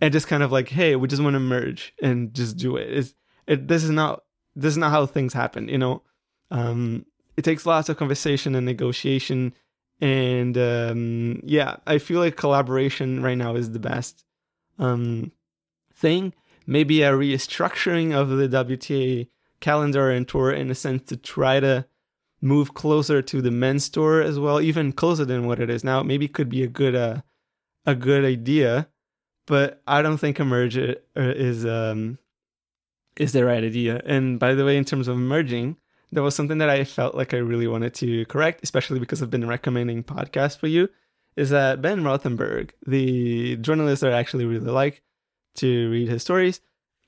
and 0.00 0.12
just 0.12 0.28
kind 0.28 0.42
of 0.44 0.52
like 0.52 0.68
hey 0.68 0.94
we 0.94 1.08
just 1.08 1.22
want 1.22 1.34
to 1.34 1.40
merge 1.40 1.92
and 2.00 2.32
just 2.32 2.56
do 2.56 2.76
it 2.76 2.88
it's 2.88 3.14
it 3.48 3.66
this 3.66 3.82
is 3.82 3.90
not 3.90 4.22
this 4.54 4.70
is 4.70 4.78
not 4.78 4.92
how 4.92 5.04
things 5.04 5.32
happen 5.32 5.68
you 5.68 5.76
know 5.76 6.00
um 6.52 7.04
it 7.36 7.42
takes 7.42 7.66
lots 7.66 7.88
of 7.88 7.96
conversation 7.96 8.54
and 8.54 8.64
negotiation 8.64 9.52
and 10.02 10.58
um, 10.58 11.40
yeah, 11.44 11.76
I 11.86 11.98
feel 11.98 12.18
like 12.18 12.36
collaboration 12.36 13.22
right 13.22 13.38
now 13.38 13.54
is 13.54 13.70
the 13.70 13.78
best 13.78 14.24
um, 14.80 15.30
thing. 15.94 16.34
Maybe 16.66 17.02
a 17.02 17.12
restructuring 17.12 18.12
of 18.12 18.28
the 18.28 18.48
WTA 18.48 19.28
calendar 19.60 20.10
and 20.10 20.26
tour 20.26 20.50
in 20.50 20.72
a 20.72 20.74
sense 20.74 21.08
to 21.08 21.16
try 21.16 21.60
to 21.60 21.86
move 22.40 22.74
closer 22.74 23.22
to 23.22 23.40
the 23.40 23.52
men's 23.52 23.88
tour 23.88 24.20
as 24.20 24.40
well, 24.40 24.60
even 24.60 24.92
closer 24.92 25.24
than 25.24 25.46
what 25.46 25.60
it 25.60 25.70
is 25.70 25.84
now. 25.84 26.02
Maybe 26.02 26.26
could 26.26 26.48
be 26.48 26.64
a 26.64 26.68
good 26.68 26.96
uh, 26.96 27.22
a 27.86 27.94
good 27.94 28.24
idea, 28.24 28.88
but 29.46 29.82
I 29.86 30.02
don't 30.02 30.18
think 30.18 30.40
a 30.40 30.44
merger 30.44 30.96
uh, 31.16 31.32
is 31.36 31.64
um, 31.64 32.18
is 33.16 33.30
the 33.30 33.44
right 33.44 33.62
idea. 33.62 34.02
And 34.04 34.40
by 34.40 34.54
the 34.54 34.64
way, 34.64 34.76
in 34.76 34.84
terms 34.84 35.06
of 35.06 35.16
merging, 35.16 35.76
there 36.12 36.22
was 36.22 36.34
something 36.34 36.58
that 36.58 36.68
I 36.68 36.84
felt 36.84 37.14
like 37.14 37.32
I 37.32 37.38
really 37.38 37.66
wanted 37.66 37.94
to 37.94 38.26
correct, 38.26 38.60
especially 38.62 39.00
because 39.00 39.22
I've 39.22 39.30
been 39.30 39.48
recommending 39.48 40.04
podcasts 40.04 40.58
for 40.58 40.66
you, 40.66 40.88
is 41.36 41.50
that 41.50 41.80
Ben 41.80 42.02
Rothenberg, 42.02 42.70
the 42.86 43.56
journalist 43.56 44.02
that 44.02 44.12
I 44.12 44.18
actually 44.18 44.44
really 44.44 44.70
like 44.70 45.02
to 45.56 45.90
read 45.90 46.08
his 46.08 46.22
stories 46.22 46.60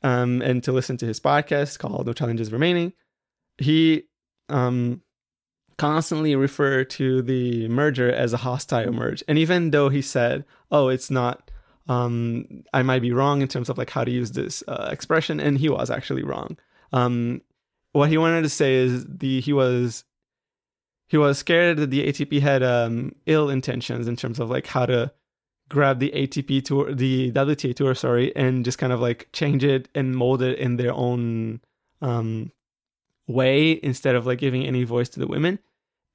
um, 0.03 0.41
and 0.41 0.65
to 0.65 0.73
listen 0.73 0.97
to 0.97 1.07
his 1.07 1.21
podcast 1.21 1.79
called 1.79 2.07
No 2.07 2.15
Challenges 2.15 2.51
Remaining, 2.51 2.95
he 3.59 4.05
um, 4.49 5.03
constantly 5.77 6.35
referred 6.35 6.89
to 6.91 7.21
the 7.21 7.69
merger 7.69 8.11
as 8.11 8.33
a 8.33 8.39
hostile 8.39 8.93
merge. 8.93 9.23
And 9.29 9.37
even 9.39 9.71
though 9.71 9.91
he 9.91 10.01
said, 10.01 10.47
oh, 10.71 10.89
it's 10.89 11.11
not, 11.11 11.51
um, 11.89 12.65
I 12.73 12.83
might 12.83 13.03
be 13.03 13.13
wrong 13.13 13.43
in 13.43 13.49
terms 13.49 13.69
of 13.69 13.77
like 13.77 13.91
how 13.91 14.05
to 14.05 14.11
use 14.11 14.33
this 14.33 14.65
uh, 14.67 14.89
expression, 14.91 15.41
and 15.41 15.59
he 15.59 15.69
was 15.69 15.91
actually 15.91 16.23
wrong. 16.23 16.57
Um, 16.93 17.43
what 17.95 18.09
he 18.11 18.19
wanted 18.19 18.43
to 18.43 18.49
say 18.49 18.75
is 18.75 19.07
the 19.07 19.41
he 19.41 19.53
was 19.53 20.05
he 21.07 21.17
was 21.17 21.39
scared 21.39 21.77
that 21.77 21.91
the 21.91 22.07
ATP 22.09 22.41
had 22.41 22.63
um, 22.63 23.15
ill 23.27 23.49
intentions 23.49 24.09
in 24.09 24.17
terms 24.17 24.41
of 24.41 24.51
like 24.51 24.67
how 24.67 24.85
to 24.85 25.13
grab 25.69 26.01
the 26.01 26.11
ATP 26.11 26.65
tour, 26.65 26.93
the 26.93 27.31
WTA 27.31 27.75
tour, 27.75 27.95
sorry, 27.95 28.35
and 28.35 28.65
just 28.65 28.79
kind 28.79 28.93
of 28.93 29.01
like 29.01 29.29
change 29.33 29.63
it 29.63 29.89
and 29.95 30.17
mold 30.17 30.43
it 30.43 30.59
in 30.59 30.77
their 30.77 30.93
own 30.93 31.61
um, 32.03 32.51
way 33.29 33.79
instead 33.83 34.17
of 34.17 34.27
like 34.27 34.41
giving 34.41 34.67
any 34.67 34.83
voice 34.83 35.09
to 35.11 35.21
the 35.21 35.29
women. 35.29 35.61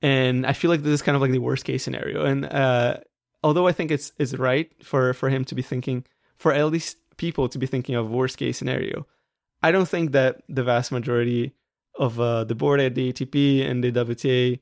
And 0.02 0.46
I 0.46 0.52
feel 0.52 0.70
like 0.70 0.82
this 0.82 0.94
is 0.94 1.02
kind 1.02 1.16
of 1.16 1.22
like 1.22 1.32
the 1.32 1.40
worst 1.40 1.64
case 1.64 1.84
scenario. 1.84 2.26
And 2.26 2.46
uh, 2.46 2.98
although 3.42 3.68
I 3.68 3.72
think 3.72 3.92
it's 3.92 4.12
is 4.20 4.38
right 4.38 4.70
for 4.84 5.14
for 5.14 5.30
him 5.30 5.46
to 5.46 5.56
be 5.56 5.62
thinking, 5.62 6.06
for 6.36 6.52
at 6.52 6.70
least 6.72 6.98
people 7.16 7.48
to 7.48 7.58
be 7.58 7.68
thinking 7.68 7.96
of 7.96 8.10
worst 8.10 8.38
case 8.38 8.58
scenario, 8.58 9.08
I 9.64 9.72
don't 9.72 9.88
think 9.88 10.12
that 10.12 10.42
the 10.50 10.64
vast 10.64 10.92
majority 10.92 11.54
of 12.00 12.20
uh, 12.20 12.46
the 12.46 12.56
board 12.56 12.80
at 12.80 12.96
the 12.96 13.12
ATP 13.12 13.70
and 13.70 13.84
the 13.84 13.92
WTA, 13.92 14.60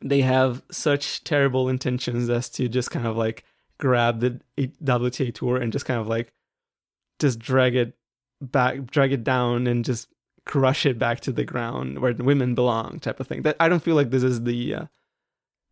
they 0.00 0.20
have 0.22 0.62
such 0.70 1.24
terrible 1.24 1.68
intentions 1.68 2.30
as 2.30 2.48
to 2.50 2.68
just 2.68 2.90
kind 2.90 3.06
of 3.06 3.16
like 3.16 3.44
grab 3.78 4.20
the 4.20 4.40
WTA 4.56 5.34
tour 5.34 5.56
and 5.56 5.72
just 5.72 5.84
kind 5.84 6.00
of 6.00 6.06
like 6.06 6.32
just 7.18 7.38
drag 7.38 7.74
it 7.74 7.94
back, 8.40 8.86
drag 8.86 9.12
it 9.12 9.24
down, 9.24 9.66
and 9.66 9.84
just 9.84 10.08
crush 10.46 10.86
it 10.86 10.98
back 10.98 11.20
to 11.20 11.32
the 11.32 11.44
ground 11.44 11.98
where 11.98 12.14
women 12.14 12.54
belong, 12.54 13.00
type 13.00 13.20
of 13.20 13.26
thing. 13.26 13.42
That 13.42 13.56
I 13.60 13.68
don't 13.68 13.82
feel 13.82 13.96
like 13.96 14.10
this 14.10 14.22
is 14.22 14.44
the 14.44 14.74
uh, 14.74 14.84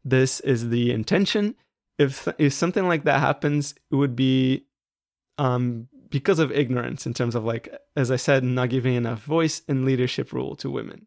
this 0.04 0.40
is 0.40 0.70
the 0.70 0.90
intention. 0.90 1.54
If 1.98 2.28
if 2.36 2.52
something 2.52 2.86
like 2.88 3.04
that 3.04 3.20
happens, 3.20 3.74
it 3.90 3.94
would 3.94 4.16
be 4.16 4.66
um 5.38 5.88
because 6.10 6.38
of 6.38 6.52
ignorance 6.52 7.06
in 7.06 7.14
terms 7.14 7.34
of 7.34 7.44
like 7.44 7.68
as 7.96 8.10
i 8.10 8.16
said 8.16 8.44
not 8.44 8.70
giving 8.70 8.94
enough 8.94 9.22
voice 9.22 9.62
and 9.68 9.84
leadership 9.84 10.32
role 10.32 10.56
to 10.56 10.70
women. 10.70 11.06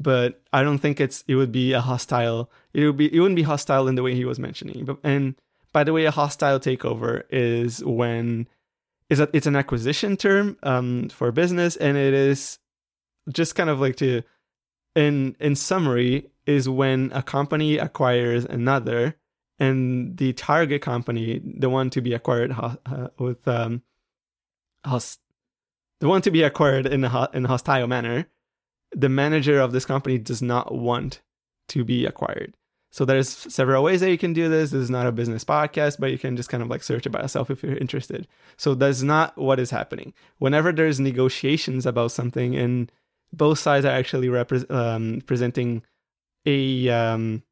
But 0.00 0.42
i 0.52 0.62
don't 0.62 0.78
think 0.78 1.00
it's 1.00 1.24
it 1.26 1.34
would 1.34 1.52
be 1.52 1.72
a 1.72 1.80
hostile 1.80 2.50
it 2.72 2.84
would 2.84 2.96
be 2.96 3.14
it 3.14 3.20
wouldn't 3.20 3.36
be 3.36 3.42
hostile 3.42 3.88
in 3.88 3.94
the 3.94 4.02
way 4.02 4.14
he 4.14 4.24
was 4.24 4.38
mentioning. 4.38 4.84
But 4.84 4.98
and 5.02 5.34
by 5.72 5.84
the 5.84 5.92
way 5.92 6.04
a 6.04 6.10
hostile 6.10 6.60
takeover 6.60 7.22
is 7.30 7.84
when 7.84 8.48
is 9.10 9.18
that 9.18 9.30
it's 9.32 9.46
an 9.46 9.56
acquisition 9.56 10.16
term 10.16 10.56
um, 10.62 11.08
for 11.08 11.32
business 11.32 11.76
and 11.76 11.96
it 11.96 12.14
is 12.14 12.58
just 13.32 13.54
kind 13.54 13.70
of 13.70 13.80
like 13.80 13.96
to 13.96 14.22
in 14.94 15.36
in 15.40 15.54
summary 15.54 16.30
is 16.46 16.68
when 16.68 17.10
a 17.14 17.22
company 17.22 17.78
acquires 17.78 18.44
another 18.44 19.16
and 19.58 20.16
the 20.16 20.32
target 20.32 20.82
company 20.82 21.40
the 21.44 21.68
one 21.68 21.90
to 21.90 22.00
be 22.00 22.14
acquired 22.14 22.52
uh, 22.52 23.08
with 23.18 23.46
um, 23.46 23.82
host, 24.84 25.20
the 26.00 26.08
one 26.08 26.22
to 26.22 26.30
be 26.30 26.42
acquired 26.42 26.86
in 26.86 27.04
a, 27.04 27.28
in 27.32 27.44
a 27.44 27.48
hostile 27.48 27.86
manner, 27.86 28.26
the 28.92 29.08
manager 29.08 29.60
of 29.60 29.72
this 29.72 29.84
company 29.84 30.18
does 30.18 30.42
not 30.42 30.74
want 30.74 31.20
to 31.68 31.84
be 31.84 32.06
acquired. 32.06 32.54
So 32.90 33.04
there's 33.04 33.28
several 33.28 33.84
ways 33.84 34.00
that 34.00 34.10
you 34.10 34.16
can 34.16 34.32
do 34.32 34.48
this. 34.48 34.70
This 34.70 34.82
is 34.82 34.90
not 34.90 35.06
a 35.06 35.12
business 35.12 35.44
podcast, 35.44 36.00
but 36.00 36.10
you 36.10 36.18
can 36.18 36.36
just 36.36 36.48
kind 36.48 36.62
of 36.62 36.70
like 36.70 36.82
search 36.82 37.04
it 37.04 37.10
by 37.10 37.20
yourself 37.20 37.50
if 37.50 37.62
you're 37.62 37.76
interested. 37.76 38.26
So 38.56 38.74
that's 38.74 39.02
not 39.02 39.36
what 39.36 39.60
is 39.60 39.70
happening. 39.70 40.14
Whenever 40.38 40.72
there's 40.72 40.98
negotiations 40.98 41.84
about 41.84 42.12
something 42.12 42.56
and 42.56 42.90
both 43.32 43.58
sides 43.58 43.84
are 43.84 43.92
actually 43.92 44.28
repre- 44.28 44.70
um, 44.70 45.20
presenting 45.26 45.82
a 46.46 46.88
um, 46.88 47.42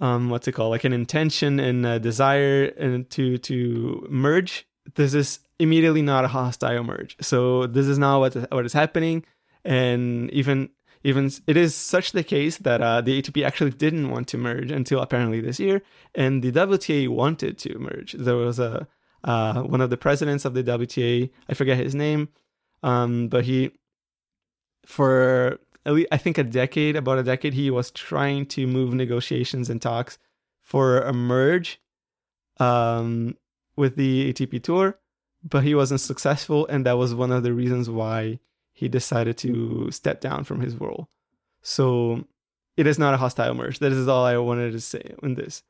um, 0.00 0.30
what's 0.30 0.48
it 0.48 0.52
called, 0.52 0.70
like 0.70 0.84
an 0.84 0.94
intention 0.94 1.60
and 1.60 1.84
a 1.84 1.98
desire 1.98 2.64
and 2.78 3.08
to 3.10 3.38
to 3.38 4.06
merge. 4.10 4.66
This 4.94 5.12
is 5.12 5.40
immediately 5.58 6.02
not 6.02 6.24
a 6.24 6.28
hostile 6.28 6.84
merge. 6.84 7.16
So 7.20 7.66
this 7.66 7.86
is 7.86 7.98
not 7.98 8.20
what 8.20 8.34
what 8.52 8.66
is 8.66 8.72
happening, 8.72 9.24
and 9.64 10.30
even 10.30 10.70
even 11.02 11.30
it 11.46 11.56
is 11.56 11.74
such 11.74 12.12
the 12.12 12.24
case 12.24 12.58
that 12.58 12.80
uh, 12.80 13.00
the 13.00 13.20
ATP 13.20 13.44
actually 13.44 13.70
didn't 13.70 14.10
want 14.10 14.28
to 14.28 14.38
merge 14.38 14.70
until 14.70 15.00
apparently 15.00 15.40
this 15.40 15.60
year, 15.60 15.82
and 16.14 16.42
the 16.42 16.52
WTA 16.52 17.08
wanted 17.08 17.58
to 17.58 17.78
merge. 17.78 18.12
There 18.12 18.36
was 18.36 18.58
a 18.58 18.86
uh, 19.22 19.62
one 19.62 19.80
of 19.80 19.90
the 19.90 19.96
presidents 19.96 20.44
of 20.44 20.54
the 20.54 20.62
WTA, 20.62 21.30
I 21.48 21.54
forget 21.54 21.78
his 21.78 21.94
name, 21.94 22.28
um, 22.82 23.28
but 23.28 23.44
he 23.44 23.72
for 24.84 25.58
at 25.86 25.92
least, 25.92 26.08
I 26.10 26.16
think 26.16 26.38
a 26.38 26.44
decade, 26.44 26.96
about 26.96 27.18
a 27.18 27.22
decade, 27.22 27.54
he 27.54 27.70
was 27.70 27.90
trying 27.90 28.46
to 28.46 28.66
move 28.66 28.94
negotiations 28.94 29.68
and 29.68 29.80
talks 29.80 30.18
for 30.62 31.00
a 31.00 31.12
merge 31.12 31.80
um, 32.58 33.36
with 33.76 33.96
the 33.96 34.32
ATP 34.32 34.62
Tour 34.62 34.98
but 35.44 35.62
he 35.62 35.74
wasn't 35.74 36.00
successful, 36.00 36.66
and 36.66 36.86
that 36.86 36.96
was 36.96 37.14
one 37.14 37.30
of 37.30 37.42
the 37.42 37.52
reasons 37.52 37.90
why 37.90 38.40
he 38.72 38.88
decided 38.88 39.36
to 39.38 39.90
step 39.90 40.20
down 40.20 40.44
from 40.44 40.60
his 40.60 40.74
role. 40.76 41.08
So 41.62 42.24
it 42.76 42.86
is 42.86 42.98
not 42.98 43.14
a 43.14 43.18
hostile 43.18 43.54
merge. 43.54 43.78
That 43.78 43.92
is 43.92 44.08
all 44.08 44.24
I 44.24 44.36
wanted 44.38 44.72
to 44.72 44.80
say 44.80 45.14
in 45.22 45.34
this. 45.34 45.62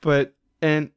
But 0.00 0.34
and 0.60 0.90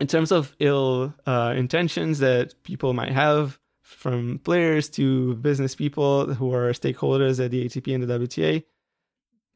in 0.00 0.06
terms 0.06 0.32
of 0.32 0.56
ill 0.58 1.14
uh, 1.26 1.54
intentions 1.56 2.18
that 2.20 2.54
people 2.64 2.94
might 2.94 3.12
have 3.12 3.58
from 3.82 4.38
players 4.38 4.88
to 4.88 5.34
business 5.36 5.74
people 5.74 6.34
who 6.34 6.54
are 6.54 6.72
stakeholders 6.72 7.44
at 7.44 7.50
the 7.50 7.66
ATP 7.66 7.94
and 7.94 8.02
the 8.02 8.18
WTA, 8.18 8.64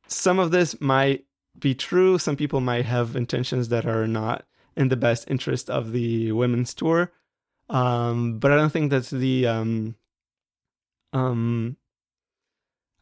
some 0.06 0.38
of 0.38 0.50
this 0.50 0.80
might 0.80 1.24
be 1.58 1.74
true. 1.74 2.18
Some 2.18 2.36
people 2.36 2.60
might 2.60 2.84
have 2.84 3.16
intentions 3.16 3.68
that 3.68 3.86
are 3.86 4.06
not 4.06 4.44
in 4.76 4.88
the 4.88 4.96
best 4.96 5.30
interest 5.30 5.70
of 5.70 5.92
the 5.92 6.32
women's 6.32 6.74
tour. 6.74 7.12
Um, 7.68 8.38
but 8.38 8.52
I 8.52 8.56
don't 8.56 8.70
think 8.70 8.90
that's 8.90 9.10
the 9.10 9.46
um, 9.46 9.94
um, 11.12 11.76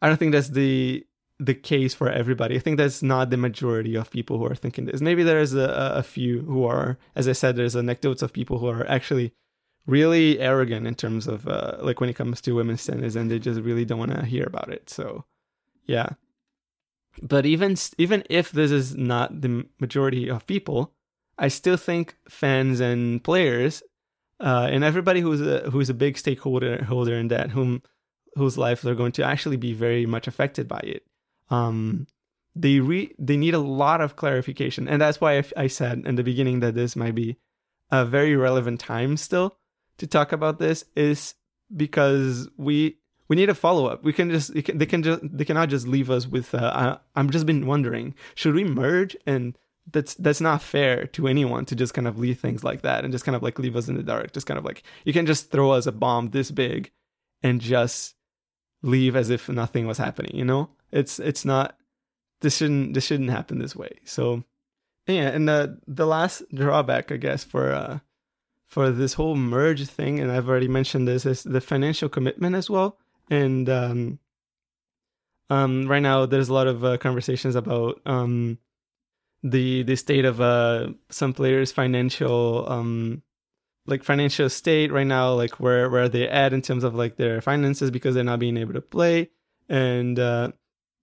I 0.01 0.09
don't 0.09 0.19
think 0.19 0.33
that's 0.33 0.51
the 0.51 1.05
the 1.39 1.55
case 1.55 1.95
for 1.95 2.09
everybody. 2.09 2.57
I 2.57 2.61
think 2.61 2.77
that's 2.77 3.03
not 3.03 3.31
the 3.31 3.37
majority 3.37 3.97
of 3.97 4.11
people 4.11 4.39
who 4.39 4.47
are 4.47 4.55
thinking 4.55 4.85
this. 4.85 5.01
Maybe 5.01 5.25
there's 5.25 5.55
a, 5.55 5.93
a 5.97 6.03
few 6.03 6.43
who 6.43 6.65
are, 6.65 6.99
as 7.17 7.27
I 7.27 7.33
said, 7.33 7.57
there's 7.57 7.75
anecdotes 7.75 8.23
of 8.23 8.33
people 8.33 8.59
who 8.59 8.69
are 8.69 8.89
actually 8.89 9.33
really 9.87 10.39
arrogant 10.39 10.87
in 10.87 10.95
terms 10.95 11.27
of 11.27 11.49
uh, 11.49 11.79
like 11.81 12.01
when 12.01 12.09
it 12.09 12.15
comes 12.15 12.41
to 12.43 12.53
women's 12.53 12.85
tennis, 12.87 13.17
and 13.17 13.31
they 13.31 13.39
just 13.39 13.61
really 13.61 13.85
don't 13.85 13.99
want 13.99 14.13
to 14.13 14.25
hear 14.25 14.45
about 14.45 14.73
it. 14.73 14.89
So, 14.89 15.25
yeah. 15.87 16.11
But 17.21 17.45
even 17.45 17.77
even 17.99 18.23
if 18.31 18.53
this 18.53 18.71
is 18.71 18.95
not 18.95 19.41
the 19.41 19.67
majority 19.81 20.31
of 20.31 20.47
people, 20.47 20.95
I 21.39 21.49
still 21.49 21.77
think 21.77 22.17
fans 22.29 22.81
and 22.81 23.23
players 23.23 23.83
uh, 24.43 24.69
and 24.71 24.83
everybody 24.83 25.21
who's 25.21 25.41
a, 25.41 25.71
who's 25.71 25.89
a 25.89 25.95
big 25.95 26.19
stakeholder 26.19 26.85
holder 26.85 27.15
in 27.15 27.29
that, 27.29 27.51
whom 27.51 27.83
whose 28.35 28.59
lives 28.59 28.85
are 28.85 28.95
going 28.95 29.13
to 29.13 29.25
actually 29.25 29.57
be 29.57 29.73
very 29.73 30.05
much 30.05 30.27
affected 30.27 30.67
by 30.67 30.81
it. 30.81 31.07
Um, 31.49 32.07
they 32.55 32.81
re- 32.81 33.15
they 33.19 33.37
need 33.37 33.55
a 33.55 33.59
lot 33.59 34.01
of 34.01 34.17
clarification, 34.17 34.89
and 34.89 35.01
that's 35.01 35.21
why 35.21 35.39
I, 35.39 35.45
I 35.57 35.67
said 35.69 36.03
in 36.05 36.17
the 36.17 36.25
beginning 36.25 36.61
that 36.61 36.75
this 36.75 36.97
might 36.97 37.15
be 37.15 37.37
a 37.91 38.05
very 38.05 38.35
relevant 38.37 38.81
time 38.81 39.17
still 39.17 39.57
to 39.99 40.07
talk 40.07 40.33
about 40.33 40.59
this. 40.59 40.85
Is 40.97 41.35
because 41.75 42.49
we 42.57 42.99
we 43.29 43.37
need 43.37 43.49
a 43.49 43.55
follow 43.55 43.87
up. 43.87 44.03
We 44.03 44.13
can 44.13 44.31
just 44.31 44.55
can, 44.65 44.77
they 44.77 44.87
can 44.87 45.03
just 45.03 45.21
they 45.23 45.45
cannot 45.45 45.69
just 45.69 45.87
leave 45.87 46.11
us 46.11 46.27
with. 46.27 46.55
Uh, 46.55 46.73
I, 46.75 46.99
I'm 47.19 47.31
just 47.31 47.47
been 47.47 47.67
wondering, 47.67 48.15
should 48.35 48.55
we 48.55 48.65
merge? 48.65 49.17
And 49.25 49.57
that's 49.91 50.15
that's 50.15 50.41
not 50.41 50.63
fair 50.63 51.07
to 51.09 51.27
anyone 51.27 51.65
to 51.67 51.75
just 51.75 51.95
kind 51.95 52.07
of 52.07 52.19
leave 52.19 52.39
things 52.39 52.63
like 52.63 52.83
that 52.83 53.05
and 53.05 53.13
just 53.13 53.25
kind 53.25 53.37
of 53.37 53.43
like 53.43 53.59
leave 53.59 53.77
us 53.77 53.89
in 53.89 53.97
the 53.97 54.03
dark. 54.03 54.33
Just 54.33 54.47
kind 54.47 54.59
of 54.59 54.65
like 54.65 54.83
you 55.05 55.13
can 55.13 55.27
just 55.27 55.51
throw 55.51 55.73
us 55.73 55.87
a 55.87 55.93
bomb 55.93 56.31
this 56.31 56.51
big 56.51 56.91
and 57.43 57.61
just 57.61 58.15
leave 58.83 59.17
as 59.17 59.31
if 59.31 59.49
nothing 59.49 59.87
was 59.87 59.99
happening. 59.99 60.37
You 60.37 60.45
know, 60.45 60.71
it's 60.91 61.19
it's 61.19 61.45
not. 61.45 61.77
This 62.41 62.57
shouldn't 62.57 62.95
this 62.95 63.07
shouldn't 63.07 63.31
happen 63.31 63.59
this 63.59 63.77
way. 63.77 63.99
So 64.05 64.45
yeah, 65.07 65.29
and 65.29 65.49
the 65.49 65.79
the 65.87 66.07
last 66.07 66.43
drawback, 66.55 67.11
I 67.11 67.17
guess, 67.17 67.45
for 67.45 67.73
uh 67.73 67.99
for 68.73 68.91
this 68.91 69.13
whole 69.13 69.37
merge 69.37 69.87
thing, 69.87 70.19
and 70.19 70.33
I've 70.33 70.49
already 70.49 70.67
mentioned 70.67 71.07
this, 71.07 71.27
is 71.27 71.43
the 71.43 71.61
financial 71.61 72.09
commitment 72.09 72.57
as 72.57 72.71
well. 72.71 72.97
And 73.29 73.69
um, 73.69 74.19
um, 75.51 75.87
right 75.87 76.01
now, 76.01 76.25
there's 76.25 76.49
a 76.49 76.55
lot 76.55 76.67
of 76.67 76.83
uh, 76.83 76.97
conversations 76.97 77.55
about 77.55 78.01
um, 78.07 78.57
the 79.43 79.83
the 79.83 79.97
state 79.97 80.25
of 80.25 80.41
uh, 80.41 80.89
some 81.09 81.33
players' 81.33 81.73
financial 81.73 82.71
um, 82.71 83.23
like 83.87 84.05
financial 84.05 84.49
state 84.49 84.93
right 84.93 85.07
now, 85.07 85.33
like 85.33 85.59
where 85.59 85.91
where 85.91 86.09
they 86.09 86.29
at 86.29 86.53
in 86.53 86.63
terms 86.63 86.85
of 86.85 86.95
like 86.95 87.17
their 87.17 87.41
finances 87.41 87.91
because 87.91 88.15
they're 88.15 88.25
not 88.25 88.39
being 88.39 88.57
able 88.57 88.75
to 88.75 88.81
play. 88.81 89.31
And 89.69 90.19
uh, 90.19 90.53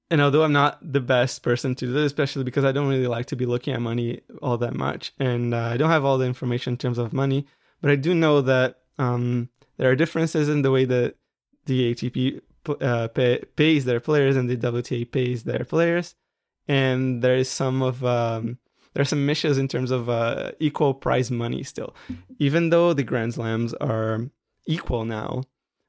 and 0.09 0.21
although 0.21 0.43
I'm 0.43 0.53
not 0.53 0.79
the 0.81 1.01
best 1.01 1.43
person 1.43 1.75
to 1.75 1.85
do 1.85 1.93
this, 1.93 2.07
especially 2.07 2.43
because 2.43 2.65
I 2.65 2.71
don't 2.71 2.87
really 2.87 3.07
like 3.07 3.27
to 3.27 3.35
be 3.35 3.45
looking 3.45 3.73
at 3.73 3.81
money 3.81 4.21
all 4.41 4.57
that 4.57 4.73
much, 4.73 5.13
and 5.19 5.53
uh, 5.53 5.69
I 5.73 5.77
don't 5.77 5.91
have 5.91 6.05
all 6.05 6.17
the 6.17 6.25
information 6.25 6.73
in 6.73 6.77
terms 6.77 6.97
of 6.97 7.13
money, 7.13 7.45
but 7.81 7.91
I 7.91 7.95
do 7.95 8.13
know 8.13 8.41
that 8.41 8.79
um, 8.97 9.49
there 9.77 9.89
are 9.89 9.95
differences 9.95 10.49
in 10.49 10.61
the 10.61 10.71
way 10.71 10.85
that 10.85 11.15
the 11.65 11.93
ATP 11.93 12.41
uh, 12.81 13.07
pay, 13.09 13.43
pays 13.55 13.85
their 13.85 13.99
players 13.99 14.35
and 14.35 14.49
the 14.49 14.57
WTA 14.57 15.11
pays 15.11 15.43
their 15.43 15.65
players, 15.65 16.15
and 16.69 17.23
there 17.23 17.35
is 17.35 17.49
some 17.49 17.81
of 17.81 18.05
um, 18.05 18.59
are 18.95 19.05
some 19.05 19.29
issues 19.29 19.57
in 19.57 19.67
terms 19.67 19.91
of 19.91 20.09
uh, 20.09 20.51
equal 20.59 20.93
prize 20.93 21.31
money 21.31 21.63
still, 21.63 21.95
even 22.37 22.69
though 22.69 22.93
the 22.93 23.03
Grand 23.03 23.33
Slams 23.33 23.73
are 23.75 24.29
equal 24.67 25.05
now. 25.05 25.43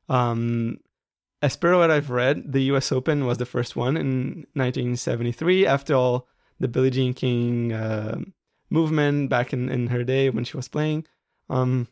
Um, 0.09 0.79
as 1.43 1.57
per 1.57 1.77
what 1.77 1.91
I've 1.91 2.11
read, 2.11 2.53
the 2.53 2.63
U.S. 2.65 2.93
Open 2.93 3.27
was 3.27 3.39
the 3.39 3.47
first 3.47 3.77
one 3.77 3.97
in 3.97 4.47
1973. 4.55 5.67
After 5.67 5.95
all, 5.95 6.29
the 6.59 6.69
Billie 6.69 6.91
Jean 6.91 7.15
King 7.15 7.73
uh, 7.73 8.21
movement 8.71 9.29
back 9.29 9.53
in, 9.53 9.69
in 9.69 9.89
her 9.89 10.05
day 10.05 10.31
when 10.31 10.45
she 10.45 10.57
was 10.57 10.69
playing. 10.69 11.07
Um, 11.49 11.89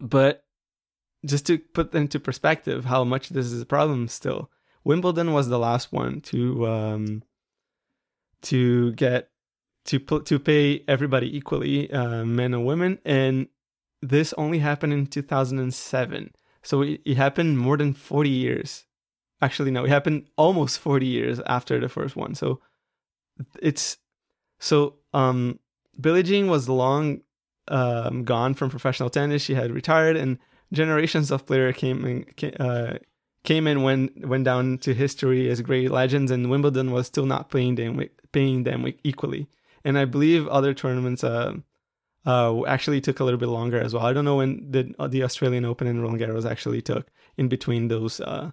but 0.00 0.44
just 1.24 1.46
to 1.46 1.58
put 1.58 1.94
into 1.94 2.20
perspective 2.20 2.84
how 2.84 3.04
much 3.04 3.30
this 3.30 3.46
is 3.46 3.60
a 3.60 3.66
problem 3.66 4.08
still, 4.08 4.50
Wimbledon 4.84 5.32
was 5.32 5.48
the 5.48 5.58
last 5.58 5.92
one 5.92 6.20
to 6.22 6.66
um, 6.66 7.22
to 8.42 8.92
get 8.92 9.30
to 9.86 9.98
to 9.98 10.38
pay 10.38 10.84
everybody 10.88 11.36
equally, 11.36 11.90
uh, 11.90 12.24
men 12.24 12.54
and 12.54 12.66
women, 12.66 12.98
and 13.04 13.48
this 14.02 14.34
only 14.36 14.58
happened 14.58 14.92
in 14.92 15.06
2007. 15.06 16.34
So 16.62 16.82
it, 16.82 17.00
it 17.04 17.16
happened 17.16 17.58
more 17.58 17.76
than 17.76 17.94
40 17.94 18.28
years. 18.28 18.84
Actually, 19.40 19.70
no, 19.70 19.84
it 19.84 19.90
happened 19.90 20.26
almost 20.36 20.78
40 20.78 21.06
years 21.06 21.40
after 21.46 21.78
the 21.78 21.88
first 21.88 22.16
one. 22.16 22.34
So 22.34 22.60
it's 23.60 23.98
so 24.58 24.96
um, 25.12 25.58
Billie 26.00 26.22
Jean 26.22 26.48
was 26.48 26.68
long 26.68 27.20
um, 27.68 28.24
gone 28.24 28.54
from 28.54 28.70
professional 28.70 29.10
tennis. 29.10 29.42
She 29.42 29.54
had 29.54 29.70
retired, 29.70 30.16
and 30.16 30.38
generations 30.72 31.30
of 31.30 31.46
players 31.46 31.76
came 31.76 32.04
in, 32.04 32.54
uh, 32.60 32.98
came 33.46 33.66
in 33.66 33.82
when 33.82 34.10
went 34.16 34.44
down 34.44 34.78
to 34.78 34.92
history 34.92 35.48
as 35.48 35.62
great 35.62 35.90
legends, 35.90 36.30
and 36.30 36.50
Wimbledon 36.50 36.90
was 36.90 37.06
still 37.06 37.24
not 37.24 37.48
paying 37.48 37.76
them 37.76 38.02
paying 38.32 38.64
them 38.64 38.92
equally. 39.04 39.48
And 39.84 39.96
I 39.96 40.04
believe 40.04 40.46
other 40.48 40.74
tournaments 40.74 41.24
uh, 41.24 41.54
uh, 42.26 42.66
actually 42.66 43.00
took 43.00 43.20
a 43.20 43.24
little 43.24 43.38
bit 43.38 43.48
longer 43.48 43.80
as 43.80 43.94
well. 43.94 44.04
I 44.04 44.12
don't 44.12 44.24
know 44.24 44.36
when 44.36 44.70
the 44.70 44.82
the 45.08 45.22
Australian 45.22 45.64
Open 45.64 45.86
and 45.86 46.02
Roland 46.02 46.20
Garros 46.20 46.50
actually 46.50 46.82
took 46.82 47.06
in 47.38 47.48
between 47.48 47.88
those 47.88 48.20
uh, 48.20 48.50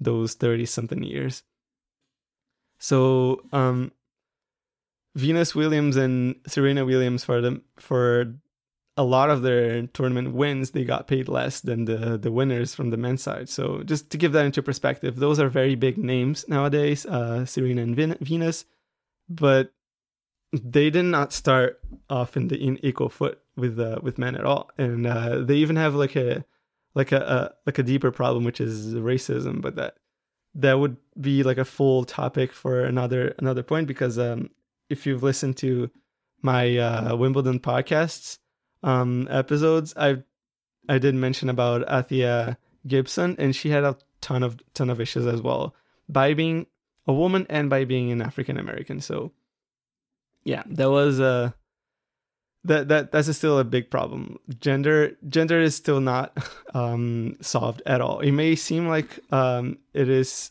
those 0.00 0.34
thirty 0.34 0.66
something 0.66 1.02
years. 1.02 1.44
So 2.78 3.42
um, 3.52 3.92
Venus 5.14 5.54
Williams 5.54 5.96
and 5.96 6.36
Serena 6.46 6.84
Williams 6.86 7.24
for 7.24 7.42
them 7.42 7.62
for 7.78 8.34
a 9.00 9.02
lot 9.02 9.30
of 9.30 9.40
their 9.40 9.86
tournament 9.86 10.34
wins, 10.34 10.72
they 10.72 10.84
got 10.84 11.08
paid 11.08 11.26
less 11.26 11.62
than 11.62 11.86
the 11.86 12.18
the 12.18 12.30
winners 12.30 12.74
from 12.74 12.90
the 12.90 12.98
men's 12.98 13.22
side. 13.22 13.48
So 13.48 13.82
just 13.82 14.10
to 14.10 14.18
give 14.18 14.32
that 14.32 14.44
into 14.44 14.62
perspective, 14.62 15.16
those 15.16 15.40
are 15.40 15.48
very 15.48 15.74
big 15.74 15.96
names 15.96 16.44
nowadays, 16.48 17.06
uh, 17.06 17.46
Serena 17.46 17.80
and 17.80 17.96
Vin- 17.96 18.18
Venus, 18.20 18.66
but 19.26 19.72
they 20.52 20.90
did 20.90 21.06
not 21.06 21.32
start 21.32 21.80
off 22.10 22.36
in 22.36 22.48
the 22.48 22.58
in 22.62 22.78
equal 22.84 23.08
foot 23.08 23.40
with 23.56 23.80
uh, 23.80 24.00
with 24.02 24.18
men 24.18 24.36
at 24.36 24.44
all, 24.44 24.70
and 24.76 25.06
uh, 25.06 25.38
they 25.38 25.56
even 25.56 25.76
have 25.76 25.94
like 25.94 26.14
a 26.14 26.44
like 26.94 27.10
a, 27.12 27.20
a 27.20 27.40
like 27.64 27.78
a 27.78 27.82
deeper 27.82 28.10
problem, 28.10 28.44
which 28.44 28.60
is 28.60 28.94
racism. 28.94 29.62
But 29.62 29.76
that 29.76 29.94
that 30.56 30.78
would 30.78 30.98
be 31.18 31.42
like 31.42 31.58
a 31.58 31.64
full 31.64 32.04
topic 32.04 32.52
for 32.52 32.84
another 32.84 33.34
another 33.38 33.62
point 33.62 33.86
because 33.86 34.18
um, 34.18 34.50
if 34.90 35.06
you've 35.06 35.22
listened 35.22 35.56
to 35.58 35.90
my 36.42 36.76
uh, 36.76 37.16
Wimbledon 37.16 37.60
podcasts, 37.60 38.38
um, 38.82 39.28
episodes, 39.30 39.94
I 39.96 40.22
I 40.88 40.98
did 40.98 41.14
mention 41.14 41.48
about 41.48 41.88
Althea 41.88 42.58
Gibson, 42.86 43.36
and 43.38 43.54
she 43.54 43.70
had 43.70 43.84
a 43.84 43.96
ton 44.20 44.42
of 44.42 44.58
ton 44.74 44.90
of 44.90 45.00
issues 45.00 45.26
as 45.26 45.40
well 45.42 45.74
by 46.08 46.34
being 46.34 46.66
a 47.06 47.12
woman 47.12 47.46
and 47.48 47.70
by 47.70 47.84
being 47.84 48.10
an 48.10 48.22
African 48.22 48.56
American. 48.58 49.00
So 49.00 49.32
yeah, 50.44 50.62
that 50.66 50.90
was 50.90 51.20
a 51.20 51.24
uh, 51.24 51.50
that 52.64 52.88
that 52.88 53.12
that's 53.12 53.34
still 53.36 53.58
a 53.58 53.64
big 53.64 53.90
problem. 53.90 54.38
Gender 54.58 55.16
gender 55.28 55.60
is 55.60 55.74
still 55.74 56.00
not 56.00 56.36
um, 56.74 57.36
solved 57.40 57.82
at 57.86 58.00
all. 58.00 58.20
It 58.20 58.32
may 58.32 58.56
seem 58.56 58.88
like 58.88 59.20
um, 59.32 59.78
it 59.94 60.08
is. 60.08 60.50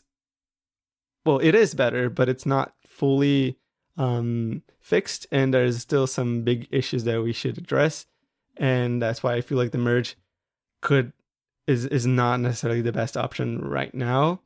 Well, 1.26 1.38
it 1.38 1.54
is 1.54 1.74
better, 1.74 2.08
but 2.08 2.30
it's 2.30 2.46
not 2.46 2.72
fully 2.86 3.58
um, 3.98 4.62
fixed, 4.80 5.26
and 5.30 5.52
there's 5.52 5.78
still 5.78 6.06
some 6.06 6.42
big 6.42 6.66
issues 6.70 7.04
that 7.04 7.22
we 7.22 7.34
should 7.34 7.58
address 7.58 8.06
and 8.60 9.00
that's 9.00 9.22
why 9.22 9.34
I 9.34 9.40
feel 9.40 9.58
like 9.58 9.72
the 9.72 9.78
merge 9.78 10.16
could 10.82 11.12
is 11.66 11.86
is 11.86 12.06
not 12.06 12.38
necessarily 12.40 12.82
the 12.82 12.92
best 12.92 13.16
option 13.16 13.58
right 13.58 13.92
now, 13.92 14.40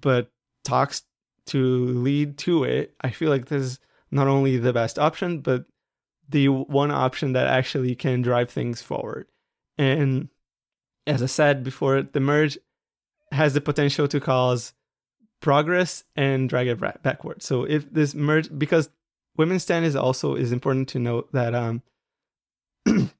but 0.00 0.30
talks 0.64 1.02
to 1.46 1.86
lead 1.86 2.38
to 2.38 2.64
it. 2.64 2.94
I 3.00 3.10
feel 3.10 3.28
like 3.28 3.46
this 3.46 3.62
is 3.62 3.78
not 4.10 4.28
only 4.28 4.56
the 4.56 4.72
best 4.72 4.98
option, 4.98 5.40
but 5.40 5.66
the 6.28 6.48
one 6.48 6.90
option 6.90 7.32
that 7.32 7.46
actually 7.48 7.94
can 7.94 8.22
drive 8.22 8.50
things 8.50 8.80
forward. 8.80 9.26
And 9.76 10.28
as 11.06 11.22
I 11.22 11.26
said 11.26 11.64
before, 11.64 12.02
the 12.02 12.20
merge 12.20 12.58
has 13.32 13.54
the 13.54 13.60
potential 13.60 14.08
to 14.08 14.20
cause 14.20 14.74
progress 15.40 16.04
and 16.14 16.48
drag 16.48 16.68
it 16.68 17.02
backwards. 17.02 17.44
So 17.44 17.64
if 17.64 17.92
this 17.92 18.14
merge, 18.14 18.48
because 18.56 18.90
women's 19.36 19.62
stand 19.64 19.84
is 19.84 19.96
also 19.96 20.34
is 20.34 20.52
important 20.52 20.88
to 20.90 20.98
note 20.98 21.32
that 21.32 21.54
um 21.54 21.82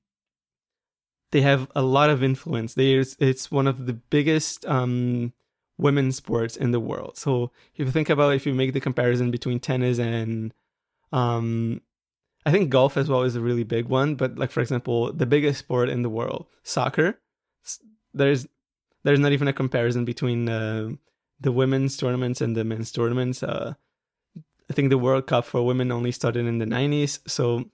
they 1.31 1.41
have 1.43 1.69
a 1.75 1.83
lot 1.83 2.11
of 2.11 2.23
influence. 2.23 2.75
It's 2.77 3.51
one 3.51 3.67
of 3.67 3.87
the 3.87 3.95
biggest 3.95 4.65
um 4.67 5.33
women's 5.79 6.17
sports 6.17 6.57
in 6.57 6.71
the 6.71 6.81
world. 6.81 7.17
So 7.19 7.51
if 7.75 7.87
you 7.87 7.91
think 7.91 8.09
about 8.09 8.35
if 8.35 8.47
you 8.47 8.55
make 8.55 8.73
the 8.73 8.81
comparison 8.81 9.31
between 9.31 9.61
tennis 9.61 9.99
and 9.99 10.55
um 11.13 11.81
I 12.47 12.53
think 12.53 12.71
golf 12.71 12.97
as 12.97 13.09
well 13.09 13.23
is 13.23 13.35
a 13.35 13.41
really 13.41 13.65
big 13.65 13.87
one, 13.87 14.15
but 14.15 14.39
like 14.39 14.53
for 14.53 14.61
example, 14.61 15.13
the 15.13 15.27
biggest 15.27 15.59
sport 15.59 15.89
in 15.89 16.03
the 16.03 16.09
world, 16.09 16.47
soccer, 16.63 17.19
there's 18.15 18.47
there's 19.03 19.19
not 19.19 19.33
even 19.33 19.49
a 19.49 19.53
comparison 19.53 20.05
between 20.05 20.49
uh, 20.49 20.91
the 21.41 21.53
women's 21.53 21.97
tournaments 21.97 22.41
and 22.41 22.57
the 22.57 22.65
men's 22.65 22.93
tournaments. 22.93 23.43
Uh, 23.43 23.75
I 24.71 24.73
think 24.73 24.91
the 24.91 24.99
World 24.99 25.27
Cup 25.27 25.45
for 25.45 25.65
women 25.65 25.93
only 25.93 26.11
started 26.11 26.47
in 26.47 26.59
the 26.59 26.65
90s, 26.65 27.21
so 27.29 27.71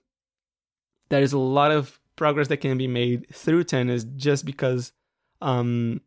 there 1.09 1.21
is 1.21 1.33
a 1.33 1.39
lot 1.39 1.71
of 1.71 1.99
progress 2.15 2.47
that 2.47 2.57
can 2.57 2.77
be 2.77 2.87
made 2.87 3.27
through 3.33 3.63
tennis 3.63 4.03
just 4.03 4.45
because 4.45 4.91
um, 5.41 6.01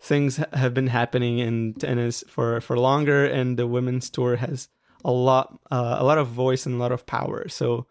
things 0.00 0.36
have 0.52 0.74
been 0.74 0.88
happening 0.88 1.38
in 1.38 1.74
tennis 1.74 2.24
for 2.28 2.60
for 2.60 2.78
longer, 2.78 3.24
and 3.24 3.56
the 3.56 3.66
women's 3.66 4.10
tour 4.10 4.36
has 4.36 4.68
a 5.04 5.12
lot 5.12 5.58
uh, 5.70 5.96
a 5.98 6.04
lot 6.04 6.18
of 6.18 6.28
voice 6.28 6.66
and 6.66 6.74
a 6.74 6.78
lot 6.78 6.92
of 6.92 7.06
power. 7.06 7.48
So 7.48 7.86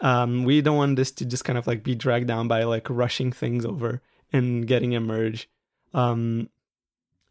um, 0.00 0.44
we 0.44 0.60
don't 0.60 0.76
want 0.76 0.96
this 0.96 1.12
to 1.12 1.24
just 1.24 1.44
kind 1.44 1.58
of 1.58 1.66
like 1.66 1.82
be 1.82 1.94
dragged 1.94 2.26
down 2.26 2.48
by 2.48 2.64
like 2.64 2.90
rushing 2.90 3.32
things 3.32 3.64
over 3.64 4.02
and 4.32 4.66
getting 4.66 4.94
a 4.96 5.00
merge 5.00 5.48
um, 5.94 6.48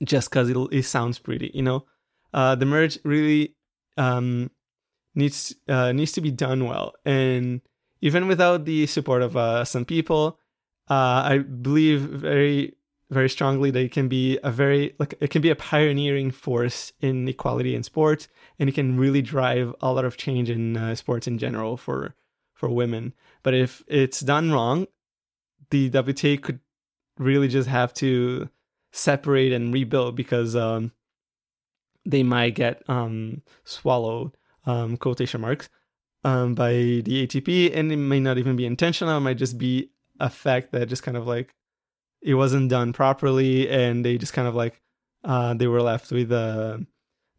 just 0.03 0.29
because 0.29 0.49
it, 0.49 0.57
it 0.71 0.83
sounds 0.83 1.19
pretty, 1.19 1.51
you 1.53 1.61
know. 1.61 1.85
Uh, 2.33 2.55
the 2.55 2.65
merge 2.65 2.97
really 3.03 3.55
um, 3.97 4.49
needs 5.15 5.53
uh, 5.67 5.91
needs 5.91 6.13
to 6.13 6.21
be 6.21 6.31
done 6.31 6.65
well, 6.65 6.93
and 7.05 7.61
even 8.01 8.27
without 8.27 8.65
the 8.65 8.87
support 8.87 9.21
of 9.21 9.37
uh, 9.37 9.63
some 9.63 9.85
people, 9.85 10.39
uh, 10.89 11.23
I 11.25 11.37
believe 11.39 12.01
very 12.01 12.75
very 13.11 13.29
strongly 13.29 13.71
that 13.71 13.81
it 13.81 13.91
can 13.91 14.07
be 14.07 14.39
a 14.41 14.51
very 14.51 14.95
like 14.97 15.13
it 15.19 15.29
can 15.29 15.41
be 15.41 15.49
a 15.49 15.55
pioneering 15.55 16.31
force 16.31 16.93
in 17.01 17.27
equality 17.27 17.75
in 17.75 17.83
sports, 17.83 18.27
and 18.57 18.69
it 18.69 18.73
can 18.73 18.97
really 18.97 19.21
drive 19.21 19.75
a 19.81 19.91
lot 19.91 20.05
of 20.05 20.17
change 20.17 20.49
in 20.49 20.77
uh, 20.77 20.95
sports 20.95 21.27
in 21.27 21.37
general 21.37 21.77
for 21.77 22.15
for 22.53 22.69
women. 22.69 23.13
But 23.43 23.53
if 23.53 23.83
it's 23.87 24.21
done 24.21 24.51
wrong, 24.51 24.87
the 25.69 25.89
WTA 25.89 26.41
could 26.41 26.59
really 27.17 27.47
just 27.47 27.67
have 27.67 27.93
to 27.95 28.49
separate 28.91 29.51
and 29.51 29.73
rebuild 29.73 30.15
because 30.15 30.55
um, 30.55 30.91
they 32.05 32.23
might 32.23 32.55
get 32.55 32.81
um, 32.89 33.41
swallowed, 33.63 34.37
um, 34.65 34.97
quotation 34.97 35.41
marks, 35.41 35.69
um, 36.23 36.55
by 36.55 36.73
the 36.73 37.27
ATP, 37.27 37.75
and 37.75 37.91
it 37.91 37.97
may 37.97 38.19
not 38.19 38.37
even 38.37 38.55
be 38.55 38.65
intentional. 38.65 39.17
It 39.17 39.21
might 39.21 39.37
just 39.37 39.57
be 39.57 39.91
a 40.19 40.29
fact 40.29 40.71
that 40.71 40.89
just 40.89 41.03
kind 41.03 41.17
of 41.17 41.27
like 41.27 41.55
it 42.21 42.35
wasn't 42.35 42.69
done 42.69 42.93
properly, 42.93 43.69
and 43.69 44.05
they 44.05 44.17
just 44.17 44.33
kind 44.33 44.47
of 44.47 44.55
like 44.55 44.81
uh, 45.23 45.53
they 45.53 45.67
were 45.67 45.81
left 45.81 46.11
with 46.11 46.29
the 46.29 46.37
uh, 46.37 46.77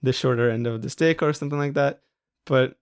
the 0.02 0.12
shorter 0.12 0.50
end 0.50 0.66
of 0.66 0.82
the 0.82 0.90
stick 0.90 1.22
or 1.22 1.32
something 1.32 1.58
like 1.58 1.74
that. 1.74 2.02
But 2.44 2.76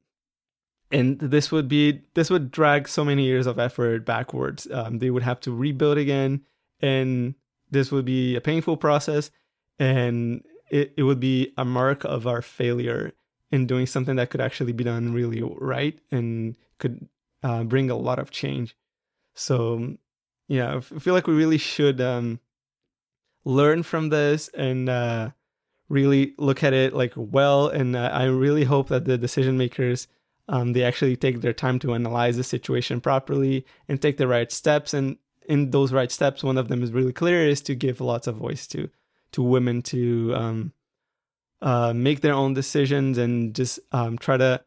and 0.90 1.18
this 1.18 1.52
would 1.52 1.68
be 1.68 2.02
this 2.14 2.30
would 2.30 2.50
drag 2.50 2.88
so 2.88 3.04
many 3.04 3.24
years 3.24 3.46
of 3.46 3.58
effort 3.58 4.04
backwards. 4.04 4.66
Um, 4.72 4.98
they 4.98 5.10
would 5.10 5.22
have 5.22 5.40
to 5.40 5.54
rebuild 5.54 5.98
again, 5.98 6.44
and 6.80 7.34
this 7.70 7.92
would 7.92 8.04
be 8.04 8.36
a 8.36 8.40
painful 8.40 8.76
process, 8.76 9.30
and 9.78 10.42
it, 10.70 10.94
it 10.96 11.02
would 11.02 11.20
be 11.20 11.52
a 11.56 11.64
mark 11.64 12.04
of 12.04 12.26
our 12.26 12.42
failure 12.42 13.12
in 13.50 13.66
doing 13.66 13.86
something 13.86 14.16
that 14.16 14.30
could 14.30 14.40
actually 14.40 14.72
be 14.72 14.84
done 14.84 15.12
really 15.12 15.42
right 15.42 15.98
and 16.10 16.56
could 16.78 17.08
uh, 17.42 17.64
bring 17.64 17.90
a 17.90 17.96
lot 17.96 18.18
of 18.18 18.30
change. 18.30 18.76
So, 19.34 19.96
yeah, 20.48 20.76
I 20.76 20.80
feel 20.80 21.14
like 21.14 21.26
we 21.26 21.34
really 21.34 21.58
should 21.58 22.00
um, 22.00 22.40
learn 23.44 23.82
from 23.82 24.08
this 24.08 24.48
and 24.48 24.88
uh, 24.88 25.30
really 25.88 26.34
look 26.38 26.62
at 26.62 26.72
it 26.72 26.94
like 26.94 27.12
well. 27.16 27.68
And 27.68 27.96
uh, 27.96 28.10
I 28.12 28.24
really 28.24 28.64
hope 28.64 28.88
that 28.88 29.04
the 29.04 29.18
decision 29.18 29.58
makers 29.58 30.06
um, 30.50 30.72
they 30.72 30.82
actually 30.82 31.16
take 31.16 31.40
their 31.40 31.52
time 31.52 31.78
to 31.78 31.94
analyze 31.94 32.36
the 32.36 32.42
situation 32.42 33.00
properly 33.00 33.64
and 33.88 34.02
take 34.02 34.16
the 34.16 34.26
right 34.26 34.50
steps. 34.50 34.92
And 34.92 35.16
in 35.48 35.70
those 35.70 35.92
right 35.92 36.10
steps, 36.10 36.42
one 36.42 36.58
of 36.58 36.66
them 36.66 36.82
is 36.82 36.90
really 36.90 37.12
clear: 37.12 37.46
is 37.46 37.60
to 37.62 37.74
give 37.76 38.00
lots 38.00 38.26
of 38.26 38.36
voice 38.36 38.66
to 38.68 38.90
to 39.32 39.42
women 39.42 39.80
to 39.82 40.34
um, 40.34 40.72
uh, 41.62 41.92
make 41.94 42.20
their 42.20 42.34
own 42.34 42.54
decisions 42.54 43.18
and 43.18 43.54
just 43.54 43.78
um, 43.92 44.18
try 44.18 44.36
to 44.36 44.62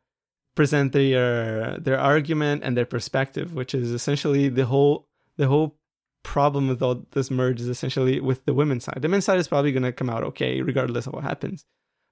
present 0.55 0.91
their 0.91 1.77
their 1.79 1.99
argument 1.99 2.63
and 2.63 2.77
their 2.77 2.85
perspective, 2.85 3.53
which 3.53 3.73
is 3.73 3.91
essentially 3.91 4.49
the 4.49 4.65
whole 4.65 5.07
the 5.37 5.47
whole 5.47 5.77
problem 6.23 6.67
with 6.67 6.81
all 6.81 7.05
this 7.11 7.29
merge 7.29 7.59
is 7.59 7.67
essentially 7.67 8.19
with 8.19 8.45
the 8.45 8.53
women's 8.53 8.85
side. 8.85 8.99
The 9.01 9.09
men's 9.09 9.25
side 9.25 9.39
is 9.39 9.47
probably 9.47 9.71
going 9.71 9.83
to 9.83 9.91
come 9.91 10.09
out 10.09 10.23
okay 10.23 10.61
regardless 10.61 11.07
of 11.07 11.13
what 11.13 11.23
happens, 11.23 11.65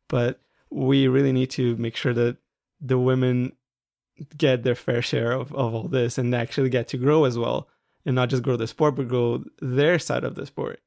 but 0.09 0.41
we 0.69 1.07
really 1.07 1.31
need 1.31 1.51
to 1.51 1.75
make 1.77 1.95
sure 1.95 2.13
that 2.13 2.37
the 2.79 2.97
women 2.97 3.53
get 4.37 4.63
their 4.63 4.75
fair 4.75 5.01
share 5.01 5.31
of, 5.31 5.53
of 5.53 5.73
all 5.73 5.87
this 5.87 6.17
and 6.17 6.33
actually 6.35 6.69
get 6.69 6.87
to 6.89 6.97
grow 6.97 7.25
as 7.25 7.37
well 7.37 7.67
and 8.05 8.15
not 8.15 8.29
just 8.29 8.43
grow 8.43 8.55
the 8.55 8.67
sport 8.67 8.95
but 8.95 9.07
grow 9.07 9.43
their 9.61 9.99
side 9.99 10.23
of 10.23 10.35
the 10.35 10.45
sport 10.45 10.79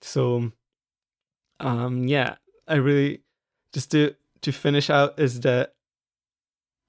so 0.00 0.52
um 1.60 2.06
yeah 2.06 2.36
i 2.66 2.74
really 2.74 3.20
just 3.78 3.92
to 3.92 4.14
to 4.42 4.52
finish 4.52 4.90
out 4.90 5.18
is 5.18 5.40
that 5.40 5.74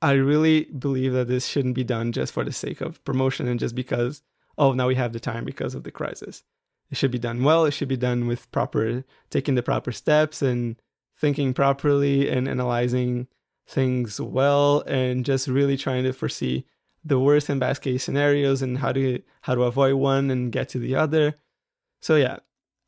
i 0.02 0.14
really 0.14 0.66
believe 0.66 1.14
that 1.14 1.28
this 1.28 1.46
shouldn't 1.46 1.76
be 1.76 1.84
done 1.84 2.12
just 2.12 2.34
for 2.34 2.44
the 2.44 2.52
sake 2.52 2.82
of 2.82 3.04
promotion 3.04 3.48
and 3.48 3.60
just 3.60 3.76
because 3.76 4.24
oh 4.58 4.74
now 4.74 4.88
we 4.88 4.96
have 4.96 5.14
the 5.14 5.20
time 5.20 5.46
because 5.46 5.76
of 5.76 5.84
the 5.84 5.92
crisis 5.92 6.44
it 6.90 6.98
should 6.98 7.12
be 7.12 7.20
done 7.20 7.44
well 7.44 7.66
it 7.66 7.72
should 7.72 7.88
be 7.88 7.98
done 7.98 8.26
with 8.26 8.52
proper 8.52 9.04
taking 9.30 9.54
the 9.54 9.62
proper 9.62 9.92
steps 9.92 10.42
and 10.42 10.82
thinking 11.16 11.54
properly 11.54 12.28
and 12.28 12.48
analyzing 12.48 13.28
things 13.68 14.20
well 14.20 14.82
and 14.88 15.26
just 15.26 15.48
really 15.48 15.78
trying 15.78 16.04
to 16.04 16.12
foresee 16.12 16.66
the 17.06 17.20
worst 17.20 17.50
and 17.50 17.60
best 17.60 17.84
case 17.84 18.04
scenarios 18.04 18.62
and 18.62 18.80
how 18.80 18.92
to 18.92 19.22
how 19.42 19.54
to 19.54 19.62
avoid 19.64 19.94
one 19.94 20.32
and 20.32 20.52
get 20.52 20.70
to 20.70 20.80
the 20.80 20.96
other. 20.96 21.36
So 22.02 22.16
yeah, 22.16 22.38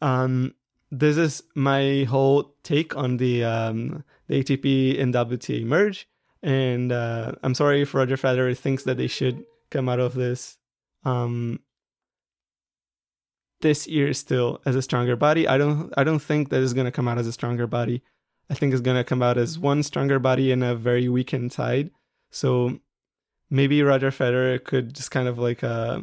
um, 0.01 0.55
this 0.91 1.17
is 1.17 1.43
my 1.55 2.05
whole 2.09 2.55
take 2.63 2.95
on 2.95 3.17
the 3.17 3.43
um, 3.43 4.03
the 4.27 4.43
ATP 4.43 4.99
and 5.01 5.13
WTA 5.13 5.65
merge. 5.65 6.07
And 6.43 6.91
uh, 6.91 7.33
I'm 7.43 7.53
sorry 7.53 7.81
if 7.81 7.93
Roger 7.93 8.17
Federer 8.17 8.57
thinks 8.57 8.83
that 8.83 8.97
they 8.97 9.07
should 9.07 9.45
come 9.69 9.87
out 9.87 9.99
of 9.99 10.13
this 10.15 10.57
um, 11.05 11.59
this 13.61 13.87
year 13.87 14.13
still 14.13 14.59
as 14.65 14.75
a 14.75 14.81
stronger 14.81 15.15
body. 15.15 15.47
I 15.47 15.57
don't 15.57 15.93
I 15.97 16.03
don't 16.03 16.19
think 16.19 16.49
that 16.49 16.61
is 16.61 16.73
gonna 16.73 16.91
come 16.91 17.07
out 17.07 17.17
as 17.17 17.27
a 17.27 17.31
stronger 17.31 17.67
body. 17.67 18.03
I 18.51 18.53
think 18.53 18.73
it's 18.73 18.81
going 18.81 18.97
to 18.97 19.05
come 19.05 19.23
out 19.23 19.37
as 19.37 19.57
one 19.57 19.81
stronger 19.81 20.19
body 20.19 20.51
and 20.51 20.61
a 20.61 20.75
very 20.75 21.07
weakened 21.07 21.53
side. 21.53 21.89
So 22.31 22.79
maybe 23.49 23.81
Roger 23.81 24.11
Federer 24.11 24.61
could 24.61 24.93
just 24.93 25.09
kind 25.09 25.29
of 25.29 25.39
like, 25.39 25.63
uh, 25.63 26.01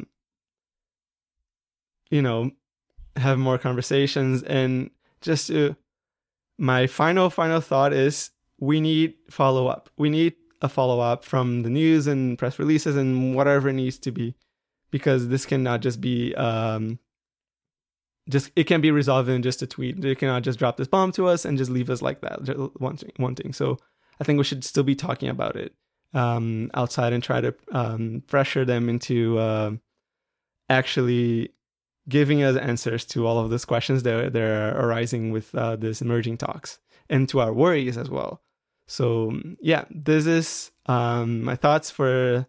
you 2.09 2.23
know, 2.23 2.49
have 3.19 3.37
more 3.37 3.57
conversations. 3.57 4.43
And 4.43 4.89
just 5.21 5.47
to, 5.47 5.75
my 6.57 6.87
final, 6.87 7.29
final 7.29 7.61
thought 7.61 7.93
is 7.93 8.31
we 8.59 8.81
need 8.81 9.15
follow 9.29 9.67
up. 9.67 9.89
We 9.97 10.09
need 10.09 10.35
a 10.61 10.69
follow 10.69 10.99
up 10.99 11.23
from 11.23 11.63
the 11.63 11.69
news 11.69 12.07
and 12.07 12.37
press 12.37 12.59
releases 12.59 12.95
and 12.95 13.35
whatever 13.35 13.69
it 13.69 13.73
needs 13.73 13.97
to 13.99 14.11
be, 14.11 14.35
because 14.91 15.29
this 15.29 15.45
cannot 15.45 15.81
just 15.81 16.01
be 16.01 16.35
um, 16.35 16.99
just 18.29 18.51
it 18.55 18.65
can 18.65 18.81
be 18.81 18.91
resolved 18.91 19.29
in 19.29 19.41
just 19.41 19.61
a 19.61 19.67
tweet. 19.67 20.01
They 20.01 20.15
cannot 20.15 20.43
just 20.43 20.59
drop 20.59 20.77
this 20.77 20.87
bomb 20.87 21.11
to 21.13 21.27
us 21.27 21.45
and 21.45 21.57
just 21.57 21.71
leave 21.71 21.89
us 21.89 22.01
like 22.01 22.21
that, 22.21 22.39
wanting. 22.79 23.11
wanting. 23.17 23.53
So 23.53 23.77
I 24.19 24.23
think 24.23 24.37
we 24.37 24.43
should 24.43 24.63
still 24.63 24.83
be 24.83 24.95
talking 24.95 25.29
about 25.29 25.55
it 25.55 25.73
um, 26.13 26.69
outside 26.73 27.13
and 27.13 27.23
try 27.23 27.41
to 27.41 27.55
um, 27.71 28.23
pressure 28.27 28.65
them 28.65 28.89
into 28.89 29.39
uh, 29.39 29.71
actually 30.69 31.53
giving 32.07 32.41
us 32.43 32.55
answers 32.57 33.05
to 33.05 33.27
all 33.27 33.39
of 33.39 33.49
those 33.49 33.65
questions 33.65 34.03
that, 34.03 34.33
that 34.33 34.41
are 34.41 34.79
arising 34.79 35.31
with 35.31 35.53
uh, 35.53 35.75
this 35.75 36.01
emerging 36.01 36.37
talks 36.37 36.79
and 37.09 37.27
to 37.29 37.39
our 37.39 37.53
worries 37.53 37.97
as 37.97 38.09
well. 38.09 38.41
So 38.87 39.39
yeah, 39.61 39.85
this 39.89 40.25
is 40.25 40.71
um, 40.87 41.43
my 41.43 41.55
thoughts 41.55 41.91
for 41.91 42.47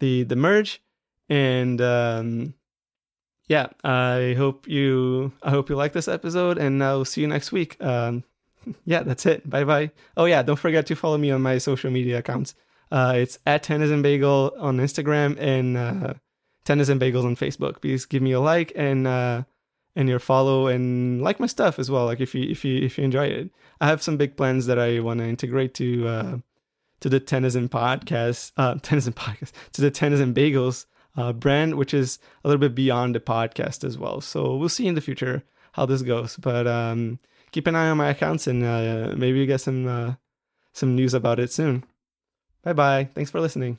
the 0.00 0.22
the 0.24 0.36
merge, 0.36 0.82
and 1.30 1.80
um, 1.80 2.54
yeah, 3.48 3.68
I 3.82 4.34
hope 4.36 4.68
you 4.68 5.32
I 5.42 5.50
hope 5.50 5.70
you 5.70 5.76
like 5.76 5.94
this 5.94 6.08
episode, 6.08 6.58
and 6.58 6.84
I'll 6.84 7.06
see 7.06 7.22
you 7.22 7.26
next 7.26 7.52
week. 7.52 7.82
Um, 7.82 8.24
yeah, 8.84 9.02
that's 9.02 9.24
it. 9.24 9.48
Bye 9.48 9.64
bye. 9.64 9.90
Oh 10.16 10.26
yeah, 10.26 10.42
don't 10.42 10.58
forget 10.58 10.86
to 10.86 10.94
follow 10.94 11.16
me 11.16 11.30
on 11.30 11.40
my 11.40 11.56
social 11.56 11.90
media 11.90 12.18
accounts. 12.18 12.54
Uh, 12.92 13.14
it's 13.16 13.38
at 13.46 13.62
Tennis 13.62 13.90
and 13.90 14.02
Bagel 14.02 14.52
on 14.58 14.78
Instagram 14.78 15.38
and 15.38 15.76
uh, 15.76 16.14
Tennis 16.68 16.90
and 16.90 17.00
Bagels 17.00 17.24
on 17.24 17.34
Facebook. 17.34 17.80
Please 17.80 18.04
give 18.04 18.20
me 18.20 18.32
a 18.32 18.40
like 18.40 18.72
and 18.76 19.06
uh, 19.06 19.44
and 19.96 20.06
your 20.06 20.18
follow 20.18 20.66
and 20.66 21.22
like 21.22 21.40
my 21.40 21.46
stuff 21.46 21.78
as 21.78 21.90
well. 21.90 22.04
Like 22.04 22.20
if 22.20 22.34
you 22.34 22.42
if 22.50 22.62
you 22.62 22.84
if 22.84 22.98
you 22.98 23.04
enjoy 23.04 23.24
it, 23.24 23.50
I 23.80 23.86
have 23.86 24.02
some 24.02 24.18
big 24.18 24.36
plans 24.36 24.66
that 24.66 24.78
I 24.78 25.00
want 25.00 25.20
to 25.20 25.26
integrate 25.26 25.72
to 25.76 26.06
uh, 26.06 26.36
to 27.00 27.08
the 27.08 27.20
Tennyson 27.20 27.70
podcast, 27.70 28.52
uh, 28.58 28.74
Tennyson 28.82 29.14
podcast, 29.14 29.52
to 29.72 29.80
the 29.80 29.90
Tennis 29.90 30.20
and 30.20 30.36
Bagels 30.36 30.84
uh, 31.16 31.32
brand, 31.32 31.76
which 31.76 31.94
is 31.94 32.18
a 32.44 32.48
little 32.48 32.60
bit 32.60 32.74
beyond 32.74 33.14
the 33.14 33.20
podcast 33.20 33.82
as 33.82 33.96
well. 33.96 34.20
So 34.20 34.54
we'll 34.54 34.68
see 34.68 34.86
in 34.86 34.94
the 34.94 35.00
future 35.00 35.44
how 35.72 35.86
this 35.86 36.02
goes. 36.02 36.36
But 36.36 36.66
um, 36.66 37.18
keep 37.50 37.66
an 37.66 37.76
eye 37.76 37.88
on 37.88 37.96
my 37.96 38.10
accounts 38.10 38.46
and 38.46 38.62
uh, 38.62 39.14
maybe 39.16 39.38
you 39.38 39.46
get 39.46 39.62
some 39.62 39.88
uh, 39.88 40.14
some 40.74 40.94
news 40.94 41.14
about 41.14 41.40
it 41.40 41.50
soon. 41.50 41.84
Bye 42.62 42.74
bye. 42.74 43.08
Thanks 43.14 43.30
for 43.30 43.40
listening. 43.40 43.78